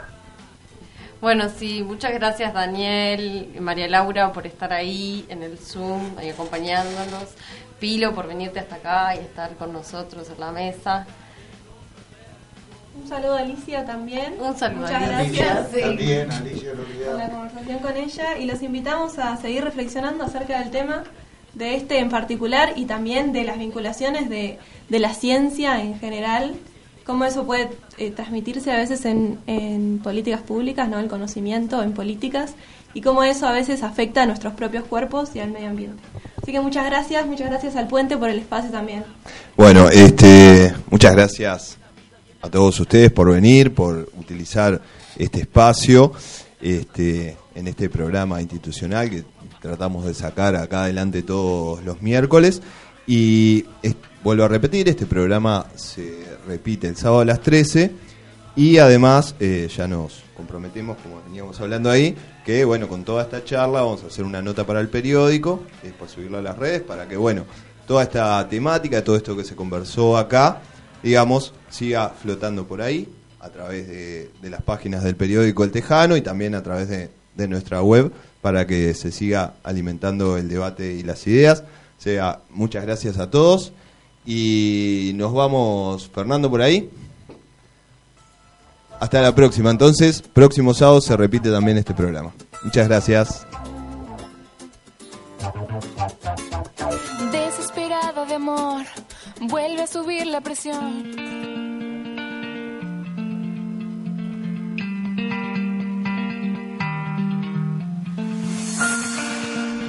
Bueno, 1.22 1.50
sí, 1.50 1.84
muchas 1.84 2.14
gracias 2.14 2.54
Daniel, 2.54 3.50
María 3.60 3.90
Laura 3.90 4.32
por 4.32 4.48
estar 4.48 4.72
ahí 4.72 5.26
en 5.28 5.44
el 5.44 5.58
Zoom, 5.58 6.18
ahí 6.18 6.30
acompañándonos, 6.30 7.34
Pilo 7.78 8.16
por 8.16 8.26
venirte 8.28 8.60
hasta 8.62 8.76
acá 8.76 9.16
y 9.16 9.20
estar 9.20 9.54
con 9.58 9.74
nosotros 9.74 10.30
en 10.30 10.40
la 10.40 10.52
mesa. 10.54 11.06
Un 13.02 13.08
saludo 13.08 13.36
a 13.36 13.40
Alicia 13.40 13.86
también. 13.86 14.34
Un 14.40 14.58
saludo 14.58 14.82
Muchas 14.82 15.02
a 15.02 15.20
Alicia. 15.20 15.46
gracias 15.46 15.72
Sí. 15.74 15.82
También, 15.82 16.32
Alicia, 16.32 16.74
lo 16.74 16.84
por 16.84 17.18
la 17.18 17.30
conversación 17.30 17.80
con 17.80 17.98
ella 17.98 18.38
y 18.38 18.46
los 18.46 18.62
invitamos 18.62 19.20
a 19.20 19.38
seguir 19.38 19.64
reflexionando 19.64 20.24
acerca 20.24 20.60
del 20.60 20.72
tema 20.72 21.04
de 21.54 21.76
este 21.76 22.00
en 22.00 22.10
particular 22.10 22.74
y 22.76 22.86
también 22.86 23.32
de 23.32 23.44
las 23.44 23.58
vinculaciones 23.58 24.30
de, 24.30 24.60
de 24.90 25.00
la 25.00 25.14
ciencia 25.14 25.82
en 25.82 25.98
general, 26.00 26.56
cómo 27.06 27.26
eso 27.26 27.46
puede 27.46 27.70
eh, 27.98 28.12
transmitirse 28.12 28.72
a 28.72 28.78
veces 28.78 29.06
en, 29.06 29.40
en 29.48 30.00
políticas 30.00 30.42
públicas, 30.42 30.88
no 30.88 31.00
el 31.00 31.08
conocimiento 31.08 31.82
en 31.82 31.94
políticas, 31.94 32.54
y 32.94 33.02
cómo 33.02 33.24
eso 33.24 33.48
a 33.48 33.52
veces 33.52 33.82
afecta 33.84 34.24
a 34.24 34.26
nuestros 34.26 34.54
propios 34.54 34.84
cuerpos 34.84 35.36
y 35.36 35.40
al 35.40 35.52
medio 35.52 35.70
ambiente. 35.70 36.02
Así 36.42 36.52
que 36.52 36.60
muchas 36.60 36.86
gracias, 36.86 37.26
muchas 37.26 37.50
gracias 37.50 37.76
al 37.76 37.88
puente 37.88 38.18
por 38.18 38.30
el 38.30 38.40
espacio 38.40 38.72
también. 38.72 39.04
Bueno, 39.56 39.90
este, 39.90 40.74
muchas 40.90 41.16
gracias 41.16 41.80
a 42.42 42.50
todos 42.50 42.80
ustedes 42.80 43.12
por 43.12 43.32
venir, 43.32 43.74
por 43.74 44.10
utilizar 44.18 44.82
este 45.18 45.42
espacio 45.42 46.14
este, 46.62 47.38
en 47.56 47.68
este 47.68 47.90
programa 47.90 48.42
institucional 48.42 49.10
que 49.10 49.24
tratamos 49.62 50.06
de 50.06 50.14
sacar 50.14 50.56
acá 50.56 50.84
adelante 50.84 51.22
todos 51.24 51.84
los 51.84 52.02
miércoles. 52.02 52.62
Y 53.08 53.66
es- 53.82 53.96
vuelvo 54.24 54.44
a 54.44 54.48
repetir, 54.48 54.88
este 54.88 55.06
programa 55.06 55.66
se 55.76 56.26
repite 56.48 56.88
el 56.88 56.96
sábado 56.96 57.22
a 57.22 57.26
las 57.26 57.42
13 57.42 57.92
y 58.56 58.78
además 58.78 59.36
eh, 59.40 59.70
ya 59.76 59.88
nos 59.88 60.24
comprometemos, 60.36 60.98
como 61.04 61.22
veníamos 61.24 61.60
hablando 61.60 61.90
ahí, 61.90 62.16
que 62.46 62.64
bueno, 62.66 62.88
con 62.88 63.04
toda 63.04 63.24
esta 63.24 63.44
charla 63.44 63.82
vamos 63.82 64.04
a 64.04 64.08
hacer 64.08 64.24
una 64.26 64.42
nota 64.42 64.66
para 64.66 64.80
el 64.80 64.88
periódico, 64.90 65.64
después 65.84 66.12
subirla 66.12 66.40
a 66.40 66.42
las 66.42 66.58
redes, 66.58 66.82
para 66.82 67.08
que 67.08 67.18
bueno, 67.18 67.44
toda 67.88 68.04
esta 68.04 68.48
temática, 68.48 69.04
todo 69.04 69.16
esto 69.18 69.36
que 69.36 69.44
se 69.44 69.56
conversó 69.56 70.18
acá, 70.18 70.62
digamos, 71.04 71.54
siga 71.70 72.10
flotando 72.10 72.66
por 72.66 72.82
ahí, 72.82 73.08
a 73.40 73.50
través 73.50 73.88
de, 73.88 74.30
las 74.50 74.62
páginas 74.62 75.04
del 75.04 75.16
periódico 75.16 75.64
El 75.64 75.72
Tejano 75.72 76.18
y 76.18 76.22
también 76.22 76.56
a 76.56 76.64
través 76.64 76.90
de, 76.90 77.10
de 77.36 77.48
nuestra 77.48 77.82
web, 77.82 78.12
para 78.42 78.66
que 78.68 78.94
se 78.94 79.12
siga 79.12 79.54
alimentando 79.64 80.38
el 80.38 80.50
debate 80.50 80.94
y 80.94 81.04
las 81.04 81.26
ideas. 81.28 81.64
O 81.98 82.02
sea, 82.02 82.40
muchas 82.50 82.86
gracias 82.86 83.18
a 83.18 83.30
todos 83.30 83.74
y 84.26 85.12
nos 85.16 85.34
vamos, 85.34 86.10
Fernando, 86.14 86.50
por 86.50 86.62
ahí. 86.62 86.90
Hasta 89.00 89.22
la 89.22 89.34
próxima. 89.34 89.72
Entonces, 89.72 90.22
próximo 90.22 90.74
sábado 90.74 91.02
se 91.02 91.16
repite 91.16 91.50
también 91.50 91.78
este 91.78 91.94
programa. 91.94 92.34
Muchas 92.64 92.88
gracias. 92.88 93.49
Vuelve 99.50 99.82
a 99.82 99.88
subir 99.88 100.28
la 100.28 100.42
presión. 100.42 101.06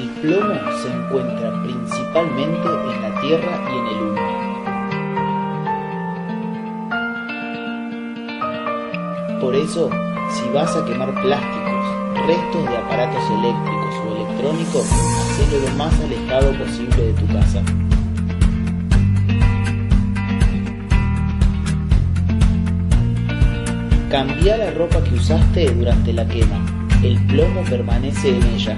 El 0.00 0.08
plomo 0.22 0.54
se 0.82 0.88
encuentra 0.88 1.62
principalmente 1.62 2.68
en 2.68 3.02
la 3.02 3.20
tierra 3.20 3.52
y 3.70 3.78
en 3.78 3.86
el 3.86 4.02
humo. 4.02 4.26
Por 9.42 9.54
eso, 9.54 9.90
si 10.30 10.48
vas 10.54 10.74
a 10.74 10.84
quemar 10.86 11.12
plásticos, 11.20 11.84
restos 12.26 12.64
de 12.66 12.76
aparatos 12.78 13.30
eléctricos 13.30 13.94
o 14.06 14.16
electrónicos, 14.16 14.86
hacelo 14.90 15.58
lo 15.68 15.76
más 15.76 15.94
alejado 16.00 16.52
posible 16.58 16.96
de 16.96 17.12
tu 17.12 17.26
casa. 17.26 17.62
Cambia 24.10 24.56
la 24.56 24.72
ropa 24.72 25.00
que 25.04 25.14
usaste 25.14 25.70
durante 25.70 26.12
la 26.12 26.26
quema. 26.26 26.58
El 27.00 27.16
plomo 27.26 27.62
permanece 27.62 28.36
en 28.36 28.42
ella. 28.42 28.76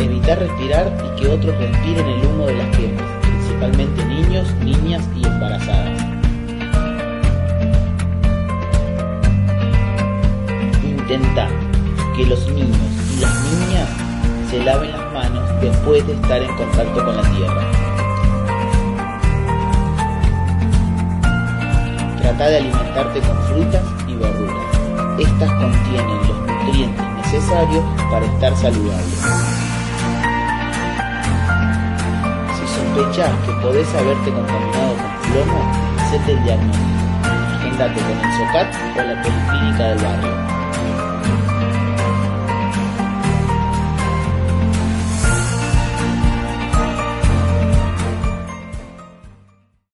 Evitar 0.00 0.40
respirar 0.40 0.92
y 1.06 1.20
que 1.20 1.28
otros 1.28 1.56
respiren 1.58 2.06
el 2.06 2.26
humo 2.26 2.46
de 2.46 2.56
las 2.56 2.76
quemas, 2.76 3.04
principalmente 3.22 4.04
niños, 4.04 4.52
niñas 4.64 5.08
y 5.16 5.24
embarazadas. 5.24 6.02
Intenta 10.82 11.48
que 12.16 12.26
los 12.26 12.48
niños 12.48 12.76
y 13.16 13.20
las 13.20 13.44
niñas 13.44 13.88
se 14.50 14.64
laven 14.64 14.90
las 14.90 15.12
manos 15.12 15.60
después 15.60 16.04
de 16.04 16.14
estar 16.14 16.42
en 16.42 16.52
contacto 16.56 17.04
con 17.04 17.16
la 17.16 17.22
tierra. 17.30 17.81
Trata 22.32 22.48
de 22.48 22.56
alimentarte 22.56 23.20
con 23.20 23.42
frutas 23.42 23.82
y 24.08 24.14
verduras. 24.14 24.64
Estas 25.18 25.50
contienen 25.50 26.16
los 26.16 26.38
nutrientes 26.38 27.06
necesarios 27.16 27.84
para 28.10 28.24
estar 28.24 28.56
saludable. 28.56 29.04
Si 32.56 32.66
sospechas 32.74 33.30
que 33.44 33.52
podés 33.60 33.94
haberte 33.94 34.32
contaminado 34.32 34.94
con 34.96 35.30
plomo, 35.30 35.72
hacete 36.00 36.32
el 36.32 36.44
diagnóstico. 36.44 36.86
Agendate 37.58 38.00
con 38.00 38.10
el 38.12 38.32
SOCAT 38.32 38.74
o 38.96 39.02
la 39.02 39.22
Policlínica 39.22 39.88
del 39.88 39.98
barrio. 39.98 40.51